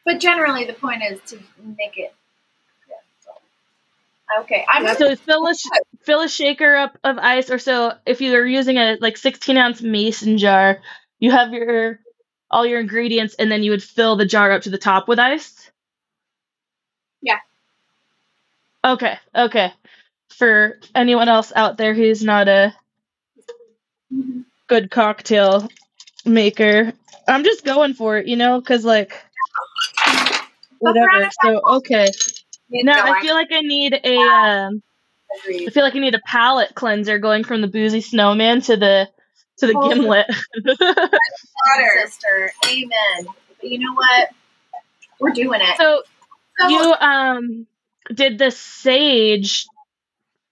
But 0.06 0.20
generally, 0.20 0.66
the 0.66 0.74
point 0.74 1.04
is 1.04 1.20
to 1.32 1.40
make 1.78 1.98
it. 1.98 2.14
Yeah, 4.32 4.40
so- 4.40 4.42
Okay, 4.42 4.66
I'm 4.70 4.84
Yeah. 4.84 4.94
So 4.96 5.16
fill 5.16 5.48
a 5.48 5.54
fill 6.04 6.22
a 6.22 6.30
shaker 6.30 6.76
up 6.76 6.98
of 7.04 7.18
ice, 7.20 7.50
or 7.52 7.60
so 7.60 7.94
if 8.06 8.22
you're 8.22 8.48
using 8.48 8.78
a 8.78 8.98
like 9.02 9.18
16 9.18 9.58
ounce 9.58 9.82
mason 9.82 10.38
jar, 10.38 10.80
you 11.20 11.32
have 11.32 11.54
your 11.54 12.00
all 12.52 12.66
your 12.66 12.80
ingredients, 12.80 13.36
and 13.40 13.52
then 13.52 13.64
you 13.64 13.72
would 13.72 13.84
fill 13.84 14.16
the 14.18 14.26
jar 14.26 14.52
up 14.52 14.64
to 14.64 14.70
the 14.70 14.78
top 14.78 15.08
with 15.08 15.20
ice. 15.20 15.72
Yeah. 17.22 17.40
Okay. 18.86 19.18
Okay. 19.36 19.74
For 20.38 20.80
anyone 20.96 21.30
else 21.30 21.54
out 21.56 21.78
there 21.78 21.94
who's 21.94 22.24
not 22.24 22.48
a 22.48 22.76
good 24.68 24.92
cocktail 24.92 25.70
maker, 26.26 26.94
I'm 27.28 27.44
just 27.44 27.66
going 27.66 27.94
for 27.96 28.18
it, 28.18 28.28
you 28.28 28.38
know, 28.38 28.60
because 28.60 28.86
like 28.86 29.14
whatever. 30.80 31.30
So 31.44 31.62
okay. 31.78 32.08
Now 32.72 33.04
I 33.14 33.22
feel 33.22 33.34
like 33.36 33.50
I 33.52 33.62
need 33.62 33.94
a 33.94 34.18
um. 34.18 34.84
I 35.48 35.70
feel 35.70 35.84
like 35.84 35.96
I 35.96 36.00
need 36.00 36.16
a 36.16 36.20
palate 36.26 36.76
cleanser 36.76 37.18
going 37.18 37.44
from 37.46 37.62
the 37.62 37.68
boozy 37.68 38.02
snowman 38.02 38.62
to 38.62 38.76
the 38.78 39.08
to 39.60 39.68
the 39.68 39.74
Oh. 39.78 39.90
gimlet. 39.90 40.28
water. 40.28 41.92
sister. 42.06 42.52
Amen. 42.68 43.34
But 43.62 43.70
you 43.70 43.80
know 43.80 43.94
what? 43.94 44.30
We're 45.20 45.32
doing 45.32 45.62
it. 45.62 45.78
so 45.78 46.04
So- 46.60 46.68
you 46.70 46.94
um 46.94 47.68
did 48.14 48.38
the 48.40 48.52
sage 48.52 49.66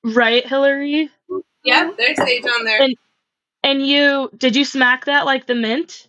right, 0.04 0.46
Hilary? 0.48 1.10
Yeah, 1.64 1.92
there's 1.98 2.18
sage 2.18 2.44
on 2.46 2.64
there. 2.66 2.82
And- 2.84 2.96
And 3.64 3.86
you 3.86 4.30
did 4.38 4.56
you 4.56 4.64
smack 4.64 5.06
that 5.06 5.26
like 5.26 5.46
the 5.46 5.56
mint? 5.56 6.08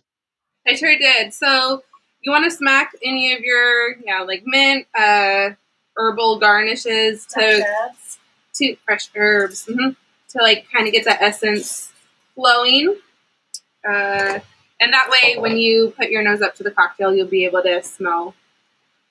I 0.65 0.75
sure 0.75 0.97
did. 0.97 1.33
So 1.33 1.83
you 2.21 2.31
want 2.31 2.45
to 2.45 2.51
smack 2.51 2.91
any 3.03 3.33
of 3.33 3.41
your 3.41 3.97
yeah 4.05 4.21
like 4.21 4.43
mint, 4.45 4.87
uh, 4.97 5.49
herbal 5.97 6.39
garnishes 6.39 7.25
to 7.27 7.65
to 8.55 8.75
fresh 8.85 9.09
herbs 9.15 9.67
hmm 9.71 9.89
to 10.29 10.41
like 10.41 10.65
kind 10.73 10.87
of 10.87 10.93
get 10.93 11.03
that 11.05 11.21
essence 11.21 11.91
flowing. 12.35 12.95
Uh, 13.87 14.39
and 14.79 14.93
that 14.93 15.09
way, 15.09 15.37
when 15.37 15.57
you 15.57 15.93
put 15.97 16.09
your 16.09 16.23
nose 16.23 16.41
up 16.41 16.55
to 16.55 16.63
the 16.63 16.71
cocktail, 16.71 17.13
you'll 17.13 17.27
be 17.27 17.43
able 17.45 17.61
to 17.61 17.83
smell. 17.83 18.33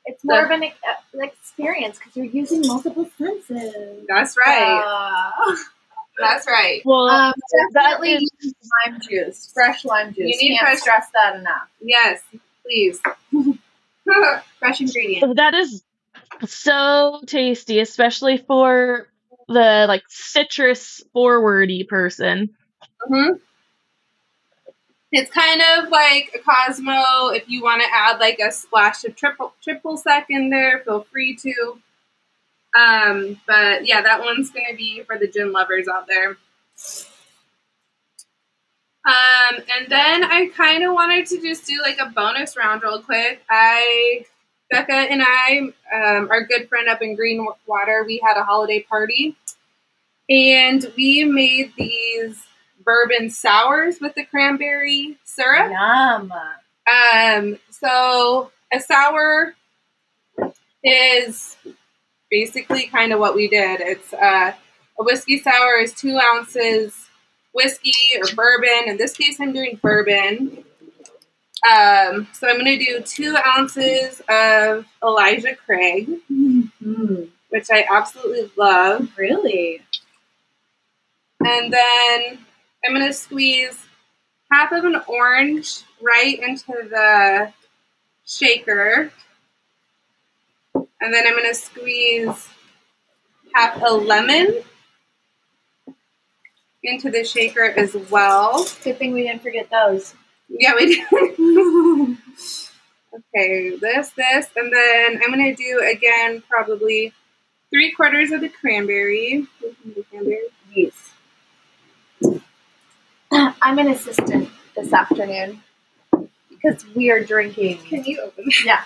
It's 0.06 0.24
more 0.24 0.42
of 0.44 0.50
an 0.50 0.62
ex- 0.64 0.78
uh, 0.88 1.20
experience 1.20 1.98
because 1.98 2.16
you're 2.16 2.24
using 2.24 2.66
multiple 2.66 3.08
senses. 3.18 4.06
That's 4.08 4.34
right. 4.38 4.82
Uh, 5.46 5.56
That's 6.18 6.46
right. 6.46 6.80
Well, 6.84 7.08
um, 7.08 7.34
definitely 7.74 8.14
is 8.14 8.54
lime 8.86 9.00
juice, 9.00 9.50
fresh 9.52 9.84
lime 9.84 10.14
juice. 10.14 10.40
You 10.40 10.50
need 10.50 10.56
Can't 10.58 10.68
fresh- 10.68 10.80
stress 10.80 11.06
that 11.14 11.36
enough. 11.36 11.68
Yes, 11.80 12.22
please. 12.62 13.00
fresh 14.58 14.80
ingredients. 14.80 15.36
that 15.36 15.54
is 15.54 15.82
so 16.46 17.20
tasty, 17.26 17.80
especially 17.80 18.38
for 18.38 19.08
the 19.48 19.86
like 19.88 20.04
citrus 20.08 21.02
forwardy 21.14 21.86
person. 21.88 22.50
hmm 23.08 23.32
It's 25.12 25.30
kind 25.30 25.60
of 25.60 25.88
like 25.90 26.30
a 26.34 26.38
Cosmo. 26.38 27.28
If 27.34 27.48
you 27.48 27.62
want 27.62 27.82
to 27.82 27.88
add 27.92 28.18
like 28.20 28.38
a 28.38 28.52
splash 28.52 29.04
of 29.04 29.16
triple 29.16 29.54
triple 29.62 29.96
sec 29.96 30.26
in 30.30 30.50
there, 30.50 30.80
feel 30.80 31.06
free 31.12 31.36
to. 31.36 31.80
Um, 32.78 33.40
but 33.46 33.86
yeah, 33.86 34.02
that 34.02 34.20
one's 34.20 34.50
gonna 34.50 34.76
be 34.76 35.02
for 35.02 35.18
the 35.18 35.26
gin 35.26 35.52
lovers 35.52 35.88
out 35.88 36.06
there. 36.06 36.36
Um, 39.04 39.56
and 39.56 39.88
then 39.88 40.24
I 40.24 40.50
kind 40.54 40.84
of 40.84 40.92
wanted 40.92 41.26
to 41.28 41.40
just 41.40 41.66
do 41.66 41.80
like 41.82 41.98
a 41.98 42.06
bonus 42.06 42.56
round 42.56 42.82
real 42.82 43.00
quick. 43.02 43.42
I, 43.48 44.26
Becca 44.70 44.92
and 44.92 45.20
I, 45.22 45.72
um, 45.92 46.30
our 46.30 46.44
good 46.44 46.68
friend 46.68 46.88
up 46.88 47.02
in 47.02 47.16
Greenwater, 47.16 48.06
we 48.06 48.20
had 48.24 48.36
a 48.36 48.44
holiday 48.44 48.80
party, 48.80 49.36
and 50.28 50.92
we 50.96 51.24
made 51.24 51.72
these 51.76 52.44
bourbon 52.84 53.30
sours 53.30 54.00
with 54.00 54.14
the 54.14 54.24
cranberry 54.24 55.18
syrup. 55.24 55.72
Yum. 55.72 56.32
Um, 56.86 57.58
so 57.70 58.52
a 58.72 58.80
sour 58.80 59.54
is 60.82 61.56
basically 62.30 62.86
kind 62.86 63.12
of 63.12 63.18
what 63.18 63.34
we 63.34 63.48
did. 63.48 63.80
It's 63.80 64.12
uh, 64.12 64.52
a 64.98 65.04
whiskey 65.04 65.38
sour 65.38 65.78
is 65.78 65.92
two 65.92 66.18
ounces 66.18 66.94
whiskey 67.52 67.92
or 68.16 68.34
bourbon. 68.34 68.88
In 68.88 68.96
this 68.96 69.12
case, 69.12 69.40
I'm 69.40 69.52
doing 69.52 69.78
bourbon. 69.82 70.64
Um, 71.62 72.26
so 72.32 72.48
I'm 72.48 72.58
going 72.58 72.78
to 72.78 72.84
do 72.84 73.00
two 73.02 73.36
ounces 73.56 74.22
of 74.28 74.86
Elijah 75.02 75.54
Craig, 75.56 76.08
Mm, 76.30 77.28
which 77.50 77.66
I 77.70 77.84
absolutely 77.90 78.50
love. 78.56 79.10
really? 79.16 79.82
And 81.44 81.72
then 81.72 82.38
I'm 82.84 82.94
going 82.94 83.06
to 83.06 83.12
squeeze 83.12 83.78
half 84.50 84.72
of 84.72 84.84
an 84.84 84.96
orange 85.06 85.82
right 86.00 86.38
into 86.42 86.72
the 86.88 87.52
shaker. 88.26 89.12
And 90.74 91.14
then 91.14 91.26
I'm 91.26 91.34
going 91.34 91.48
to 91.48 91.54
squeeze 91.54 92.48
half 93.54 93.80
a 93.82 93.92
lemon 93.92 94.62
into 96.82 97.10
the 97.10 97.24
shaker 97.24 97.64
as 97.64 97.94
well. 98.10 98.66
Good 98.82 98.98
thing 98.98 99.12
we 99.12 99.22
didn't 99.24 99.42
forget 99.42 99.68
those. 99.70 100.14
Yeah, 100.50 100.72
we 100.76 100.96
do. 100.96 102.16
okay, 103.14 103.76
this, 103.76 104.10
this, 104.10 104.48
and 104.56 104.72
then 104.72 105.20
I'm 105.24 105.32
going 105.32 105.54
to 105.54 105.62
do 105.62 105.80
again 105.90 106.42
probably 106.48 107.12
three 107.70 107.92
quarters 107.92 108.32
of 108.32 108.40
the 108.40 108.48
cranberry. 108.48 109.46
The 109.60 110.04
cranberry. 110.10 110.48
Yes. 110.74 111.10
I'm 113.62 113.78
an 113.78 113.88
assistant 113.88 114.50
this 114.74 114.92
afternoon 114.92 115.62
because 116.50 116.84
we 116.94 117.10
are 117.10 117.22
drinking. 117.22 117.78
Can 117.78 118.04
you 118.04 118.20
open 118.20 118.46
Yeah. 118.64 118.82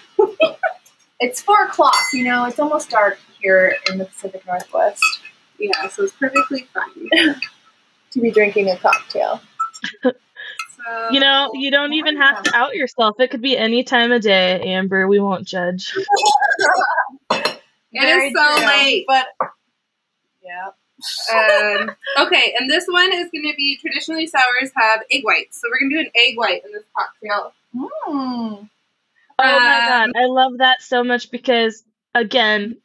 it's 1.20 1.40
four 1.40 1.64
o'clock, 1.64 1.96
you 2.12 2.24
know, 2.24 2.44
it's 2.44 2.58
almost 2.58 2.90
dark 2.90 3.18
here 3.40 3.76
in 3.90 3.98
the 3.98 4.04
Pacific 4.04 4.46
Northwest 4.46 5.02
Yeah, 5.58 5.88
so 5.88 6.04
it's 6.04 6.12
perfectly 6.12 6.68
fine. 6.74 7.10
to 8.10 8.20
be 8.20 8.30
drinking 8.30 8.68
a 8.70 8.76
cocktail. 8.76 9.40
So, 10.84 11.08
You 11.10 11.20
know, 11.20 11.50
you 11.54 11.70
don't 11.70 11.94
even 11.94 12.16
have 12.16 12.42
to 12.42 12.54
out 12.54 12.74
yourself. 12.74 13.18
It 13.18 13.30
could 13.30 13.40
be 13.40 13.56
any 13.56 13.84
time 13.84 14.12
of 14.12 14.22
day, 14.22 14.60
Amber. 14.60 15.08
We 15.08 15.20
won't 15.20 15.46
judge. 15.46 15.92
it 17.30 17.60
Very 17.92 18.28
is 18.28 18.34
so 18.36 18.56
true, 18.56 18.66
late. 18.66 19.04
But 19.06 19.26
yeah. 20.42 20.70
Um, 21.32 21.90
okay, 22.18 22.54
and 22.58 22.70
this 22.70 22.86
one 22.86 23.12
is 23.12 23.28
going 23.30 23.50
to 23.50 23.54
be 23.56 23.78
traditionally 23.80 24.26
sours 24.26 24.70
have 24.76 25.00
egg 25.10 25.22
whites. 25.24 25.60
So 25.60 25.68
we're 25.70 25.80
going 25.80 25.90
to 25.90 25.96
do 25.96 26.00
an 26.00 26.10
egg 26.14 26.38
white 26.38 26.64
in 26.64 26.72
this 26.72 26.84
cocktail. 26.96 27.52
Mm. 27.74 28.68
Oh 29.36 29.58
my 29.58 29.86
god, 29.88 30.12
I 30.16 30.26
love 30.26 30.58
that 30.58 30.80
so 30.82 31.02
much 31.02 31.30
because 31.30 31.82
again, 32.14 32.76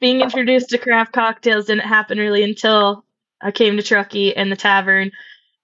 being 0.00 0.20
introduced 0.20 0.70
to 0.70 0.78
craft 0.78 1.12
cocktails 1.12 1.66
didn't 1.66 1.84
happen 1.84 2.18
really 2.18 2.42
until 2.42 3.04
I 3.40 3.52
came 3.52 3.76
to 3.76 3.82
Truckee 3.82 4.34
and 4.34 4.50
the 4.50 4.56
tavern. 4.56 5.12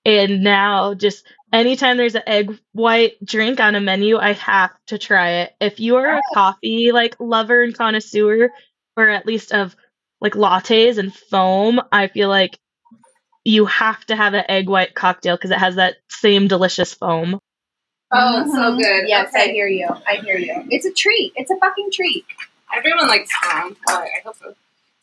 And 0.05 0.43
now 0.43 0.95
just 0.95 1.27
anytime 1.53 1.97
there's 1.97 2.15
an 2.15 2.23
egg 2.27 2.59
white 2.73 3.23
drink 3.25 3.61
on 3.61 3.75
a 3.75 3.81
menu, 3.81 4.19
I 4.19 4.33
have 4.35 4.71
to 4.89 4.99
try 4.99 5.31
it. 5.43 5.55
If 5.61 5.81
you 5.81 5.97
are 5.97 6.17
a 6.17 6.23
coffee 6.35 6.93
like 6.93 7.17
lover 7.21 7.63
and 7.63 7.77
connoisseur, 7.77 8.51
or 8.97 9.09
at 9.09 9.27
least 9.27 9.53
of 9.53 9.75
like 10.21 10.35
lattes 10.35 10.99
and 10.99 11.15
foam, 11.15 11.81
I 11.93 12.09
feel 12.09 12.29
like 12.29 12.59
you 13.45 13.67
have 13.67 14.05
to 14.07 14.17
have 14.17 14.35
an 14.35 14.45
egg 14.49 14.69
white 14.69 14.95
cocktail 14.95 15.37
because 15.37 15.51
it 15.51 15.59
has 15.59 15.77
that 15.77 15.97
same 16.09 16.49
delicious 16.49 16.93
foam. 16.95 17.41
Oh, 18.13 18.43
it's 18.43 18.53
so 18.53 18.73
Mhm. 18.73 18.79
good. 18.83 19.09
Yes, 19.09 19.35
I 19.35 19.49
hear 19.49 19.69
you. 19.69 19.89
I 20.07 20.17
hear 20.17 20.39
you. 20.39 20.67
It's 20.71 20.87
a 20.87 20.93
treat. 20.93 21.33
It's 21.37 21.51
a 21.51 21.57
fucking 21.57 21.91
treat. 21.93 22.25
Everyone 22.75 23.09
likes 23.09 23.31
foam. 23.37 23.77
Oh, 23.89 24.03
I 24.03 24.21
hope 24.25 24.37
so. 24.37 24.55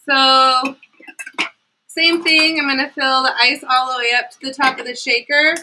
So, 0.07 0.75
same 1.87 2.23
thing. 2.23 2.59
I'm 2.59 2.67
going 2.67 2.79
to 2.79 2.89
fill 2.93 3.23
the 3.23 3.33
ice 3.41 3.63
all 3.67 3.91
the 3.93 3.99
way 3.99 4.11
up 4.13 4.31
to 4.31 4.37
the 4.41 4.53
top 4.53 4.79
of 4.79 4.85
the 4.85 4.95
shaker. 4.95 5.55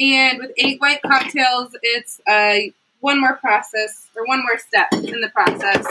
And 0.00 0.38
with 0.38 0.52
eight 0.56 0.80
white 0.80 1.02
cocktails, 1.02 1.76
it's 1.82 2.20
uh, 2.26 2.72
one 3.00 3.20
more 3.20 3.36
process 3.36 4.08
or 4.16 4.26
one 4.26 4.40
more 4.42 4.58
step 4.58 4.88
in 4.92 5.20
the 5.20 5.30
process. 5.34 5.84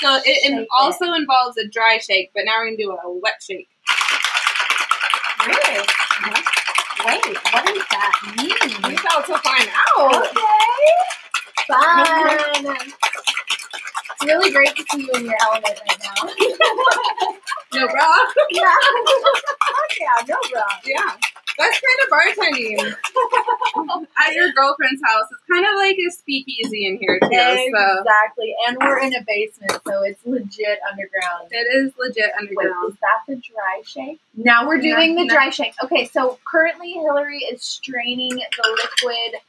So 0.00 0.16
it, 0.16 0.22
it 0.26 0.60
it. 0.60 0.68
also 0.78 1.12
involves 1.14 1.56
a 1.56 1.66
dry 1.66 1.98
shake, 1.98 2.30
but 2.34 2.44
now 2.44 2.52
we're 2.58 2.66
going 2.66 2.76
to 2.76 2.82
do 2.82 2.90
a 2.90 3.10
wet 3.20 3.40
shake. 3.40 3.68
Really? 5.46 5.80
Wait, 7.06 7.26
what 7.52 7.66
does 7.66 7.84
that 7.90 8.34
mean? 8.36 8.90
You 8.90 8.98
felt 8.98 9.26
so 9.26 9.36
fine 9.38 9.68
out. 9.96 10.26
Okay. 10.28 11.64
Fun. 11.68 12.76
It's 14.10 14.24
really 14.24 14.50
great 14.50 14.76
to 14.76 14.84
see 14.92 15.02
you 15.02 15.12
in 15.14 15.24
your 15.24 15.36
element 15.42 15.80
right 15.88 16.00
now. 16.02 17.34
No 17.74 17.88
bra. 17.88 18.06
yeah. 18.50 18.70
Yeah, 20.00 20.24
no 20.28 20.36
bra. 20.50 20.62
Yeah. 20.84 21.16
That's 21.58 21.80
kind 21.80 21.98
of 22.02 22.08
bartending 22.10 22.94
at 24.26 24.34
your 24.34 24.50
girlfriend's 24.52 25.00
house. 25.04 25.24
It's 25.30 25.42
kind 25.52 25.64
of 25.64 25.74
like 25.76 25.96
a 25.96 26.10
speakeasy 26.10 26.86
in 26.86 26.98
here 26.98 27.18
too. 27.20 27.28
So 27.30 27.98
Exactly. 28.00 28.54
And 28.66 28.76
we're 28.80 28.98
in 29.00 29.14
a 29.14 29.22
basement, 29.26 29.80
so 29.86 30.02
it's 30.02 30.20
legit 30.24 30.78
underground. 30.90 31.48
it 31.52 31.66
is 31.76 31.92
legit 31.98 32.32
Wait, 32.40 32.48
underground. 32.58 32.92
is 32.92 32.98
that 33.00 33.20
the 33.28 33.36
dry 33.36 33.82
shake? 33.84 34.20
Now 34.36 34.66
we're 34.66 34.80
doing 34.80 35.14
the 35.14 35.24
no. 35.24 35.34
dry 35.34 35.50
shake. 35.50 35.74
Okay, 35.84 36.06
so 36.06 36.38
currently 36.50 36.92
Hilary 36.92 37.38
is 37.38 37.62
straining 37.62 38.30
the 38.30 38.78
liquid 39.02 39.40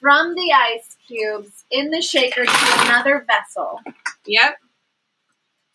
from 0.00 0.34
the 0.34 0.52
ice 0.52 0.96
cubes 1.06 1.64
in 1.70 1.90
the 1.90 2.02
shaker 2.02 2.44
to 2.44 2.52
another 2.84 3.24
vessel. 3.26 3.80
Yep. 4.26 4.58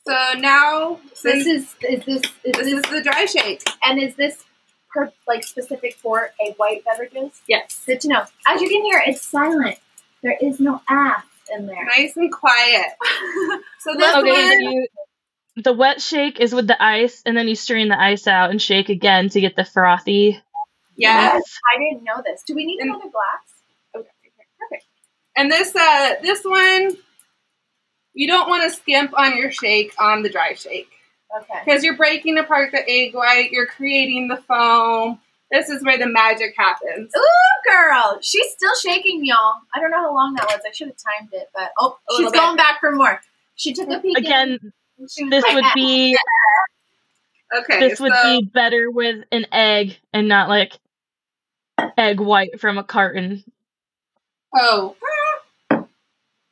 So 0.07 0.34
now, 0.39 0.99
This 1.23 1.45
is 1.45 1.75
is 1.88 2.03
this 2.05 2.07
is 2.07 2.21
this 2.43 2.67
is 2.67 2.82
the 2.84 3.01
dry 3.03 3.25
shake. 3.25 3.63
and 3.84 4.01
is 4.01 4.15
this 4.15 4.43
per, 4.94 5.12
like 5.28 5.44
specific 5.44 5.96
for 5.96 6.32
a 6.42 6.52
white 6.54 6.84
beverages? 6.86 7.42
Yes. 7.48 7.82
Good 7.86 8.02
to 8.02 8.08
know. 8.08 8.24
As 8.48 8.62
you 8.62 8.70
can 8.70 8.84
hear, 8.84 9.02
it's 9.06 9.22
silent. 9.26 9.78
There 10.24 10.38
is 10.42 10.60
no 10.60 10.82
ass 10.90 11.24
in 11.56 11.66
there. 11.68 11.86
Nice 11.86 12.16
and 12.18 12.32
quiet. 12.32 12.86
So 13.80 13.96
this 13.96 14.14
Okay, 14.16 14.30
one, 14.32 14.74
you, 14.74 14.88
the 15.64 15.72
wet 15.74 16.02
shake 16.02 16.40
is 16.42 16.54
with 16.54 16.68
the 16.68 16.82
ice, 16.84 17.22
and 17.26 17.36
then 17.38 17.48
you 17.48 17.56
strain 17.56 17.88
the 17.88 18.00
ice 18.00 18.28
out 18.28 18.50
and 18.50 18.62
shake 18.62 18.90
again 18.90 19.30
to 19.30 19.40
get 19.42 19.56
the 19.56 19.64
frothy. 19.64 20.42
yes. 20.98 21.42
I 21.76 21.80
didn't 21.80 22.04
know 22.04 22.22
this. 22.26 22.44
Do 22.46 22.54
we 22.56 22.66
need 22.66 22.80
And- 22.80 22.90
another 22.90 23.10
glass? 23.10 23.96
Okay, 23.96 24.10
perfect. 24.60 24.86
And 25.38 25.50
this 25.50 25.74
uh 25.76 26.16
this 26.22 26.44
one, 26.44 26.98
you 28.14 28.28
don't 28.28 28.50
want 28.50 28.64
to 28.64 28.70
skimp 28.78 29.18
on 29.18 29.38
your 29.38 29.52
shake 29.52 29.94
on 29.98 30.24
the 30.24 30.30
dry 30.30 30.54
shake. 30.54 30.90
Okay. 31.38 31.59
because 31.65 31.84
you're 31.84 31.95
breaking 31.97 32.38
apart 32.38 32.71
the 32.71 32.88
egg 32.89 33.13
white, 33.13 33.51
you're 33.51 33.67
creating 33.67 34.27
the 34.30 34.38
foam. 34.38 35.19
This 35.51 35.69
is 35.69 35.84
where 35.84 35.97
the 35.97 36.07
magic 36.07 36.53
happens. 36.57 37.11
Ooh, 37.15 37.71
girl, 37.71 38.17
she's 38.21 38.51
still 38.51 38.75
shaking, 38.82 39.25
y'all. 39.25 39.55
I 39.73 39.80
don't 39.80 39.91
know 39.91 39.97
how 40.01 40.13
long 40.13 40.34
that 40.36 40.45
was. 40.45 40.59
I 40.67 40.71
should 40.71 40.88
have 40.88 40.97
timed 40.97 41.30
it, 41.34 41.49
but 41.55 41.71
oh, 41.80 41.97
A 42.09 42.13
she's 42.13 42.17
little 42.19 42.32
bit. 42.32 42.38
going 42.39 42.57
back 42.57 42.80
for 42.80 42.91
more. 42.95 43.21
She 43.55 43.73
took 43.73 43.89
a 43.89 43.99
peek. 43.99 44.17
Again, 44.17 44.57
this 44.97 45.17
would 45.53 45.65
be 45.75 46.15
Okay, 47.57 47.80
this 47.80 47.99
would 47.99 48.13
so 48.13 48.39
be 48.39 48.45
better 48.53 48.91
with 48.91 49.23
an 49.32 49.45
egg 49.51 49.97
and 50.13 50.27
not 50.27 50.49
like 50.49 50.77
egg 51.97 52.19
white 52.19 52.59
from 52.59 52.77
a 52.77 52.84
carton. 52.84 53.43
oh, 54.55 54.95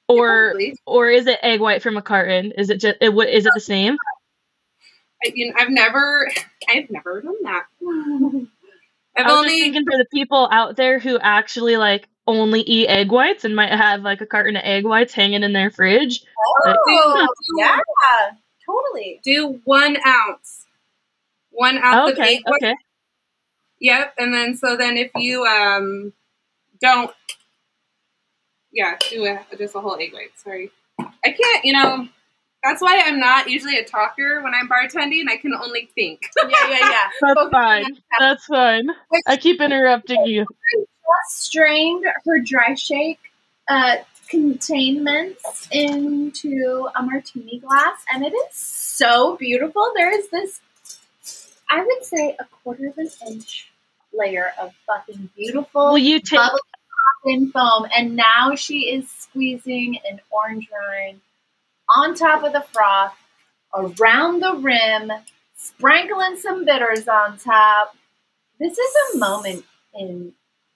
Or 0.08 0.50
probably. 0.50 0.76
or 0.86 1.10
is 1.10 1.28
it 1.28 1.38
egg 1.44 1.60
white 1.60 1.84
from 1.84 1.98
a 1.98 2.02
carton? 2.02 2.52
Is 2.54 2.70
it 2.70 2.80
just 2.80 2.98
it, 3.02 3.14
what- 3.14 3.30
is 3.30 3.46
it 3.46 3.52
the 3.54 3.60
same? 3.62 3.98
I, 5.24 5.34
know, 5.36 5.54
I've 5.58 5.70
never, 5.70 6.30
I've 6.70 6.90
never 6.90 7.22
done 7.22 7.44
that. 7.44 7.66
I've 9.18 9.26
I 9.26 9.30
was 9.30 9.40
only 9.40 9.50
just 9.50 9.62
thinking 9.64 9.86
for 9.86 9.98
the 9.98 10.06
people 10.14 10.48
out 10.52 10.76
there 10.76 11.00
who 11.00 11.18
actually 11.20 11.78
like 11.78 12.08
only 12.28 12.62
eat 12.62 12.88
egg 12.88 13.12
whites 13.12 13.46
and 13.46 13.56
might 13.56 13.72
have 13.72 14.02
like 14.02 14.22
a 14.22 14.28
carton 14.28 14.56
of 14.56 14.64
egg 14.64 14.86
whites 14.86 15.14
hanging 15.14 15.44
in 15.44 15.54
their 15.54 15.72
fridge. 15.72 16.24
Oh, 16.66 17.28
yeah, 17.58 17.80
totally. 18.66 19.20
do 19.24 19.60
one 19.64 19.98
ounce, 20.06 20.68
one 21.50 21.78
ounce 21.80 22.12
of 22.12 22.20
egg 22.20 22.42
white. 22.46 22.56
okay. 22.62 22.76
Yep, 23.80 24.14
and 24.18 24.34
then 24.34 24.56
so 24.56 24.76
then 24.78 24.98
if 24.98 25.12
you 25.16 25.46
um 25.46 26.14
don't, 26.82 27.12
yeah, 28.72 28.98
do 29.10 29.26
a, 29.26 29.46
just 29.58 29.76
a 29.76 29.82
whole 29.82 29.98
egg 30.00 30.14
white. 30.14 30.32
Sorry, 30.38 30.70
I 31.00 31.32
can't. 31.32 31.66
You 31.66 31.74
know, 31.74 32.08
that's 32.64 32.82
why 32.82 33.02
I'm 33.06 33.20
not 33.20 33.50
usually 33.50 33.78
a 33.78 33.86
talker 33.86 34.42
when 34.44 34.54
I'm 34.54 34.68
bartending. 34.68 35.26
I 35.30 35.38
can 35.38 35.54
only 35.54 35.90
think. 35.96 36.22
Yeah, 36.50 36.70
yeah, 36.70 36.80
yeah. 36.80 37.10
That's 37.22 37.34
Focus 37.34 37.52
fine. 37.52 37.98
That's 38.20 38.46
fine. 38.46 38.88
I 39.28 39.38
keep 39.38 39.60
interrupting 39.60 40.26
you. 40.26 40.46
Just 40.78 41.44
strained 41.44 42.06
her 42.26 42.40
dry 42.40 42.74
shake 42.76 43.20
uh, 43.68 43.98
containments 44.30 45.68
into 45.72 46.88
a 46.96 47.04
martini 47.04 47.60
glass, 47.60 48.04
and 48.14 48.24
it 48.24 48.34
is 48.34 48.56
so 48.56 49.36
beautiful. 49.36 49.92
There 49.96 50.12
is 50.12 50.30
this, 50.30 50.62
I 51.70 51.84
would 51.84 52.06
say, 52.06 52.36
a 52.40 52.46
quarter 52.46 52.88
of 52.88 52.98
an 52.98 53.10
inch 53.28 53.70
layer 54.14 54.54
of 54.60 54.74
fucking 54.86 55.30
beautiful 55.36 55.92
Will 55.92 55.98
you 55.98 56.20
take 56.20 56.40
bubbly 56.40 56.60
in 57.26 57.52
foam, 57.52 57.88
and 57.96 58.16
now 58.16 58.56
she 58.56 58.92
is 58.92 59.10
squeezing 59.10 60.00
an 60.10 60.22
orange 60.32 60.70
rind 60.72 61.20
on 61.96 62.16
top 62.16 62.44
of 62.44 62.54
the 62.54 62.66
froth, 62.72 63.14
around 63.74 64.42
the 64.42 64.56
rim, 64.56 65.12
sprinkling 65.56 66.38
some 66.38 66.66
bitters 66.66 67.08
on 67.08 67.38
top. 67.38 67.96
This 68.60 68.78
is 68.78 69.16
a 69.16 69.18
moment 69.18 69.66
in 69.94 70.34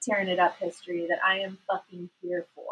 Tarin 0.08 0.28
It 0.28 0.40
Up 0.40 0.58
history 0.58 1.06
that 1.10 1.20
I 1.26 1.40
am 1.40 1.58
fucking 1.68 2.10
here 2.22 2.46
for. 2.56 2.64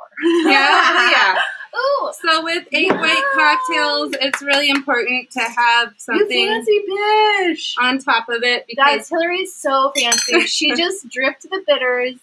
Yeah, 0.45 1.11
yeah. 1.11 1.35
Ooh, 1.75 2.11
So 2.23 2.43
with 2.43 2.67
egg 2.73 2.91
white 2.91 3.23
cocktails, 3.35 4.13
it's 4.19 4.41
really 4.41 4.69
important 4.71 5.29
to 5.31 5.39
have 5.41 5.93
something 5.97 6.27
you 6.27 6.47
fancy 6.47 6.81
bitch. 6.89 7.73
on 7.79 7.99
top 7.99 8.27
of 8.29 8.41
it 8.41 8.65
Guys, 8.75 8.93
because 8.93 9.09
Hilary's 9.09 9.53
so 9.55 9.91
fancy. 9.95 10.41
she 10.47 10.75
just 10.75 11.07
dripped 11.09 11.43
the 11.43 11.63
bitters 11.67 12.15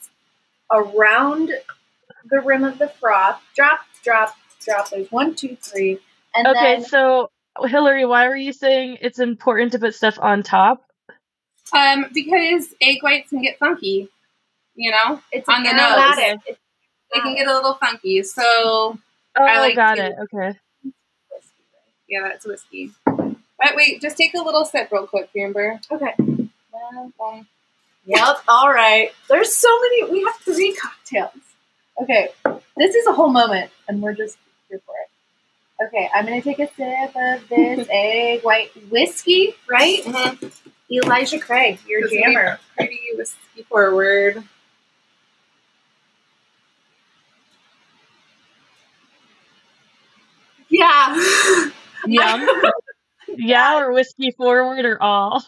around 0.73 1.51
the 2.29 2.41
rim 2.41 2.65
of 2.65 2.79
the 2.79 2.89
froth. 2.89 3.41
Drop, 3.55 3.81
drop, 4.03 4.35
drop. 4.65 4.91
There's 4.91 5.11
one, 5.13 5.37
two, 5.37 5.57
three. 5.61 6.01
And 6.37 6.47
Okay, 6.49 6.77
then 6.77 6.85
so 6.85 7.31
Hilary, 7.65 8.05
why 8.05 8.29
were 8.29 8.37
you 8.37 8.53
saying 8.53 8.99
it's 9.01 9.19
important 9.19 9.73
to 9.73 9.79
put 9.79 9.95
stuff 9.95 10.19
on 10.21 10.43
top? 10.43 10.83
um 11.73 12.07
because 12.15 12.73
egg 12.81 12.99
whites 13.03 13.31
can 13.31 13.43
get 13.43 13.59
funky. 13.59 14.09
You 14.77 14.91
know, 14.93 15.21
it's 15.33 15.49
on 15.49 15.63
the 15.65 15.71
an 15.71 15.77
nose. 15.77 15.93
aromatic. 15.97 16.41
It's 16.47 16.59
they 17.15 17.21
can 17.21 17.35
get 17.35 17.47
a 17.49 17.55
little 17.55 17.75
funky. 17.75 18.23
So 18.23 18.43
Oh, 19.39 19.45
I 19.45 19.59
like 19.61 19.75
got 19.77 19.95
to- 19.97 20.07
it. 20.07 20.15
Okay. 20.35 20.59
yeah, 22.09 22.23
that's 22.29 22.47
whiskey. 22.47 22.93
But 23.05 23.75
wait, 23.75 24.01
just 24.03 24.17
take 24.17 24.35
a 24.35 24.43
little 24.43 24.65
sip 24.65 24.91
real 24.93 25.07
quick, 25.07 25.31
Amber. 25.37 25.81
Okay. 25.91 26.15
Um, 26.19 27.47
Yep. 28.09 28.37
All 28.49 28.73
right. 28.73 29.11
There's 29.29 29.55
so 29.57 29.69
many. 29.81 30.11
We 30.13 30.23
have 30.25 30.37
three 30.37 30.75
cocktails. 30.75 31.33
Okay. 32.01 32.29
This 32.77 32.95
is 32.95 33.07
a 33.07 33.13
whole 33.13 33.31
moment, 33.31 33.71
and 33.89 34.01
we're 34.03 34.15
just 34.15 34.37
here 34.69 34.81
for 34.87 34.95
it. 35.03 35.11
Okay. 35.83 36.09
I'm 36.15 36.25
gonna 36.25 36.43
take 36.43 36.59
a 36.59 36.69
sip 36.75 37.15
of 37.17 37.49
this 37.49 37.87
egg 37.93 38.43
white 38.43 38.71
whiskey. 38.91 39.55
Right. 39.71 40.03
mhm. 40.05 40.53
Elijah 40.91 41.39
Craig, 41.41 41.79
your 41.87 42.09
jammer. 42.09 42.59
Pretty 42.77 43.01
whiskey 43.17 43.63
forward. 43.69 44.45
Yeah. 50.69 51.71
Yum. 52.07 52.49
yeah, 53.37 53.79
or 53.79 53.93
whiskey 53.93 54.33
forward 54.33 54.85
or 54.85 55.03
all. 55.03 55.43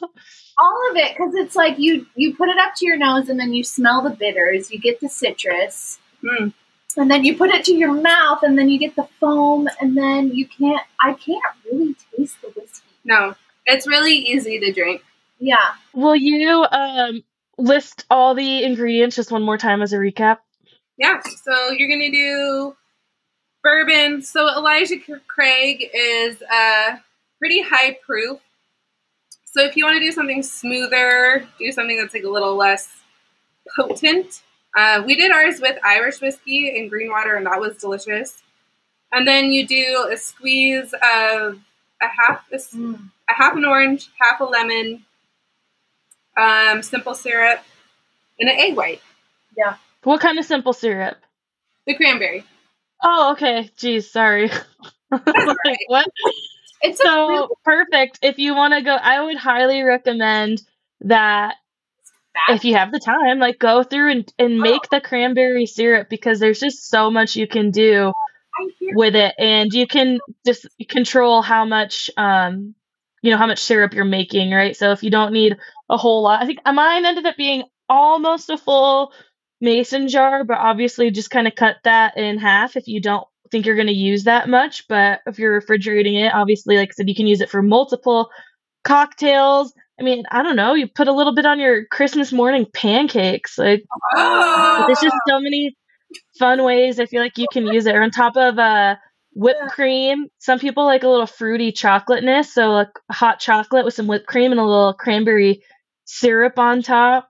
all 0.58 0.90
of 0.90 0.96
it 0.96 1.16
because 1.16 1.34
it's 1.34 1.54
like 1.56 1.78
you 1.78 2.06
you 2.16 2.34
put 2.36 2.48
it 2.48 2.58
up 2.58 2.72
to 2.76 2.86
your 2.86 2.96
nose 2.96 3.28
and 3.28 3.38
then 3.38 3.52
you 3.52 3.62
smell 3.62 4.02
the 4.02 4.10
bitters 4.10 4.70
you 4.72 4.78
get 4.78 5.00
the 5.00 5.08
citrus 5.08 5.98
Mm. 6.24 6.52
And 6.98 7.10
then 7.10 7.24
you 7.24 7.36
put 7.36 7.50
it 7.50 7.64
to 7.64 7.72
your 7.72 7.92
mouth 7.92 8.42
and 8.42 8.58
then 8.58 8.68
you 8.68 8.78
get 8.78 8.94
the 8.96 9.08
foam 9.20 9.68
and 9.80 9.96
then 9.96 10.30
you 10.34 10.46
can't 10.46 10.82
i 11.00 11.12
can't 11.14 11.42
really 11.64 11.94
taste 12.16 12.36
the 12.42 12.48
whiskey 12.48 12.82
No, 13.04 13.34
it's 13.66 13.86
really 13.86 14.14
easy 14.14 14.58
to 14.60 14.72
drink. 14.72 15.02
yeah 15.38 15.74
Will 15.94 16.16
you 16.16 16.64
um 16.70 17.22
list 17.56 18.04
all 18.10 18.34
the 18.34 18.62
ingredients 18.64 19.16
just 19.16 19.32
one 19.32 19.42
more 19.42 19.58
time 19.58 19.80
as 19.82 19.92
a 19.92 19.96
recap? 19.96 20.38
Yeah, 20.96 21.20
so 21.42 21.70
you're 21.70 21.88
gonna 21.88 22.10
do 22.10 22.76
bourbon. 23.62 24.22
So 24.22 24.48
Elijah 24.48 24.96
Craig 25.26 25.84
is 25.94 26.42
uh, 26.42 26.96
pretty 27.38 27.62
high 27.62 27.98
proof. 28.04 28.38
So 29.44 29.62
if 29.64 29.76
you 29.76 29.84
want 29.84 29.94
to 29.96 30.00
do 30.00 30.12
something 30.12 30.42
smoother, 30.42 31.46
do 31.58 31.72
something 31.72 31.96
that's 31.98 32.14
like 32.14 32.22
a 32.24 32.28
little 32.28 32.54
less 32.56 32.88
potent. 33.76 34.42
Uh, 34.76 35.02
we 35.06 35.16
did 35.16 35.32
ours 35.32 35.60
with 35.60 35.76
Irish 35.84 36.20
whiskey 36.20 36.78
and 36.78 36.90
Greenwater, 36.90 37.36
and 37.36 37.46
that 37.46 37.60
was 37.60 37.76
delicious. 37.78 38.40
And 39.12 39.26
then 39.26 39.46
you 39.46 39.66
do 39.66 40.08
a 40.12 40.16
squeeze 40.16 40.92
of 40.92 41.58
a 42.02 42.06
half 42.06 42.44
a, 42.52 42.56
s- 42.56 42.74
a 42.74 43.32
half 43.32 43.56
an 43.56 43.64
orange, 43.64 44.08
half 44.20 44.40
a 44.40 44.44
lemon, 44.44 45.04
um, 46.36 46.82
simple 46.82 47.14
syrup, 47.14 47.60
and 48.38 48.48
an 48.48 48.56
egg 48.58 48.76
white, 48.76 49.00
Yeah. 49.56 49.76
What 50.04 50.20
kind 50.20 50.38
of 50.38 50.44
simple 50.44 50.72
syrup? 50.72 51.16
the 51.86 51.94
cranberry. 51.96 52.44
Oh, 53.02 53.32
okay. 53.32 53.70
Geez, 53.78 54.10
sorry. 54.10 54.50
like, 55.10 55.78
what? 55.86 56.06
it's 56.82 56.98
So 57.02 57.28
really 57.28 57.48
perfect. 57.64 58.18
If 58.22 58.38
you 58.38 58.54
want 58.54 58.74
to 58.74 58.82
go, 58.82 58.94
I 58.94 59.24
would 59.24 59.36
highly 59.38 59.82
recommend 59.82 60.60
that 61.00 61.56
bad 62.46 62.56
if 62.56 62.64
you 62.64 62.74
have 62.74 62.92
the 62.92 63.00
time, 63.00 63.38
like 63.38 63.58
go 63.58 63.82
through 63.82 64.10
and, 64.10 64.32
and 64.38 64.58
make 64.58 64.88
the 64.90 65.00
cranberry 65.00 65.66
syrup 65.66 66.08
because 66.08 66.38
there's 66.40 66.60
just 66.60 66.88
so 66.88 67.10
much 67.10 67.36
you 67.36 67.46
can 67.46 67.70
do 67.70 68.12
with 68.94 69.14
it. 69.14 69.34
And 69.38 69.72
you 69.72 69.86
can 69.86 70.18
just 70.46 70.66
control 70.88 71.42
how 71.42 71.64
much 71.64 72.10
um 72.16 72.74
you 73.22 73.30
know 73.30 73.36
how 73.36 73.46
much 73.46 73.58
syrup 73.58 73.94
you're 73.94 74.04
making 74.04 74.52
right? 74.52 74.76
So 74.76 74.92
if 74.92 75.02
you 75.02 75.10
don't 75.10 75.32
need 75.32 75.56
a 75.90 75.96
whole 75.96 76.22
lot 76.22 76.42
i 76.42 76.46
think 76.46 76.60
mine 76.66 77.04
ended 77.04 77.26
up 77.26 77.36
being 77.36 77.64
almost 77.88 78.50
a 78.50 78.58
full 78.58 79.12
mason 79.60 80.08
jar 80.08 80.44
but 80.44 80.58
obviously 80.58 81.10
just 81.10 81.30
kind 81.30 81.48
of 81.48 81.54
cut 81.54 81.76
that 81.84 82.16
in 82.16 82.38
half 82.38 82.76
if 82.76 82.86
you 82.86 83.00
don't 83.00 83.26
think 83.50 83.64
you're 83.64 83.74
going 83.74 83.86
to 83.86 83.94
use 83.94 84.24
that 84.24 84.46
much. 84.46 84.86
But 84.88 85.20
if 85.26 85.38
you're 85.38 85.54
refrigerating 85.54 86.16
it 86.16 86.34
obviously 86.34 86.76
like 86.76 86.90
i 86.90 86.92
said 86.92 87.08
you 87.08 87.14
can 87.14 87.26
use 87.26 87.40
it 87.40 87.50
for 87.50 87.62
multiple 87.62 88.30
cocktails 88.84 89.72
i 89.98 90.02
mean 90.02 90.24
i 90.30 90.42
don't 90.42 90.56
know 90.56 90.74
you 90.74 90.86
put 90.86 91.08
a 91.08 91.12
little 91.12 91.34
bit 91.34 91.46
on 91.46 91.58
your 91.58 91.84
christmas 91.86 92.32
morning 92.32 92.66
pancakes 92.72 93.58
like 93.58 93.84
there's 94.16 95.00
just 95.00 95.16
so 95.28 95.40
many 95.40 95.76
fun 96.38 96.62
ways 96.62 97.00
I 97.00 97.06
feel 97.06 97.22
like 97.22 97.38
you 97.38 97.46
can 97.52 97.66
use 97.66 97.86
it. 97.86 97.94
Or 97.94 98.02
on 98.02 98.10
top 98.10 98.36
of 98.36 98.58
uh, 98.58 98.96
whipped 99.34 99.70
cream, 99.70 100.26
some 100.38 100.58
people 100.58 100.84
like 100.84 101.02
a 101.02 101.08
little 101.08 101.26
fruity 101.26 101.72
chocolateness. 101.72 102.52
So 102.52 102.70
like 102.70 102.90
hot 103.10 103.40
chocolate 103.40 103.84
with 103.84 103.94
some 103.94 104.06
whipped 104.06 104.26
cream 104.26 104.50
and 104.50 104.60
a 104.60 104.64
little 104.64 104.94
cranberry 104.94 105.62
syrup 106.04 106.58
on 106.58 106.82
top. 106.82 107.28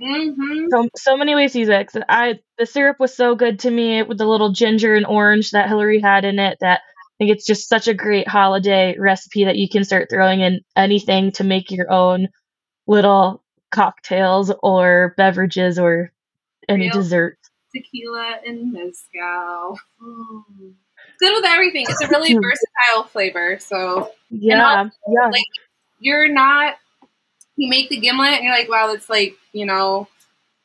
Mm-hmm. 0.00 0.66
So 0.70 0.88
so 0.96 1.16
many 1.16 1.34
ways 1.34 1.52
to 1.52 1.60
use 1.60 1.68
it. 1.68 1.88
I 2.08 2.40
the 2.58 2.66
syrup 2.66 2.98
was 2.98 3.14
so 3.14 3.36
good 3.36 3.60
to 3.60 3.70
me 3.70 4.02
with 4.02 4.18
the 4.18 4.26
little 4.26 4.50
ginger 4.50 4.94
and 4.94 5.06
orange 5.06 5.52
that 5.52 5.68
Hilary 5.68 6.00
had 6.00 6.24
in 6.24 6.38
it 6.40 6.58
that 6.60 6.80
think 7.18 7.30
it's 7.30 7.46
just 7.46 7.68
such 7.68 7.88
a 7.88 7.94
great 7.94 8.28
holiday 8.28 8.96
recipe 8.98 9.44
that 9.44 9.56
you 9.56 9.68
can 9.68 9.84
start 9.84 10.08
throwing 10.10 10.40
in 10.40 10.60
anything 10.76 11.32
to 11.32 11.44
make 11.44 11.70
your 11.70 11.90
own 11.90 12.28
little 12.86 13.42
cocktails 13.70 14.52
or 14.62 15.14
beverages 15.16 15.78
or 15.78 16.12
any 16.68 16.86
Real 16.86 16.94
dessert. 16.94 17.38
Tequila 17.74 18.38
and 18.46 18.72
mezcal. 18.72 19.78
Mm. 20.02 20.74
Good 21.20 21.32
with 21.34 21.44
everything. 21.44 21.86
It's 21.88 22.02
a 22.02 22.08
really 22.08 22.34
versatile 22.34 23.04
flavor. 23.10 23.58
So 23.60 24.10
Yeah, 24.30 24.88
yeah. 25.08 25.26
like 25.28 25.44
you're 26.00 26.32
not 26.32 26.76
you 27.56 27.68
make 27.68 27.88
the 27.88 28.00
gimlet 28.00 28.32
and 28.32 28.44
you're 28.44 28.56
like, 28.56 28.68
wow, 28.68 28.92
it's 28.92 29.08
like, 29.08 29.36
you 29.52 29.64
know, 29.64 30.08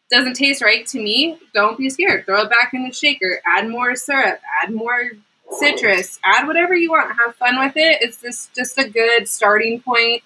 doesn't 0.09 0.33
taste 0.33 0.61
right 0.61 0.85
to 0.87 0.99
me. 0.99 1.37
Don't 1.53 1.77
be 1.77 1.89
scared. 1.89 2.25
Throw 2.25 2.41
it 2.41 2.49
back 2.49 2.73
in 2.73 2.83
the 2.83 2.91
shaker. 2.91 3.41
Add 3.45 3.69
more 3.69 3.95
syrup. 3.95 4.39
Add 4.63 4.73
more 4.73 5.11
citrus. 5.51 6.19
Add 6.23 6.47
whatever 6.47 6.75
you 6.75 6.91
want. 6.91 7.15
Have 7.17 7.35
fun 7.35 7.59
with 7.59 7.75
it. 7.75 8.01
It's 8.01 8.21
just 8.21 8.53
just 8.55 8.77
a 8.77 8.89
good 8.89 9.27
starting 9.27 9.81
point 9.81 10.23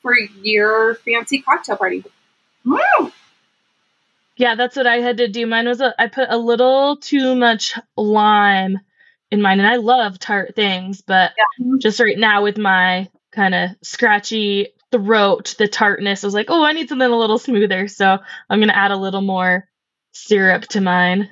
for 0.00 0.16
your 0.42 0.96
fancy 0.96 1.40
cocktail 1.40 1.76
party. 1.76 2.04
Mm. 2.66 3.12
Yeah, 4.36 4.54
that's 4.56 4.76
what 4.76 4.86
I 4.86 4.96
had 4.96 5.18
to 5.18 5.28
do. 5.28 5.46
Mine 5.46 5.68
was 5.68 5.80
a, 5.80 5.94
I 6.00 6.08
put 6.08 6.28
a 6.28 6.36
little 6.36 6.96
too 6.96 7.36
much 7.36 7.78
lime 7.96 8.80
in 9.30 9.40
mine, 9.40 9.60
and 9.60 9.68
I 9.68 9.76
love 9.76 10.18
tart 10.18 10.56
things, 10.56 11.00
but 11.00 11.32
just 11.80 12.00
right 12.00 12.18
now 12.18 12.42
with 12.42 12.58
my 12.58 13.08
kind 13.32 13.54
of 13.54 13.70
scratchy 13.82 14.68
throat, 14.90 15.54
the 15.58 15.68
tartness 15.68 16.22
I 16.22 16.26
was 16.26 16.34
like, 16.34 16.50
oh, 16.50 16.64
I 16.64 16.72
need 16.72 16.88
something 16.88 17.08
a 17.08 17.16
little 17.16 17.38
smoother, 17.38 17.88
so 17.88 18.18
I'm 18.50 18.60
gonna 18.60 18.72
add 18.72 18.90
a 18.90 18.96
little 18.96 19.22
more 19.22 19.68
syrup 20.12 20.62
to 20.68 20.80
mine. 20.80 21.28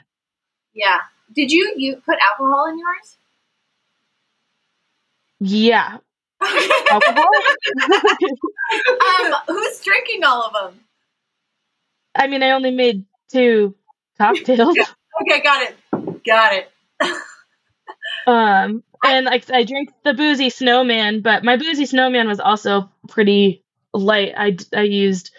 yeah 0.75 0.99
did 1.35 1.51
you 1.51 1.73
you 1.77 1.97
put 2.05 2.19
alcohol 2.31 2.67
in 2.67 2.79
yours 2.79 3.17
Yeah, 5.45 5.99
alcohol. 6.91 7.25
um 9.01 9.35
who's 9.49 9.81
drinking 9.83 10.25
all 10.25 10.43
of 10.45 10.53
them 10.53 10.81
I 12.15 12.27
mean, 12.29 12.43
I 12.43 12.51
only 12.51 12.71
made 12.71 13.05
two 13.31 13.75
cocktails. 14.19 14.77
okay 15.23 15.41
got 15.43 15.63
it 15.63 16.25
got 16.25 16.53
it 16.55 16.71
Um, 18.27 18.85
and 19.05 19.29
I, 19.29 19.43
I 19.53 19.65
drank 19.65 19.91
the 20.05 20.15
boozy 20.15 20.51
snowman, 20.51 21.23
but 21.23 21.45
my 21.45 21.57
boozy 21.57 21.87
snowman 21.87 22.29
was 22.29 22.41
also 22.41 22.91
pretty 23.09 23.65
light. 23.93 24.33
I, 24.37 24.57
I 24.75 24.83
used 24.83 25.33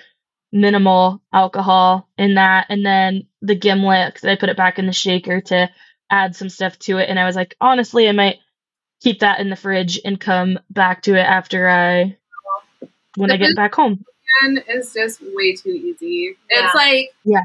minimal 0.51 1.21
alcohol 1.33 2.09
in 2.17 2.35
that, 2.35 2.67
and 2.69 2.85
then 2.85 3.27
the 3.41 3.55
gimlet, 3.55 4.15
'cause 4.15 4.25
I 4.25 4.35
put 4.35 4.49
it 4.49 4.57
back 4.57 4.79
in 4.79 4.85
the 4.85 4.93
shaker 4.93 5.41
to 5.41 5.69
add 6.09 6.35
some 6.35 6.49
stuff 6.49 6.77
to 6.79 6.97
it. 6.99 7.09
And 7.09 7.19
I 7.19 7.25
was 7.25 7.35
like, 7.35 7.55
honestly, 7.61 8.07
I 8.09 8.11
might 8.11 8.37
keep 9.03 9.19
that 9.19 9.39
in 9.39 9.49
the 9.49 9.55
fridge 9.55 9.99
and 10.05 10.19
come 10.19 10.57
back 10.69 11.01
to 11.03 11.13
it 11.15 11.23
after 11.23 11.67
I, 11.69 12.15
when 13.15 13.27
The 13.27 13.35
I 13.35 13.37
get 13.37 13.55
back 13.55 13.75
home. 13.75 14.03
One 14.41 14.57
is 14.69 14.93
just 14.93 15.21
way 15.21 15.53
too 15.55 15.69
easy. 15.69 16.37
Yeah. 16.49 16.65
It's 16.65 16.75
like 16.75 17.09
Yeah. 17.25 17.41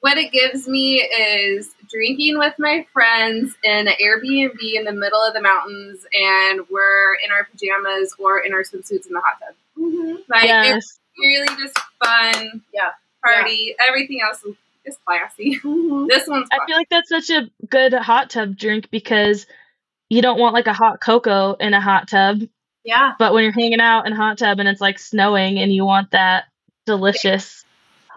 what 0.00 0.16
it 0.16 0.32
gives 0.32 0.66
me 0.68 1.02
is 1.02 1.70
drinking 1.90 2.38
with 2.38 2.54
my 2.58 2.86
friends 2.92 3.54
in 3.64 3.88
an 3.88 3.94
Airbnb 4.02 4.56
in 4.74 4.84
the 4.84 4.92
middle 4.92 5.20
of 5.20 5.34
the 5.34 5.42
mountains, 5.42 6.06
and 6.14 6.60
we're 6.70 7.14
in 7.24 7.32
our 7.32 7.44
pajamas 7.50 8.14
or 8.18 8.38
in 8.38 8.54
our 8.54 8.62
swimsuits 8.62 9.06
in 9.06 9.12
the 9.12 9.20
hot 9.20 9.40
tub. 9.40 9.54
mm-hmm. 9.78 10.14
Like 10.28 10.74
it's 10.76 10.98
really 11.18 11.48
just 11.58 11.78
fun. 12.02 12.62
Yeah. 12.72 12.90
Party. 13.22 13.74
Everything 13.86 14.20
else 14.22 14.42
is 14.44 14.54
is 14.86 14.96
classy. 15.04 15.58
Mhm. 15.62 16.08
This 16.08 16.26
one's 16.26 16.48
I 16.50 16.64
feel 16.66 16.76
like 16.76 16.88
that's 16.88 17.10
such 17.10 17.28
a 17.30 17.50
good 17.68 17.92
hot 17.92 18.30
tub 18.30 18.56
drink 18.56 18.88
because 18.90 19.46
you 20.10 20.20
don't 20.22 20.38
want 20.38 20.54
like 20.54 20.66
a 20.66 20.74
hot 20.74 21.00
cocoa 21.00 21.54
in 21.54 21.72
a 21.72 21.80
hot 21.80 22.08
tub, 22.08 22.40
Yeah. 22.84 23.14
but 23.18 23.32
when 23.32 23.44
you're 23.44 23.52
hanging 23.52 23.80
out 23.80 24.06
in 24.06 24.12
a 24.12 24.16
hot 24.16 24.38
tub 24.38 24.58
and 24.58 24.68
it's 24.68 24.80
like 24.80 24.98
snowing 24.98 25.58
and 25.58 25.72
you 25.72 25.84
want 25.86 26.10
that 26.10 26.44
delicious 26.84 27.64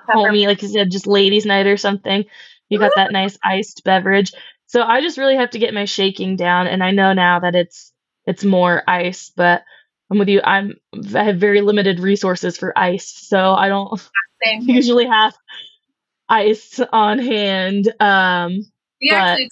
homey, 0.10 0.48
like 0.48 0.62
you 0.62 0.68
said, 0.68 0.92
just 0.92 1.08
ladies' 1.08 1.46
night 1.46 1.68
or 1.68 1.78
something, 1.78 2.26
you 2.70 2.80
got 2.80 2.92
that 2.96 3.12
nice 3.12 3.38
iced 3.44 3.84
beverage. 3.86 4.34
So 4.68 4.82
I 4.82 5.02
just 5.02 5.18
really 5.18 5.36
have 5.38 5.52
to 5.52 5.60
get 5.60 5.74
my 5.74 5.86
shaking 5.86 6.36
down, 6.36 6.68
and 6.68 6.84
I 6.84 6.92
know 6.92 7.14
now 7.14 7.40
that 7.42 7.56
it's 7.56 7.94
it's 8.26 8.44
more 8.44 8.84
ice, 8.88 9.32
but 9.36 9.64
I'm 10.10 10.18
with 10.18 10.30
you. 10.30 10.42
I'm 10.44 10.76
I 11.16 11.24
have 11.24 11.38
very 11.38 11.62
limited 11.62 12.00
resources 12.00 12.58
for 12.58 12.78
ice, 12.78 13.08
so 13.08 13.54
I 13.54 13.68
don't 13.70 14.00
Same 14.44 14.62
usually 14.68 15.06
have 15.06 15.36
ice 16.28 16.80
on 16.92 17.20
hand. 17.20 17.94
Um, 18.00 18.66
we 19.02 19.10
but 19.10 19.16
actually 19.18 19.50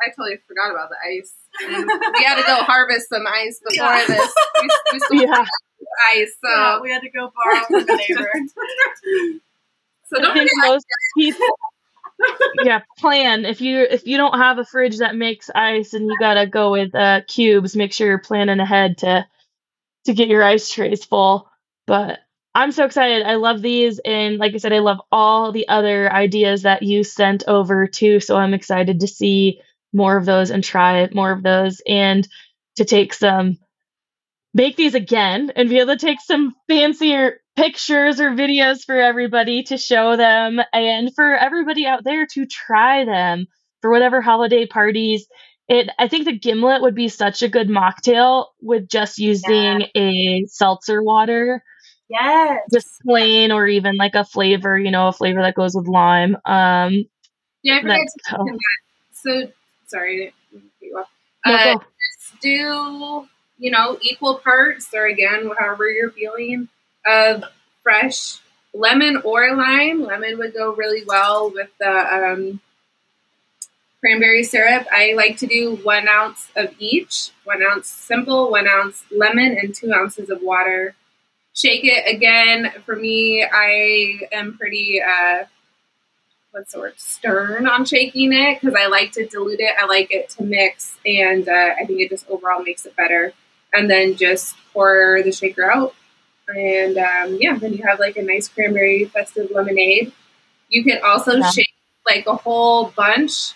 I 0.00 0.08
totally 0.10 0.38
forgot 0.48 0.70
about 0.70 0.88
the 0.88 0.96
ice. 1.06 1.34
And 1.60 1.84
we 2.16 2.24
had 2.24 2.36
to 2.36 2.42
go 2.42 2.56
harvest 2.64 3.08
some 3.08 3.26
ice 3.26 3.60
before 3.68 3.86
Yeah. 3.88 4.06
this. 4.06 4.34
We, 4.62 4.68
we 4.92 4.98
still 5.00 5.18
yeah, 5.22 5.34
have 5.36 5.46
ice, 6.14 6.34
so 6.44 6.50
Yeah, 6.50 6.80
we 6.80 6.90
had 6.90 7.02
to 7.02 7.10
go 7.10 7.30
borrow 7.34 7.64
from 7.66 7.88
a 7.88 7.96
neighbor. 7.96 8.30
so 10.08 10.20
don't 10.20 10.34
think 10.34 10.50
forget 10.50 10.70
most 10.70 10.86
people 11.16 11.46
yeah 12.64 12.80
plan 12.98 13.44
if 13.44 13.60
you 13.60 13.80
if 13.80 14.06
you 14.06 14.16
don't 14.16 14.38
have 14.38 14.58
a 14.58 14.64
fridge 14.64 14.98
that 14.98 15.16
makes 15.16 15.50
ice 15.54 15.94
and 15.94 16.06
you 16.06 16.16
gotta 16.20 16.46
go 16.46 16.72
with 16.72 16.94
uh 16.94 17.20
cubes 17.26 17.74
make 17.76 17.92
sure 17.92 18.06
you're 18.06 18.18
planning 18.18 18.60
ahead 18.60 18.98
to 18.98 19.26
to 20.04 20.14
get 20.14 20.28
your 20.28 20.42
ice 20.42 20.70
trays 20.70 21.04
full 21.04 21.48
but 21.86 22.20
i'm 22.54 22.72
so 22.72 22.84
excited 22.84 23.22
i 23.26 23.36
love 23.36 23.62
these 23.62 23.98
and 24.04 24.38
like 24.38 24.54
i 24.54 24.58
said 24.58 24.72
i 24.72 24.80
love 24.80 25.00
all 25.10 25.50
the 25.52 25.68
other 25.68 26.12
ideas 26.12 26.62
that 26.62 26.82
you 26.82 27.02
sent 27.02 27.44
over 27.48 27.86
too 27.86 28.20
so 28.20 28.36
i'm 28.36 28.54
excited 28.54 29.00
to 29.00 29.06
see 29.06 29.60
more 29.92 30.16
of 30.16 30.24
those 30.26 30.50
and 30.50 30.64
try 30.64 31.08
more 31.12 31.32
of 31.32 31.42
those 31.42 31.80
and 31.86 32.26
to 32.76 32.84
take 32.84 33.12
some 33.14 33.56
make 34.54 34.76
these 34.76 34.94
again 34.94 35.50
and 35.56 35.68
be 35.68 35.78
able 35.78 35.96
to 35.96 36.06
take 36.06 36.20
some 36.20 36.54
fancier 36.68 37.40
pictures 37.56 38.20
or 38.20 38.30
videos 38.30 38.84
for 38.84 38.96
everybody 38.98 39.62
to 39.62 39.76
show 39.76 40.16
them 40.16 40.60
and 40.72 41.14
for 41.14 41.34
everybody 41.34 41.86
out 41.86 42.04
there 42.04 42.26
to 42.26 42.46
try 42.46 43.04
them 43.04 43.46
for 43.80 43.90
whatever 43.90 44.20
holiday 44.20 44.66
parties 44.66 45.26
it 45.68 45.90
i 45.98 46.08
think 46.08 46.24
the 46.24 46.38
gimlet 46.38 46.80
would 46.82 46.94
be 46.94 47.08
such 47.08 47.42
a 47.42 47.48
good 47.48 47.68
mocktail 47.68 48.46
with 48.60 48.88
just 48.88 49.18
using 49.18 49.84
a 49.96 50.44
seltzer 50.48 51.02
water 51.02 51.62
Yes. 52.08 52.60
just 52.72 52.88
plain 53.06 53.52
or 53.52 53.66
even 53.66 53.96
like 53.96 54.14
a 54.14 54.24
flavor 54.24 54.78
you 54.78 54.90
know 54.90 55.08
a 55.08 55.12
flavor 55.12 55.42
that 55.42 55.54
goes 55.54 55.74
with 55.74 55.86
lime 55.88 56.36
um 56.46 57.04
Yeah, 57.62 57.76
I 57.76 57.82
forgot 57.82 57.94
to 57.94 58.20
mention 58.46 58.58
that. 58.58 58.78
So 59.12 59.52
sorry, 59.92 60.28
I 60.28 60.32
didn't 60.50 60.64
cut 60.80 60.88
you 60.88 60.98
off. 60.98 61.08
no, 61.46 61.54
Uh, 61.54 61.78
just 61.78 62.40
do 62.40 63.28
you 63.58 63.70
know 63.70 63.98
equal 64.00 64.38
parts, 64.38 64.88
or 64.94 65.06
again, 65.06 65.50
however 65.58 65.90
you're 65.90 66.10
feeling, 66.10 66.68
of 67.06 67.44
fresh 67.82 68.38
lemon 68.74 69.18
or 69.24 69.54
lime. 69.54 70.02
Lemon 70.02 70.38
would 70.38 70.54
go 70.54 70.74
really 70.74 71.04
well 71.04 71.50
with 71.54 71.68
the 71.78 71.90
um, 71.90 72.60
cranberry 74.00 74.42
syrup. 74.42 74.86
I 74.90 75.12
like 75.14 75.36
to 75.38 75.46
do 75.46 75.76
one 75.76 76.08
ounce 76.08 76.48
of 76.56 76.74
each. 76.78 77.30
One 77.44 77.62
ounce 77.62 77.88
simple, 77.88 78.50
one 78.50 78.68
ounce 78.68 79.04
lemon, 79.16 79.56
and 79.60 79.74
two 79.74 79.92
ounces 79.92 80.30
of 80.30 80.40
water. 80.42 80.94
Shake 81.54 81.84
it 81.84 82.04
again. 82.12 82.72
For 82.86 82.96
me, 82.96 83.44
I 83.44 84.20
am 84.32 84.56
pretty. 84.56 85.02
Uh, 85.02 85.44
what's 86.52 86.72
the 86.74 86.80
word 86.80 86.94
stern 86.98 87.66
on 87.66 87.84
shaking 87.84 88.32
it 88.32 88.60
because 88.60 88.76
I 88.78 88.86
like 88.86 89.12
to 89.12 89.26
dilute 89.26 89.60
it. 89.60 89.74
I 89.78 89.86
like 89.86 90.08
it 90.12 90.30
to 90.30 90.44
mix, 90.44 90.96
and 91.06 91.48
uh, 91.48 91.70
I 91.80 91.84
think 91.86 92.00
it 92.00 92.10
just 92.10 92.28
overall 92.30 92.62
makes 92.62 92.86
it 92.86 92.96
better. 92.96 93.32
And 93.74 93.90
then 93.90 94.16
just 94.16 94.54
pour 94.72 95.22
the 95.24 95.32
shaker 95.32 95.70
out, 95.70 95.94
and 96.48 96.98
um, 96.98 97.38
yeah, 97.40 97.56
then 97.58 97.72
you 97.74 97.82
have 97.86 97.98
like 97.98 98.16
a 98.16 98.22
nice 98.22 98.48
cranberry 98.48 99.06
festive 99.06 99.50
lemonade. 99.50 100.12
You 100.68 100.84
can 100.84 101.00
also 101.04 101.36
Yeah. 101.38 101.50
shake 101.50 101.74
like 102.06 102.26
a 102.26 102.34
whole 102.36 102.86
bunch 102.96 103.54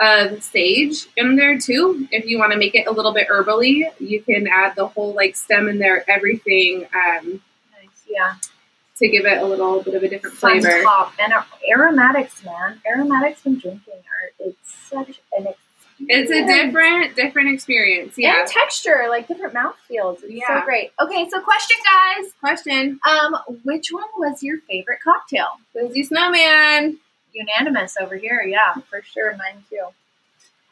of 0.00 0.42
sage 0.42 1.06
in 1.16 1.36
there 1.36 1.58
too. 1.58 2.08
If 2.10 2.26
you 2.26 2.38
want 2.38 2.52
to 2.52 2.58
make 2.58 2.74
it 2.74 2.86
a 2.86 2.92
little 2.92 3.12
bit 3.12 3.28
herbally, 3.28 3.84
you 4.00 4.22
can 4.22 4.48
add 4.48 4.74
the 4.76 4.86
whole 4.88 5.14
like 5.14 5.36
stem 5.36 5.68
in 5.68 5.78
there, 5.78 6.08
everything 6.10 6.86
um, 6.94 7.42
Nice. 7.72 8.04
Yeah. 8.08 8.34
To 8.98 9.08
give 9.08 9.24
it 9.26 9.38
a 9.42 9.44
little 9.44 9.82
bit 9.82 9.94
of 9.94 10.02
a 10.02 10.08
different 10.08 10.36
Fun 10.36 10.60
flavor. 10.60 10.82
top. 10.82 11.12
And 11.18 11.32
aromatics, 11.68 12.44
man. 12.44 12.80
Aromatics 12.86 13.44
when 13.44 13.58
drinking 13.58 13.94
are 13.94 14.30
it's 14.46 14.74
such 14.88 15.20
an 15.36 15.46
experience. 15.46 15.56
It's 16.06 16.30
a 16.30 16.44
different 16.46 17.16
different 17.16 17.54
experience. 17.54 18.14
Yeah. 18.18 18.40
And 18.40 18.48
texture, 18.48 19.06
like 19.08 19.28
different 19.28 19.54
mouth 19.54 19.76
feels. 19.88 20.22
It's 20.22 20.32
Yeah. 20.32 20.60
so 20.60 20.64
great. 20.64 20.90
Okay, 21.00 21.28
so 21.30 21.40
question 21.40 21.76
guys. 21.84 22.32
Question. 22.40 23.00
Um, 23.08 23.36
which 23.64 23.90
one 23.92 24.04
was 24.18 24.42
your 24.42 24.58
favorite 24.68 24.98
cocktail? 25.02 25.48
Boozy 25.74 26.02
Snowman. 26.02 26.98
Unanimous 27.32 27.96
over 28.00 28.16
here, 28.16 28.42
yeah, 28.42 28.74
for 28.90 29.02
sure. 29.02 29.32
Mine 29.36 29.64
too. 29.70 29.82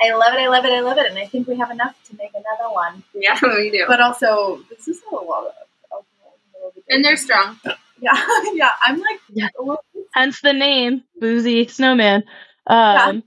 I 0.00 0.12
love 0.14 0.34
it, 0.34 0.38
I 0.40 0.48
love 0.48 0.64
it, 0.64 0.72
I 0.72 0.80
love 0.80 0.98
it, 0.98 1.06
and 1.08 1.18
I 1.18 1.26
think 1.26 1.46
we 1.48 1.56
have 1.58 1.70
enough 1.70 1.94
to 2.08 2.16
make 2.16 2.30
another 2.34 2.72
one. 2.72 3.02
Yeah, 3.14 3.38
we 3.42 3.70
do. 3.70 3.84
But 3.88 4.00
also, 4.00 4.60
this 4.70 4.86
is 4.88 5.00
a 5.10 5.14
lot 5.14 5.24
of 5.46 5.52
alcohol. 5.92 6.04
a 6.24 6.26
little 6.26 6.38
bit 6.51 6.51
And 6.88 7.04
they're 7.04 7.16
strong. 7.16 7.58
Yeah, 8.04 8.20
yeah. 8.54 8.70
I'm 8.84 8.98
like, 8.98 9.20
Yeah. 9.30 9.46
a 9.60 9.76
hence 10.12 10.40
the 10.40 10.52
name 10.52 11.04
boozy 11.20 11.68
snowman 11.68 12.24
um 12.66 13.22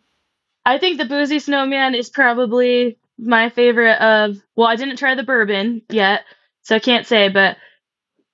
i 0.66 0.78
think 0.78 0.98
the 0.98 1.06
boozy 1.06 1.40
snowman 1.40 1.96
is 1.96 2.10
probably 2.10 2.98
my 3.18 3.50
favorite 3.50 4.02
of 4.02 4.38
well 4.56 4.68
i 4.68 4.76
didn't 4.76 4.98
try 4.98 5.16
the 5.16 5.24
bourbon 5.24 5.82
yet 5.90 6.24
so 6.64 6.76
i 6.76 6.80
can't 6.80 7.08
say 7.08 7.30
but 7.30 7.58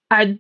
i'd 0.10 0.39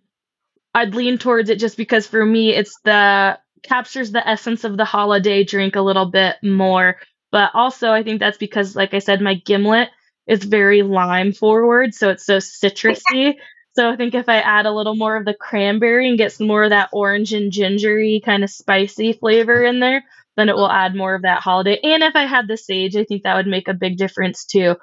i'd 0.75 0.95
lean 0.95 1.17
towards 1.17 1.49
it 1.49 1.59
just 1.59 1.77
because 1.77 2.07
for 2.07 2.25
me 2.25 2.53
it's 2.53 2.79
the 2.83 3.37
captures 3.63 4.11
the 4.11 4.27
essence 4.27 4.63
of 4.63 4.77
the 4.77 4.85
holiday 4.85 5.43
drink 5.43 5.75
a 5.75 5.81
little 5.81 6.07
bit 6.07 6.35
more 6.43 6.97
but 7.31 7.51
also 7.53 7.91
i 7.91 8.03
think 8.03 8.19
that's 8.19 8.37
because 8.37 8.75
like 8.75 8.93
i 8.93 8.99
said 8.99 9.21
my 9.21 9.35
gimlet 9.35 9.89
is 10.27 10.43
very 10.43 10.81
lime 10.83 11.33
forward 11.33 11.93
so 11.93 12.09
it's 12.09 12.25
so 12.25 12.37
citrusy 12.37 13.35
so 13.73 13.89
I 13.89 13.95
think 13.95 14.13
if 14.13 14.27
I 14.27 14.39
add 14.39 14.65
a 14.65 14.71
little 14.71 14.95
more 14.95 15.15
of 15.15 15.25
the 15.25 15.33
cranberry 15.33 16.09
and 16.09 16.17
get 16.17 16.33
some 16.33 16.47
more 16.47 16.63
of 16.63 16.71
that 16.71 16.89
orange 16.91 17.33
and 17.33 17.51
gingery 17.51 18.21
kind 18.23 18.43
of 18.43 18.49
spicy 18.49 19.13
flavor 19.13 19.63
in 19.63 19.79
there, 19.79 20.03
then 20.35 20.49
it 20.49 20.55
will 20.55 20.69
add 20.69 20.95
more 20.95 21.15
of 21.15 21.21
that 21.21 21.41
holiday. 21.41 21.79
And 21.83 22.03
if 22.03 22.15
I 22.15 22.25
had 22.25 22.47
the 22.47 22.57
sage, 22.57 22.95
I 22.95 23.05
think 23.05 23.23
that 23.23 23.35
would 23.35 23.47
make 23.47 23.67
a 23.67 23.73
big 23.73 23.97
difference 23.97 24.45
too. 24.45 24.75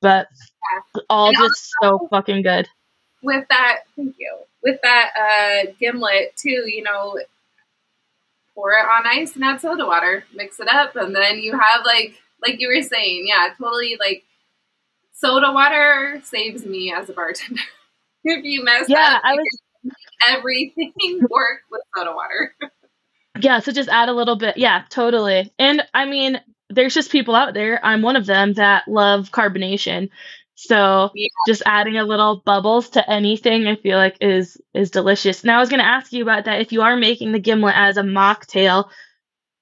But 0.00 0.26
all 1.08 1.28
And 1.28 1.36
just 1.36 1.70
so 1.80 2.08
fucking 2.10 2.42
good. 2.42 2.68
With 3.22 3.46
that, 3.48 3.80
thank 3.94 4.16
you. 4.18 4.36
With 4.62 4.80
that 4.82 5.10
uh, 5.16 5.72
gimlet 5.78 6.34
too, 6.36 6.64
you 6.66 6.82
know, 6.82 7.18
pour 8.54 8.72
it 8.72 8.84
on 8.84 9.06
ice 9.06 9.34
and 9.34 9.44
add 9.44 9.60
soda 9.60 9.86
water. 9.86 10.24
Mix 10.34 10.58
it 10.58 10.68
up, 10.68 10.96
and 10.96 11.14
then 11.14 11.38
you 11.38 11.52
have 11.52 11.84
like 11.84 12.14
like 12.44 12.60
you 12.60 12.68
were 12.68 12.82
saying, 12.82 13.26
yeah, 13.28 13.48
totally 13.58 13.96
like 14.00 14.24
soda 15.12 15.52
water 15.52 16.20
saves 16.24 16.64
me 16.64 16.92
as 16.92 17.08
a 17.08 17.12
bartender. 17.12 17.62
if 18.24 18.44
you 18.44 18.64
mess 18.64 18.88
Yeah, 18.88 19.16
up, 19.16 19.22
I 19.24 19.34
was 19.34 19.36
can 19.36 19.50
make 19.84 20.36
everything 20.38 21.26
work 21.30 21.60
with 21.70 21.82
soda 21.96 22.12
water. 22.14 22.54
yeah, 23.40 23.60
so 23.60 23.72
just 23.72 23.88
add 23.88 24.08
a 24.08 24.12
little 24.12 24.36
bit. 24.36 24.56
Yeah, 24.58 24.84
totally. 24.90 25.52
And 25.58 25.82
I 25.94 26.04
mean, 26.06 26.40
there's 26.70 26.94
just 26.94 27.10
people 27.10 27.34
out 27.34 27.54
there, 27.54 27.84
I'm 27.84 28.02
one 28.02 28.16
of 28.16 28.26
them 28.26 28.54
that 28.54 28.88
love 28.88 29.30
carbonation. 29.30 30.10
So 30.54 31.10
Yeah. 31.14 31.28
just 31.46 31.62
adding 31.66 31.96
a 31.98 32.04
little 32.04 32.42
bubbles 32.44 32.90
to 32.90 33.10
anything 33.10 33.66
I 33.66 33.76
feel 33.76 33.98
like 33.98 34.16
is 34.20 34.58
is 34.74 34.90
delicious. 34.90 35.44
Now 35.44 35.56
I 35.56 35.60
was 35.60 35.68
going 35.70 35.80
to 35.80 35.86
ask 35.86 36.12
you 36.12 36.22
about 36.22 36.44
that 36.44 36.60
if 36.60 36.72
you 36.72 36.82
are 36.82 36.96
making 36.96 37.32
the 37.32 37.38
gimlet 37.40 37.74
as 37.76 37.96
a 37.96 38.02
mocktail 38.02 38.90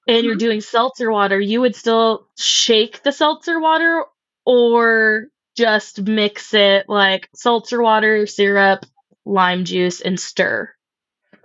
and 0.07 0.25
you're 0.25 0.35
mm-hmm. 0.35 0.39
doing 0.39 0.61
seltzer 0.61 1.11
water, 1.11 1.39
you 1.39 1.61
would 1.61 1.75
still 1.75 2.27
shake 2.37 3.03
the 3.03 3.11
seltzer 3.11 3.59
water 3.59 4.03
or 4.45 5.27
just 5.61 6.01
mix 6.01 6.53
it 6.53 6.89
like 6.89 7.29
seltzer 7.35 7.81
water, 7.81 8.25
syrup, 8.27 8.85
lime 9.25 9.63
juice 9.65 10.01
and 10.01 10.19
stir. 10.19 10.73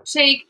shake 0.07 0.45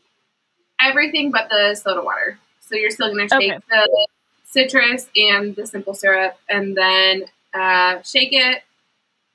everything 0.81 1.31
but 1.31 1.49
the 1.49 1.75
soda 1.75 2.01
water. 2.03 2.39
So 2.61 2.75
you're 2.75 2.91
still 2.91 3.13
going 3.13 3.27
to 3.27 3.35
shake 3.35 3.51
Okay. 3.53 3.59
the 3.69 4.07
citrus 4.45 5.07
and 5.15 5.55
the 5.55 5.65
simple 5.67 5.93
syrup, 5.93 6.37
and 6.49 6.75
then 6.77 7.25
uh, 7.53 8.01
shake 8.03 8.29
it, 8.31 8.61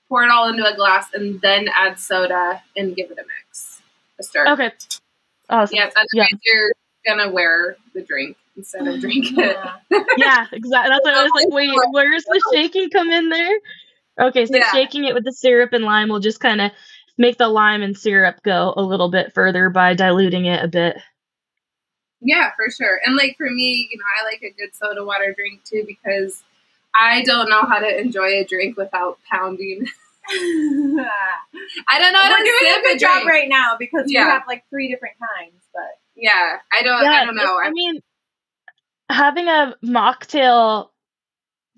pour 0.08 0.22
it 0.24 0.30
all 0.30 0.48
into 0.48 0.64
a 0.70 0.74
glass, 0.76 1.06
and 1.14 1.40
then 1.40 1.68
add 1.74 1.98
soda 1.98 2.62
and 2.76 2.94
give 2.96 3.10
it 3.10 3.18
a 3.18 3.22
mix, 3.22 3.80
a 4.18 4.22
stir. 4.22 4.46
Okay. 4.48 4.70
Awesome. 5.50 5.74
Yes, 5.76 5.92
otherwise 5.96 6.08
Yeah. 6.32 6.38
you're 6.44 6.72
gonna 7.06 7.30
wear 7.30 7.76
the 7.94 8.02
drink 8.02 8.36
instead 8.56 8.86
of 8.86 9.00
drink 9.00 9.26
it. 9.32 9.56
Yeah. 9.56 9.74
yeah, 10.16 10.46
exactly. 10.52 10.90
That's 10.90 11.04
why 11.04 11.12
I 11.12 11.22
was 11.22 11.32
like, 11.34 11.48
wait, 11.50 11.70
where's 11.90 12.24
the 12.24 12.40
shaking 12.54 12.90
come 12.90 13.10
in 13.10 13.28
there? 13.28 13.58
Okay, 14.20 14.46
so 14.46 14.56
Yeah. 14.56 14.70
shaking 14.72 15.04
it 15.04 15.14
with 15.14 15.24
the 15.24 15.32
syrup 15.32 15.72
and 15.72 15.84
lime 15.84 16.08
will 16.08 16.20
just 16.20 16.40
kind 16.40 16.60
of 16.60 16.70
make 17.18 17.38
the 17.38 17.48
lime 17.48 17.82
and 17.82 17.96
syrup 17.96 18.42
go 18.42 18.72
a 18.76 18.82
little 18.82 19.10
bit 19.10 19.34
further 19.34 19.70
by 19.70 19.94
diluting 19.94 20.46
it 20.46 20.62
a 20.64 20.68
bit. 20.68 20.96
Yeah, 22.20 22.50
for 22.56 22.70
sure. 22.70 23.00
And 23.04 23.16
like 23.16 23.36
for 23.36 23.50
me, 23.50 23.88
you 23.90 23.98
know, 23.98 24.04
I 24.20 24.24
like 24.24 24.42
a 24.42 24.50
good 24.52 24.74
soda 24.74 25.04
water 25.04 25.34
drink 25.36 25.64
too 25.64 25.84
because 25.86 26.42
I 26.94 27.22
don't 27.22 27.48
know 27.48 27.62
how 27.62 27.78
to 27.80 28.00
enjoy 28.00 28.40
a 28.40 28.44
drink 28.44 28.76
without 28.76 29.18
pounding. 29.30 29.86
I 30.28 31.98
don't 31.98 32.12
know 32.12 32.20
how 32.20 32.30
We're 32.30 32.38
to 32.38 32.44
doing 32.44 32.74
a 32.78 32.82
good 32.82 32.96
a 32.96 33.00
job 33.00 33.26
right 33.26 33.48
now 33.48 33.76
because 33.78 34.10
Yeah. 34.10 34.26
we 34.26 34.30
have 34.30 34.42
like 34.46 34.64
three 34.70 34.88
different 34.88 35.16
kinds, 35.18 35.62
but 35.74 35.98
Yeah, 36.14 36.58
I 36.72 36.82
don't. 36.82 37.04
I 37.04 37.24
don't 37.24 37.34
know. 37.34 37.58
I 37.58 37.66
I, 37.66 37.70
mean, 37.70 38.00
having 39.10 39.48
a 39.48 39.74
mocktail 39.84 40.90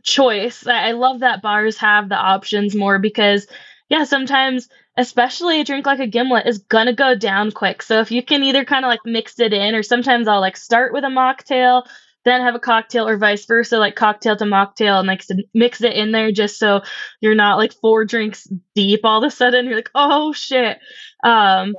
choice, 0.05 0.67
I 0.67 0.91
I 0.91 0.93
love 0.93 1.21
that 1.21 1.43
bars 1.43 1.79
have 1.79 2.09
the 2.09 2.17
options 2.17 2.77
more 2.77 2.99
because, 3.01 3.47
yeah, 3.89 4.05
sometimes, 4.05 4.69
especially 4.97 5.61
a 5.61 5.65
drink 5.65 5.87
like 5.87 6.01
a 6.01 6.07
gimlet 6.07 6.47
is 6.47 6.59
gonna 6.59 6.95
go 6.95 7.17
down 7.17 7.53
quick. 7.53 7.83
So 7.83 8.01
if 8.01 8.13
you 8.13 8.23
can 8.23 8.45
either 8.45 8.65
kind 8.65 8.85
of 8.85 8.91
like 8.91 9.01
mix 9.05 9.41
it 9.41 9.53
in, 9.53 9.75
or 9.75 9.83
sometimes 9.83 10.29
I'll 10.29 10.41
like 10.41 10.57
start 10.57 10.93
with 10.93 11.05
a 11.05 11.09
mocktail, 11.09 11.85
then 12.25 12.43
have 12.43 12.55
a 12.55 12.61
cocktail, 12.61 13.09
or 13.09 13.19
vice 13.19 13.47
versa, 13.47 13.79
like 13.79 13.97
cocktail 13.97 14.37
to 14.37 14.45
mocktail, 14.45 14.99
and 15.01 15.09
like 15.09 15.25
mix 15.55 15.83
it 15.83 15.95
in 15.95 16.13
there 16.13 16.33
just 16.33 16.59
so 16.59 16.83
you're 17.21 17.35
not 17.35 17.59
like 17.59 17.73
four 17.75 18.05
drinks 18.05 18.47
deep 18.75 19.01
all 19.05 19.25
of 19.25 19.27
a 19.27 19.31
sudden. 19.35 19.67
You're 19.67 19.77
like, 19.77 19.91
oh 19.95 20.33
shit. 20.33 20.79
Um, 21.25 21.75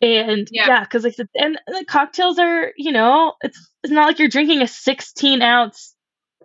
and 0.00 0.48
Yeah. 0.50 0.66
yeah, 0.68 0.80
because 0.80 1.04
like 1.04 1.16
the, 1.16 1.28
and 1.34 1.58
the 1.66 1.84
cocktails 1.86 2.38
are, 2.38 2.72
you 2.76 2.92
know, 2.92 3.34
it's 3.42 3.70
it's 3.82 3.92
not 3.92 4.06
like 4.06 4.18
you're 4.18 4.28
drinking 4.28 4.62
a 4.62 4.68
16 4.68 5.42
ounce 5.42 5.93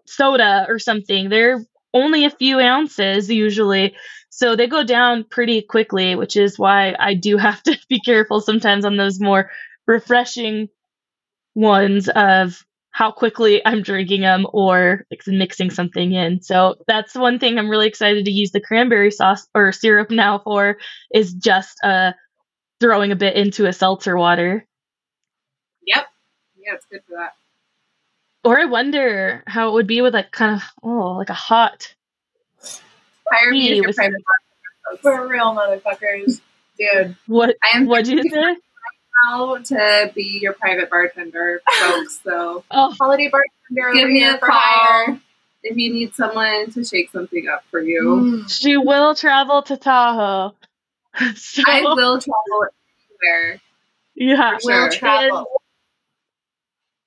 soda 0.10 0.66
or 0.70 0.80
something. 0.80 1.30
They're 1.30 1.64
only 1.94 2.26
a 2.26 2.30
few 2.30 2.60
ounces 2.60 3.30
usually, 3.30 3.96
so 4.30 4.56
they 4.56 4.68
go 4.68 4.84
down 4.84 5.26
pretty 5.30 5.62
quickly, 5.62 6.16
which 6.16 6.36
is 6.38 6.60
why 6.60 6.96
I 7.00 7.14
do 7.16 7.38
have 7.40 7.62
to 7.64 7.78
be 7.90 8.00
careful 8.02 8.42
sometimes 8.42 8.86
on 8.86 8.98
those 8.98 9.20
more 9.20 9.52
refreshing 9.88 10.70
ones 11.56 12.10
of 12.10 12.64
how 12.92 13.12
quickly 13.12 13.62
I'm 13.66 13.82
drinking 13.82 14.22
them 14.22 14.46
or 14.52 15.06
like 15.12 15.22
mixing 15.28 15.70
something 15.70 16.12
in. 16.12 16.42
So 16.42 16.76
that's 16.88 17.16
one 17.16 17.40
thing 17.40 17.58
I'm 17.58 17.70
really 17.70 17.88
excited 17.88 18.26
to 18.26 18.32
use 18.32 18.52
the 18.52 18.60
cranberry 18.62 19.12
sauce 19.12 19.48
or 19.56 19.72
syrup 19.72 20.12
now 20.12 20.40
for 20.40 20.78
is 21.14 21.34
just 21.34 21.78
uh 21.84 22.14
throwing 22.82 23.12
a 23.12 23.16
bit 23.16 23.36
into 23.36 23.66
a 23.68 23.74
seltzer 23.74 24.18
water. 24.18 24.66
yep. 25.86 26.08
Yeah, 26.58 26.76
it's 26.76 26.86
good 26.86 27.02
for 27.08 27.16
that. 27.18 27.34
Or 28.44 28.58
I 28.58 28.66
wonder 28.66 29.44
how 29.48 29.70
it 29.70 29.74
would 29.74 29.88
be 29.88 30.02
with 30.02 30.14
like 30.14 30.32
kind 30.32 30.56
of 30.56 30.64
oh 30.84 31.12
like 31.18 31.30
a 31.30 31.34
hot 31.34 31.94
Hire 33.32 33.52
me 33.52 33.64
as 33.64 33.68
tea 33.68 33.76
your 33.78 33.88
with 33.88 33.96
private 33.96 34.24
folks. 34.90 35.02
for 35.02 35.28
real 35.28 35.54
motherfuckers. 35.56 36.42
dude. 36.78 37.16
what 37.28 37.56
I 37.64 37.78
am 37.78 37.86
what'd 37.86 38.08
you 38.08 38.24
say? 38.24 38.56
now 39.28 39.58
to 39.58 40.12
be 40.16 40.40
your 40.42 40.54
private 40.54 40.90
bartender, 40.90 41.62
folks. 41.82 42.22
So 42.24 42.64
Oh 42.72 42.96
Holiday 43.00 43.30
bartender 43.30 43.94
give 43.94 44.10
me 44.10 44.24
a 44.24 44.38
for 44.38 44.48
call 44.48 44.60
hire. 44.60 45.20
if 45.64 45.76
you 45.78 45.92
need 45.94 46.16
someone 46.16 46.72
to 46.72 46.84
shake 46.86 47.12
something 47.12 47.48
up 47.50 47.64
for 47.70 47.82
you. 47.82 48.02
Mm. 48.46 48.50
she 48.52 48.78
will 48.78 49.14
travel 49.16 49.62
to 49.64 49.76
Tahoe. 49.78 50.56
so, 51.36 51.64
I 51.68 51.82
will 51.82 52.20
travel 52.20 52.68
anywhere. 53.22 53.62
yeah. 54.16 54.56
for 54.56 54.62
sure. 54.62 54.84
Will 54.84 54.92
travel. 54.92 55.59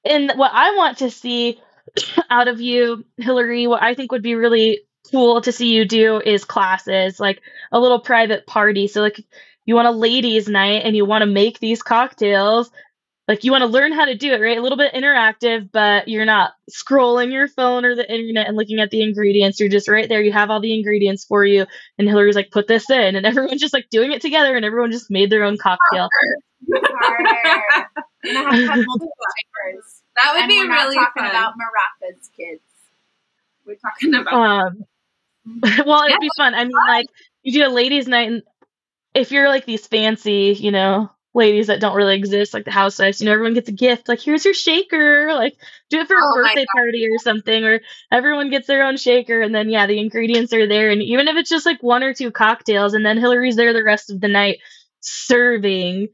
And 0.05 0.33
what 0.37 0.51
I 0.53 0.75
want 0.77 0.99
to 0.99 1.11
see 1.11 1.61
out 2.31 2.49
of 2.49 2.61
you, 2.61 3.05
Hilary, 3.17 3.67
what 3.67 3.83
I 3.83 3.95
think 3.95 4.13
would 4.13 4.23
be 4.23 4.35
really 4.35 4.81
cool 5.11 5.41
to 5.43 5.53
see 5.53 5.75
you 5.75 5.85
do 5.85 6.21
is 6.21 6.45
classes, 6.45 7.21
like 7.21 7.41
a 7.71 7.81
little 7.81 8.01
private 8.01 8.47
party. 8.47 8.89
So, 8.89 9.01
like, 9.01 9.21
you 9.67 9.75
want 9.75 9.89
a 9.89 9.93
ladies' 9.93 10.49
night 10.49 10.83
and 10.85 10.97
you 10.97 11.05
want 11.05 11.23
to 11.23 11.27
make 11.27 11.59
these 11.61 11.83
cocktails, 11.83 12.71
like, 13.29 13.45
you 13.45 13.53
want 13.53 13.63
to 13.63 13.69
learn 13.69 13.93
how 13.93 14.07
to 14.07 14.17
do 14.17 14.33
it, 14.33 14.41
right? 14.41 14.59
A 14.59 14.63
little 14.63 14.79
bit 14.79 14.95
interactive, 14.95 15.71
but 15.73 16.09
you're 16.09 16.27
not 16.27 16.53
scrolling 16.71 17.33
your 17.33 17.49
phone 17.49 17.85
or 17.85 17.95
the 17.97 18.11
internet 18.11 18.49
and 18.49 18.57
looking 18.57 18.81
at 18.81 18.91
the 18.91 19.03
ingredients. 19.03 19.61
You're 19.61 19.69
just 19.71 19.89
right 19.89 20.09
there. 20.09 20.23
You 20.23 20.33
have 20.33 20.51
all 20.51 20.61
the 20.61 20.75
ingredients 20.75 21.25
for 21.25 21.45
you. 21.45 21.67
And 21.99 22.09
Hilary's 22.09 22.37
like, 22.37 22.51
put 22.53 22.69
this 22.69 22.91
in. 22.91 23.17
And 23.17 23.27
everyone's 23.27 23.61
just 23.61 23.75
like 23.75 23.89
doing 23.91 24.13
it 24.13 24.23
together 24.23 24.57
and 24.57 24.65
everyone 24.65 24.93
just 24.93 25.11
made 25.11 25.31
their 25.31 25.45
own 25.45 25.59
cocktail. 25.59 26.09
Harder. 27.01 27.89
You're 28.25 29.83
gonna 30.15 30.33
have 30.33 30.35
to 30.35 30.35
have 30.35 30.35
multiple 30.35 30.35
flavors. 30.35 30.35
That 30.35 30.35
would 30.35 30.47
and 30.47 30.49
be 30.49 30.57
we're 30.57 30.69
not 30.69 30.93
talking 30.93 31.27
fun. 31.27 31.27
about 31.27 31.55
maracas, 31.55 32.29
kids. 32.37 32.63
We're 33.67 33.77
talking 33.77 34.15
about 34.15 34.33
Um, 34.33 34.85
well, 35.87 36.05
it'd 36.05 36.13
Yeah, 36.13 36.17
be 36.21 36.31
fun. 36.37 36.55
I 36.55 36.65
mean, 36.65 36.85
like 36.87 37.07
you 37.43 37.53
do 37.53 37.67
a 37.67 37.71
ladies' 37.71 38.09
night, 38.09 38.29
and 38.31 38.43
if 39.15 39.33
you're 39.33 39.49
like 39.49 39.67
these 39.67 39.87
fancy, 39.87 40.57
you 40.59 40.71
know, 40.73 41.11
ladies 41.35 41.69
that 41.69 41.81
don't 41.81 41.97
really 41.97 42.17
exist, 42.17 42.55
like 42.55 42.65
the 42.65 42.71
housewives, 42.71 43.21
you 43.21 43.27
know, 43.27 43.33
everyone 43.33 43.55
gets 43.55 43.69
a 43.69 43.73
gift. 43.73 44.09
Like, 44.09 44.21
here's 44.21 44.45
your 44.45 44.55
shaker. 44.55 45.33
Like, 45.35 45.57
do 45.91 46.01
it 46.01 46.09
for 46.09 46.19
a 46.19 46.23
Oh 46.23 46.41
my 46.43 46.55
birthday 46.55 46.67
party 46.75 47.07
or 47.09 47.19
something, 47.19 47.65
or 47.65 47.81
everyone 48.13 48.51
gets 48.51 48.67
their 48.67 48.85
own 48.87 48.97
shaker, 48.97 49.41
and 49.43 49.55
then 49.55 49.71
yeah, 49.71 49.87
the 49.87 49.99
ingredients 50.01 50.53
are 50.53 50.67
there, 50.69 50.91
and 50.91 51.03
even 51.03 51.29
if 51.29 51.37
it's 51.37 51.51
just 51.51 51.67
like 51.67 51.83
one 51.83 52.03
or 52.03 52.15
two 52.15 52.31
cocktails, 52.31 52.95
and 52.95 53.05
then 53.05 53.19
Hilary's 53.19 53.57
there 53.57 53.73
the 53.73 53.85
rest 53.85 54.11
of 54.11 54.21
the 54.21 54.29
night 54.29 54.59
serving 55.01 56.09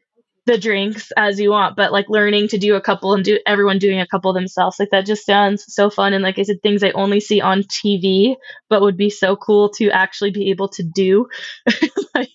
the 0.49 0.59
drinks 0.59 1.13
as 1.17 1.39
you 1.39 1.51
want, 1.51 1.77
but 1.77 1.93
like 1.93 2.07
learning 2.09 2.49
to 2.49 2.59
do 2.59 2.75
a 2.75 2.81
couple 2.81 3.15
and 3.15 3.25
do 3.25 3.39
everyone 3.47 3.79
doing 3.79 4.01
a 4.01 4.07
couple 4.07 4.33
themselves. 4.33 4.81
Like 4.81 4.91
that 4.91 5.07
just 5.07 5.25
sounds 5.25 5.65
so 5.69 5.91
fun. 5.91 6.15
And 6.15 6.25
like 6.25 6.39
I 6.39 6.43
said, 6.43 6.63
things 6.63 6.83
I 6.83 6.91
only 6.91 7.21
see 7.21 7.41
on 7.41 7.63
TV, 7.63 8.37
but 8.69 8.81
would 8.81 8.97
be 8.97 9.11
so 9.11 9.37
cool 9.37 9.71
to 9.75 9.91
actually 9.91 10.31
be 10.33 10.51
able 10.51 10.69
to 10.71 10.83
do 10.83 11.29
like 12.15 12.31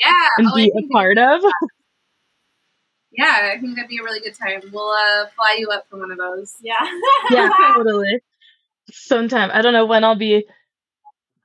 yeah. 0.00 0.28
and 0.38 0.48
Oh, 0.50 0.56
be 0.56 0.70
a 0.70 0.92
part 0.92 1.18
of. 1.18 1.42
yeah, 3.12 3.50
I 3.54 3.60
think 3.60 3.76
that'd 3.76 3.88
be 3.88 3.98
a 3.98 4.04
really 4.04 4.20
good 4.20 4.36
time. 4.36 4.60
We'll 4.72 4.90
uh, 4.90 5.26
fly 5.36 5.56
you 5.58 5.68
up 5.68 5.86
for 5.90 5.98
one 5.98 6.10
of 6.10 6.18
those. 6.18 6.54
Yeah. 6.62 6.74
yeah, 7.30 7.50
totally. 7.76 8.20
Sometime. 8.90 9.50
I 9.52 9.62
don't 9.62 9.72
know 9.72 9.86
when 9.86 10.04
I'll 10.04 10.16
be 10.16 10.46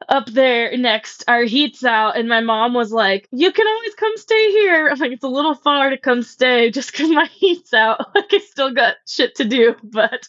up 0.10 0.28
there 0.28 0.76
next. 0.78 1.24
Our 1.28 1.44
heat's 1.44 1.84
out, 1.84 2.18
and 2.18 2.30
my 2.30 2.42
mom 2.42 2.74
was 2.74 2.92
like, 2.92 3.28
You 3.32 3.52
can 3.52 3.68
always 3.68 3.96
come 3.96 4.18
stay 4.18 4.52
here. 4.52 4.90
I'm 4.90 5.00
like, 5.00 5.12
It's 5.12 5.24
a 5.24 5.30
little 5.30 5.56
far 5.56 5.90
to 5.90 5.98
come 5.98 6.24
stay 6.24 6.72
just 6.72 6.92
because 6.92 7.10
my 7.10 7.26
heat's 7.34 7.74
out. 7.74 8.02
Like, 8.16 8.34
I 8.34 8.40
still 8.40 8.74
got 8.74 8.96
shit 9.08 9.36
to 9.36 9.46
do, 9.46 9.76
but 9.84 10.28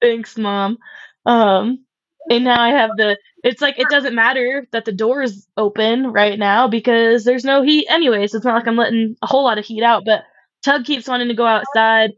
thanks, 0.00 0.36
mom. 0.36 0.78
Um, 1.26 1.84
and 2.30 2.44
now 2.44 2.60
I 2.60 2.70
have 2.70 2.90
the, 2.96 3.18
it's 3.42 3.60
like, 3.62 3.78
it 3.78 3.88
doesn't 3.90 4.14
matter 4.14 4.66
that 4.72 4.84
the 4.84 4.92
door 4.92 5.22
is 5.22 5.46
open 5.56 6.12
right 6.12 6.38
now 6.38 6.68
because 6.68 7.24
there's 7.24 7.44
no 7.44 7.62
heat 7.62 7.86
anyway. 7.90 8.26
So 8.26 8.36
it's 8.38 8.46
not 8.46 8.54
like 8.54 8.66
I'm 8.68 8.76
letting 8.76 9.16
a 9.22 9.26
whole 9.26 9.44
lot 9.44 9.58
of 9.58 9.64
heat 9.64 9.82
out, 9.82 10.04
but 10.06 10.22
Tug 10.64 10.84
keeps 10.84 11.08
wanting 11.08 11.28
to 11.28 11.34
go 11.34 11.46
outside 11.46 12.12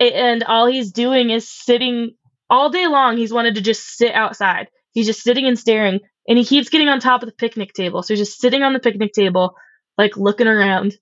and 0.00 0.42
all 0.44 0.66
he's 0.66 0.92
doing 0.92 1.30
is 1.30 1.48
sitting 1.48 2.12
all 2.48 2.70
day 2.70 2.86
long. 2.86 3.16
He's 3.16 3.32
wanted 3.32 3.54
to 3.56 3.60
just 3.60 3.96
sit 3.96 4.14
outside. 4.14 4.68
He's 4.92 5.06
just 5.06 5.22
sitting 5.22 5.46
and 5.46 5.58
staring, 5.58 6.00
and 6.28 6.38
he 6.38 6.44
keeps 6.44 6.68
getting 6.68 6.88
on 6.88 7.00
top 7.00 7.22
of 7.22 7.28
the 7.28 7.34
picnic 7.34 7.72
table. 7.72 8.02
So 8.02 8.14
he's 8.14 8.26
just 8.26 8.40
sitting 8.40 8.62
on 8.62 8.72
the 8.72 8.80
picnic 8.80 9.12
table, 9.12 9.56
like 9.98 10.16
looking 10.16 10.46
around. 10.46 10.96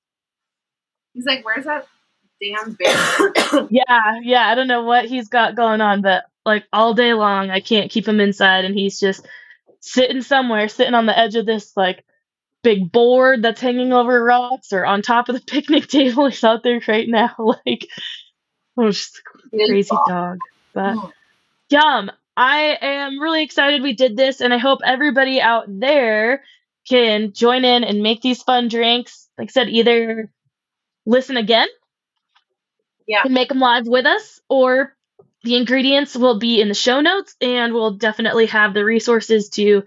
He's 1.15 1.27
like, 1.27 1.45
"Where's 1.45 1.65
that 1.65 1.87
damn 2.41 2.73
bear?" 2.75 3.67
Yeah, 3.71 4.21
yeah. 4.23 4.49
I 4.49 4.55
don't 4.55 4.69
know 4.69 4.85
what 4.85 5.07
he's 5.07 5.29
got 5.29 5.57
going 5.57 5.81
on, 5.81 6.03
but 6.03 6.25
like 6.45 6.65
all 6.73 6.95
day 6.95 7.15
long, 7.15 7.51
I 7.51 7.61
can't 7.61 7.91
keep 7.91 8.07
him 8.07 8.21
inside, 8.21 8.65
and 8.65 8.75
he's 8.75 8.99
just 8.99 9.27
sitting 9.81 10.23
somewhere, 10.23 10.69
sitting 10.69 10.95
on 10.95 11.07
the 11.07 11.19
edge 11.19 11.37
of 11.37 11.47
this 11.47 11.77
like 11.77 12.05
big 12.63 12.91
board 12.91 13.43
that's 13.43 13.61
hanging 13.61 13.93
over 13.93 14.23
rocks, 14.23 14.73
or 14.73 14.85
on 14.85 15.03
top 15.03 15.29
of 15.29 15.35
the 15.35 15.41
picnic 15.47 15.89
table. 15.89 16.29
He's 16.29 16.45
out 16.45 16.63
there 16.63 16.81
right 16.89 17.09
now, 17.09 17.35
like 17.39 17.89
oh, 18.77 18.91
just 18.91 19.21
a 19.53 19.57
crazy 19.57 19.97
dog. 20.09 20.39
But 20.73 20.97
yum! 21.71 22.11
I 22.39 22.79
am 22.83 23.21
really 23.21 23.43
excited 23.43 23.83
we 23.83 23.95
did 23.95 24.17
this, 24.17 24.41
and 24.41 24.55
I 24.55 24.59
hope 24.59 24.81
everybody 24.87 25.41
out 25.41 25.65
there 25.69 26.45
can 26.89 27.33
join 27.33 27.65
in 27.65 27.85
and 27.85 28.03
make 28.03 28.23
these 28.23 28.45
fun 28.45 28.69
drinks. 28.69 29.29
Like 29.39 29.51
I 29.51 29.53
said, 29.53 29.69
either 29.71 30.31
listen 31.07 31.37
again 31.37 31.69
Yeah. 33.09 33.23
and 33.25 33.35
make 33.35 33.49
them 33.49 33.61
live 33.61 33.89
with 33.89 34.07
us, 34.07 34.41
or 34.49 34.97
the 35.45 35.57
ingredients 35.57 36.17
will 36.17 36.39
be 36.39 36.61
in 36.61 36.69
the 36.69 36.75
show 36.75 37.01
notes, 37.01 37.35
and 37.41 37.75
we'll 37.75 37.93
definitely 37.99 38.47
have 38.47 38.75
the 38.75 38.85
resources 38.85 39.49
to 39.51 39.83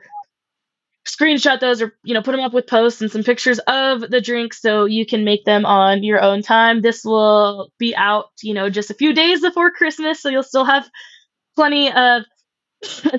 screenshot 1.07 1.59
those 1.59 1.81
or 1.81 1.93
you 2.03 2.13
know 2.13 2.21
put 2.21 2.31
them 2.31 2.41
up 2.41 2.53
with 2.53 2.67
posts 2.67 3.01
and 3.01 3.11
some 3.11 3.23
pictures 3.23 3.59
of 3.59 4.01
the 4.01 4.21
drinks 4.21 4.61
so 4.61 4.85
you 4.85 5.05
can 5.05 5.23
make 5.25 5.43
them 5.45 5.65
on 5.65 6.03
your 6.03 6.21
own 6.21 6.43
time 6.43 6.81
this 6.81 7.03
will 7.03 7.71
be 7.79 7.95
out 7.95 8.27
you 8.43 8.53
know 8.53 8.69
just 8.69 8.91
a 8.91 8.95
few 8.95 9.13
days 9.13 9.41
before 9.41 9.71
christmas 9.71 10.21
so 10.21 10.29
you'll 10.29 10.43
still 10.43 10.63
have 10.65 10.87
plenty 11.55 11.91
of 11.91 12.23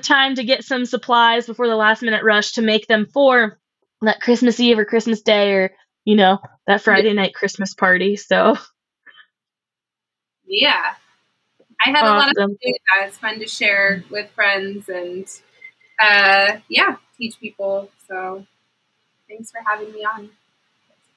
time 0.01 0.35
to 0.35 0.43
get 0.43 0.63
some 0.63 0.85
supplies 0.85 1.45
before 1.45 1.67
the 1.67 1.75
last 1.75 2.01
minute 2.01 2.23
rush 2.23 2.53
to 2.53 2.61
make 2.61 2.87
them 2.87 3.05
for 3.05 3.59
that 4.01 4.19
christmas 4.19 4.59
eve 4.59 4.77
or 4.77 4.85
christmas 4.85 5.21
day 5.21 5.53
or 5.53 5.71
you 6.03 6.15
know 6.15 6.39
that 6.67 6.81
friday 6.81 7.13
night 7.13 7.33
christmas 7.33 7.73
party 7.73 8.15
so 8.15 8.57
yeah, 10.53 10.93
I 11.83 11.89
had 11.89 12.05
a 12.05 12.09
lot 12.09 12.29
of 12.29 12.37
fun 12.37 12.47
doing 12.61 12.75
that. 12.99 13.07
It's 13.07 13.17
fun 13.17 13.39
to 13.39 13.47
share 13.47 14.03
with 14.09 14.29
friends 14.31 14.89
and 14.89 15.25
uh, 16.01 16.59
yeah, 16.69 16.97
teach 17.17 17.39
people. 17.39 17.89
So 18.07 18.45
thanks 19.27 19.51
for 19.51 19.59
having 19.65 19.91
me 19.91 20.05
on. 20.05 20.29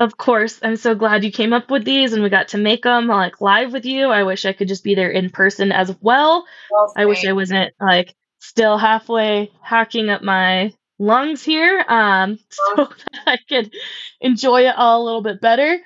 of 0.00 0.16
course, 0.16 0.58
I'm 0.62 0.76
so 0.76 0.94
glad 0.94 1.24
you 1.24 1.32
came 1.32 1.52
up 1.52 1.70
with 1.70 1.84
these 1.84 2.12
and 2.12 2.22
we 2.22 2.28
got 2.28 2.48
to 2.48 2.58
make 2.58 2.82
them 2.82 3.08
like 3.08 3.40
live 3.40 3.72
with 3.72 3.84
you. 3.84 4.08
I 4.08 4.22
wish 4.22 4.44
I 4.44 4.52
could 4.52 4.68
just 4.68 4.84
be 4.84 4.94
there 4.94 5.10
in 5.10 5.30
person 5.30 5.72
as 5.72 5.94
well. 6.00 6.44
Well, 6.70 6.92
I 6.96 7.04
wish 7.06 7.26
I 7.26 7.32
wasn't 7.32 7.74
like 7.80 8.14
still 8.38 8.78
halfway 8.78 9.50
hacking 9.62 10.08
up 10.10 10.22
my 10.22 10.72
lungs 10.98 11.42
here, 11.42 11.84
um, 11.88 12.38
so 12.48 12.74
that 12.86 13.20
I 13.26 13.38
could 13.48 13.74
enjoy 14.20 14.66
it 14.68 14.74
all 14.76 15.02
a 15.02 15.04
little 15.04 15.22
bit 15.22 15.40
better. 15.40 15.78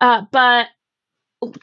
Uh, 0.00 0.22
but 0.30 0.66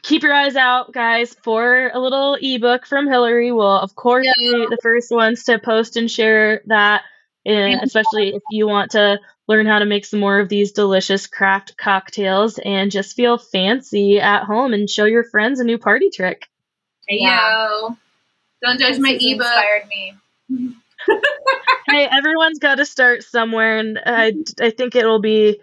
keep 0.02 0.22
your 0.22 0.32
eyes 0.32 0.56
out, 0.56 0.92
guys, 0.92 1.34
for 1.44 1.90
a 1.92 1.98
little 2.00 2.36
ebook 2.40 2.86
from 2.86 3.06
Hilary. 3.06 3.52
We'll, 3.52 3.66
of 3.78 3.94
course, 3.94 4.26
be 4.38 4.66
the 4.68 4.78
first 4.82 5.10
ones 5.10 5.44
to 5.44 5.58
post 5.58 5.96
and 5.96 6.10
share 6.10 6.62
that, 6.66 7.02
and 7.44 7.82
especially 7.82 8.30
if 8.34 8.42
you 8.48 8.66
want 8.66 8.92
to 8.92 9.18
learn 9.46 9.66
how 9.66 9.78
to 9.78 9.86
make 9.86 10.04
some 10.04 10.20
more 10.20 10.40
of 10.40 10.48
these 10.48 10.72
delicious 10.72 11.26
craft 11.26 11.76
cocktails 11.78 12.58
and 12.58 12.90
just 12.90 13.16
feel 13.16 13.38
fancy 13.38 14.20
at 14.20 14.44
home 14.44 14.74
and 14.74 14.90
show 14.90 15.04
your 15.04 15.24
friends 15.24 15.58
a 15.60 15.64
new 15.64 15.78
party 15.78 16.10
trick. 16.10 16.46
Hey 17.06 17.18
Yeah. 17.20 17.68
yo. 17.70 17.96
Don't 18.62 18.78
judge 18.78 18.94
This 18.94 18.98
my 18.98 19.10
ebook. 19.12 19.46
inspired 19.46 19.86
me. 19.88 20.14
hey, 21.88 22.08
everyone's 22.10 22.58
got 22.58 22.76
to 22.76 22.86
start 22.86 23.22
somewhere, 23.22 23.78
and 23.78 23.98
I, 24.04 24.34
I 24.60 24.70
think 24.70 24.94
it'll 24.96 25.20
be 25.20 25.60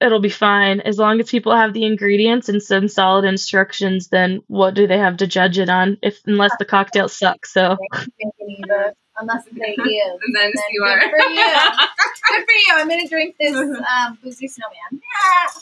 it'll 0.00 0.20
be 0.20 0.28
fine 0.28 0.80
as 0.80 0.98
long 0.98 1.20
as 1.20 1.30
people 1.30 1.56
have 1.56 1.72
the 1.72 1.84
ingredients 1.84 2.48
and 2.50 2.62
some 2.62 2.88
solid 2.88 3.24
instructions. 3.24 4.08
Then 4.08 4.42
what 4.46 4.74
do 4.74 4.86
they 4.86 4.98
have 4.98 5.18
to 5.18 5.26
judge 5.26 5.58
it 5.58 5.68
on? 5.70 5.98
If 6.02 6.20
unless 6.26 6.52
the 6.58 6.64
cocktails 6.66 7.16
suck, 7.16 7.46
so 7.46 7.76
Drink 7.92 8.08
an 8.40 8.56
ebook, 8.64 8.94
unless 9.18 9.44
they 9.52 9.74
give. 9.76 9.86
And 10.22 10.34
then 10.34 10.52
Then 10.54 10.64
you 10.72 10.80
good 10.82 10.88
are. 10.88 11.00
for 11.10 11.30
you. 11.30 11.44
Good 12.28 12.44
for 12.44 12.52
you. 12.52 12.66
I'm 12.72 12.88
gonna 12.88 13.08
drink 13.08 13.36
this 13.40 13.56
um, 13.56 14.18
boozy 14.22 14.48
snowman. 14.48 14.74
Yeah. 14.92 15.60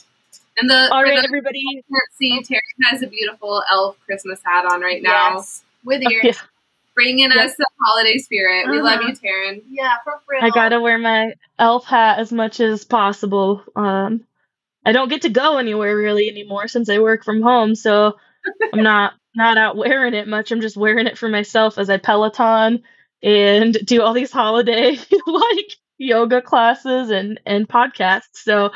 and 0.59 0.71
the 0.71 0.89
all 0.91 1.03
for 1.03 1.05
right, 1.05 1.17
those 1.17 1.25
everybody. 1.27 1.61
who 1.63 1.83
can't 1.83 2.13
see, 2.17 2.41
Tarin 2.55 2.91
has 2.91 3.03
a 3.03 3.07
beautiful 3.07 3.63
elf 3.71 3.99
Christmas 4.07 4.41
hat 4.45 4.65
on 4.65 4.81
right 4.81 5.03
now. 5.03 5.37
Yes. 5.37 5.63
With 5.85 6.03
Oh, 6.07 6.11
ears. 6.11 6.25
yeah, 6.25 6.33
Bringing 6.95 7.31
Yep. 7.31 7.45
us 7.47 7.57
the 7.57 7.67
holiday 7.85 8.19
spirit. 8.19 8.71
We 8.71 8.81
love 8.81 9.01
Uh-huh. 9.01 9.09
you, 9.09 9.15
Tarin. 9.15 9.63
Yeah, 9.69 9.95
for 10.05 10.21
real. 10.29 10.45
I 10.45 10.51
gotta 10.51 10.81
wear 10.81 10.99
my 10.99 11.33
elf 11.59 11.85
hat 11.87 12.19
as 12.19 12.33
much 12.33 12.61
as 12.61 12.85
possible. 12.85 13.63
Um, 13.77 14.25
I 14.85 14.93
don't 14.93 15.09
get 15.09 15.23
to 15.23 15.29
go 15.31 15.59
anywhere 15.59 15.97
really 15.97 16.29
anymore 16.29 16.69
since 16.69 16.89
I 16.89 16.99
work 17.01 17.25
from 17.25 17.43
home, 17.43 17.75
so 17.75 18.15
I'm 18.73 18.83
not 18.83 19.15
not 19.37 19.59
out 19.59 19.77
wearing 19.77 20.15
it 20.15 20.29
much. 20.29 20.53
I'm 20.53 20.61
just 20.61 20.77
wearing 20.77 21.07
it 21.07 21.19
for 21.19 21.29
myself 21.29 21.79
as 21.79 21.91
I 21.91 21.97
Peloton 21.99 22.83
and 23.23 23.73
do 23.85 24.03
all 24.03 24.13
these 24.13 24.31
holiday 24.33 24.97
like 25.27 25.77
yoga 25.99 26.43
classes 26.43 27.11
and 27.11 27.41
and 27.47 27.69
podcasts. 27.69 28.35
So 28.45 28.73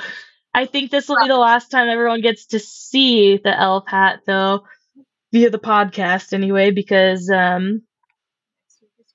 I 0.54 0.66
think 0.66 0.90
this 0.90 1.08
will 1.08 1.18
be 1.22 1.28
the 1.28 1.36
last 1.36 1.70
time 1.70 1.88
everyone 1.88 2.22
gets 2.22 2.46
to 2.46 2.58
see 2.58 3.36
the 3.36 3.56
elf 3.56 3.84
hat 3.86 4.20
though 4.26 4.64
via 5.32 5.50
the 5.50 5.58
podcast 5.58 6.32
anyway 6.32 6.70
because 6.70 7.30
um 7.30 7.82
It's 7.82 7.87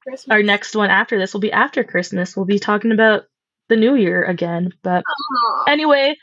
Christmas. 0.03 0.31
our 0.31 0.43
next 0.43 0.75
one 0.75 0.89
after 0.89 1.17
this 1.17 1.33
will 1.33 1.41
be 1.41 1.51
after 1.51 1.83
Christmas. 1.83 2.35
We'll 2.35 2.45
be 2.45 2.59
talking 2.59 2.91
about 2.91 3.25
the 3.69 3.75
new 3.75 3.95
year 3.95 4.23
again. 4.23 4.73
But 4.83 5.03
Aw. 5.07 5.63
anyway, 5.67 6.15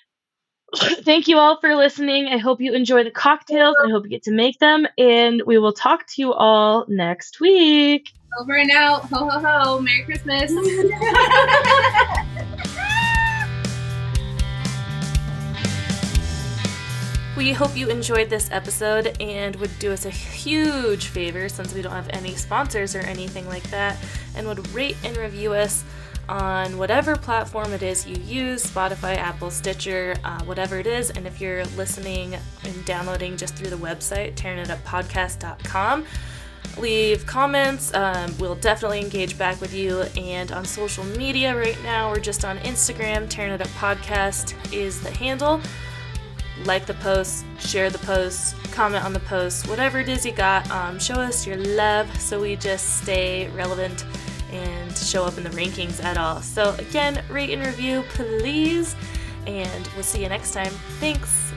thank 0.77 1.29
you 1.29 1.39
all 1.39 1.61
for 1.61 1.75
listening. 1.75 2.29
I 2.29 2.39
hope 2.39 2.61
you 2.61 2.75
enjoy 2.75 3.05
the 3.05 3.11
cocktails. 3.11 3.75
I 3.85 3.91
hope 3.91 4.05
you 4.05 4.11
get 4.11 4.25
to 4.25 4.33
make 4.33 4.59
them. 4.59 4.87
And 4.99 5.43
we 5.47 5.59
will 5.59 5.73
talk 5.73 6.07
to 6.09 6.23
you 6.23 6.33
all 6.33 6.85
next 6.89 7.41
week. 7.41 8.11
Over 8.41 8.57
and 8.57 8.71
out. 8.71 9.03
Ho 9.07 9.29
ho 9.29 9.41
ho. 9.41 9.81
Merry 9.81 10.05
Christmas. 10.05 10.53
We 17.41 17.55
hope 17.55 17.75
you 17.75 17.89
enjoyed 17.89 18.29
this 18.29 18.51
episode 18.53 19.17
and 19.19 19.57
would 19.57 19.71
do 19.79 19.93
us 19.93 20.05
a 20.05 20.11
huge 20.11 21.07
favor 21.07 21.49
since 21.49 21.73
we 21.73 21.81
don't 21.81 21.93
have 21.93 22.11
any 22.11 22.35
sponsors 22.35 22.95
or 22.95 22.99
anything 22.99 23.49
like 23.49 23.63
that, 23.71 23.97
and 24.37 24.47
would 24.47 24.69
rate 24.75 24.99
and 25.05 25.17
review 25.17 25.55
us 25.55 25.83
on 26.29 26.77
whatever 26.77 27.17
platform 27.17 27.73
it 27.73 27.83
is 27.83 28.07
you 28.07 28.17
use 28.17 28.63
Spotify, 28.63 29.17
Apple, 29.17 29.51
Stitcher, 29.51 30.17
uh, 30.23 30.45
whatever 30.45 30.79
it 30.79 30.87
is. 30.87 31.09
And 31.09 31.27
if 31.27 31.41
you're 31.41 31.65
listening 31.79 32.37
and 32.65 32.85
downloading 32.85 33.39
just 33.39 33.57
through 33.57 33.71
the 33.71 33.77
website, 33.77 34.35
tarinituppodcast.com, 34.35 36.05
leave 36.77 37.25
comments. 37.25 37.95
Um, 37.95 38.37
we'll 38.39 38.57
definitely 38.57 39.01
engage 39.01 39.39
back 39.39 39.63
with 39.63 39.73
you. 39.73 40.03
And 40.19 40.53
on 40.53 40.67
social 40.67 41.05
media 41.05 41.57
right 41.57 41.83
now, 41.85 42.11
we're 42.11 42.21
just 42.21 42.45
on 42.45 42.59
Instagram. 42.59 43.31
Tarin 43.31 43.55
It 43.55 43.63
Up 43.63 43.69
Podcast 43.69 44.75
is 44.75 45.01
the 45.01 45.11
handle 45.11 45.63
like 46.65 46.87
the 46.87 46.95
post, 46.95 47.45
share 47.59 47.91
the 47.91 47.99
post, 47.99 48.57
comment 48.73 49.05
on 49.05 49.13
the 49.13 49.21
post, 49.21 49.69
whatever 49.69 49.99
it 49.99 50.09
is 50.09 50.25
you 50.25 50.33
got. 50.33 50.71
Um, 50.71 50.99
show 50.99 51.15
us 51.15 51.47
your 51.47 51.57
love 51.57 52.09
so 52.21 52.41
we 52.41 52.57
just 52.57 53.03
stay 53.03 53.49
relevant 53.49 54.05
and 54.53 54.97
show 54.97 55.25
up 55.25 55.39
in 55.39 55.45
the 55.45 55.51
rankings 55.51 56.03
at 56.03 56.17
all. 56.17 56.41
So, 56.43 56.75
again, 56.79 57.23
rate 57.31 57.51
and 57.51 57.65
review, 57.65 58.05
please. 58.11 58.97
And 59.47 59.89
we'll 59.95 60.05
see 60.05 60.23
you 60.23 60.29
next 60.29 60.53
time. 60.53 60.73
Thanks. 60.99 61.50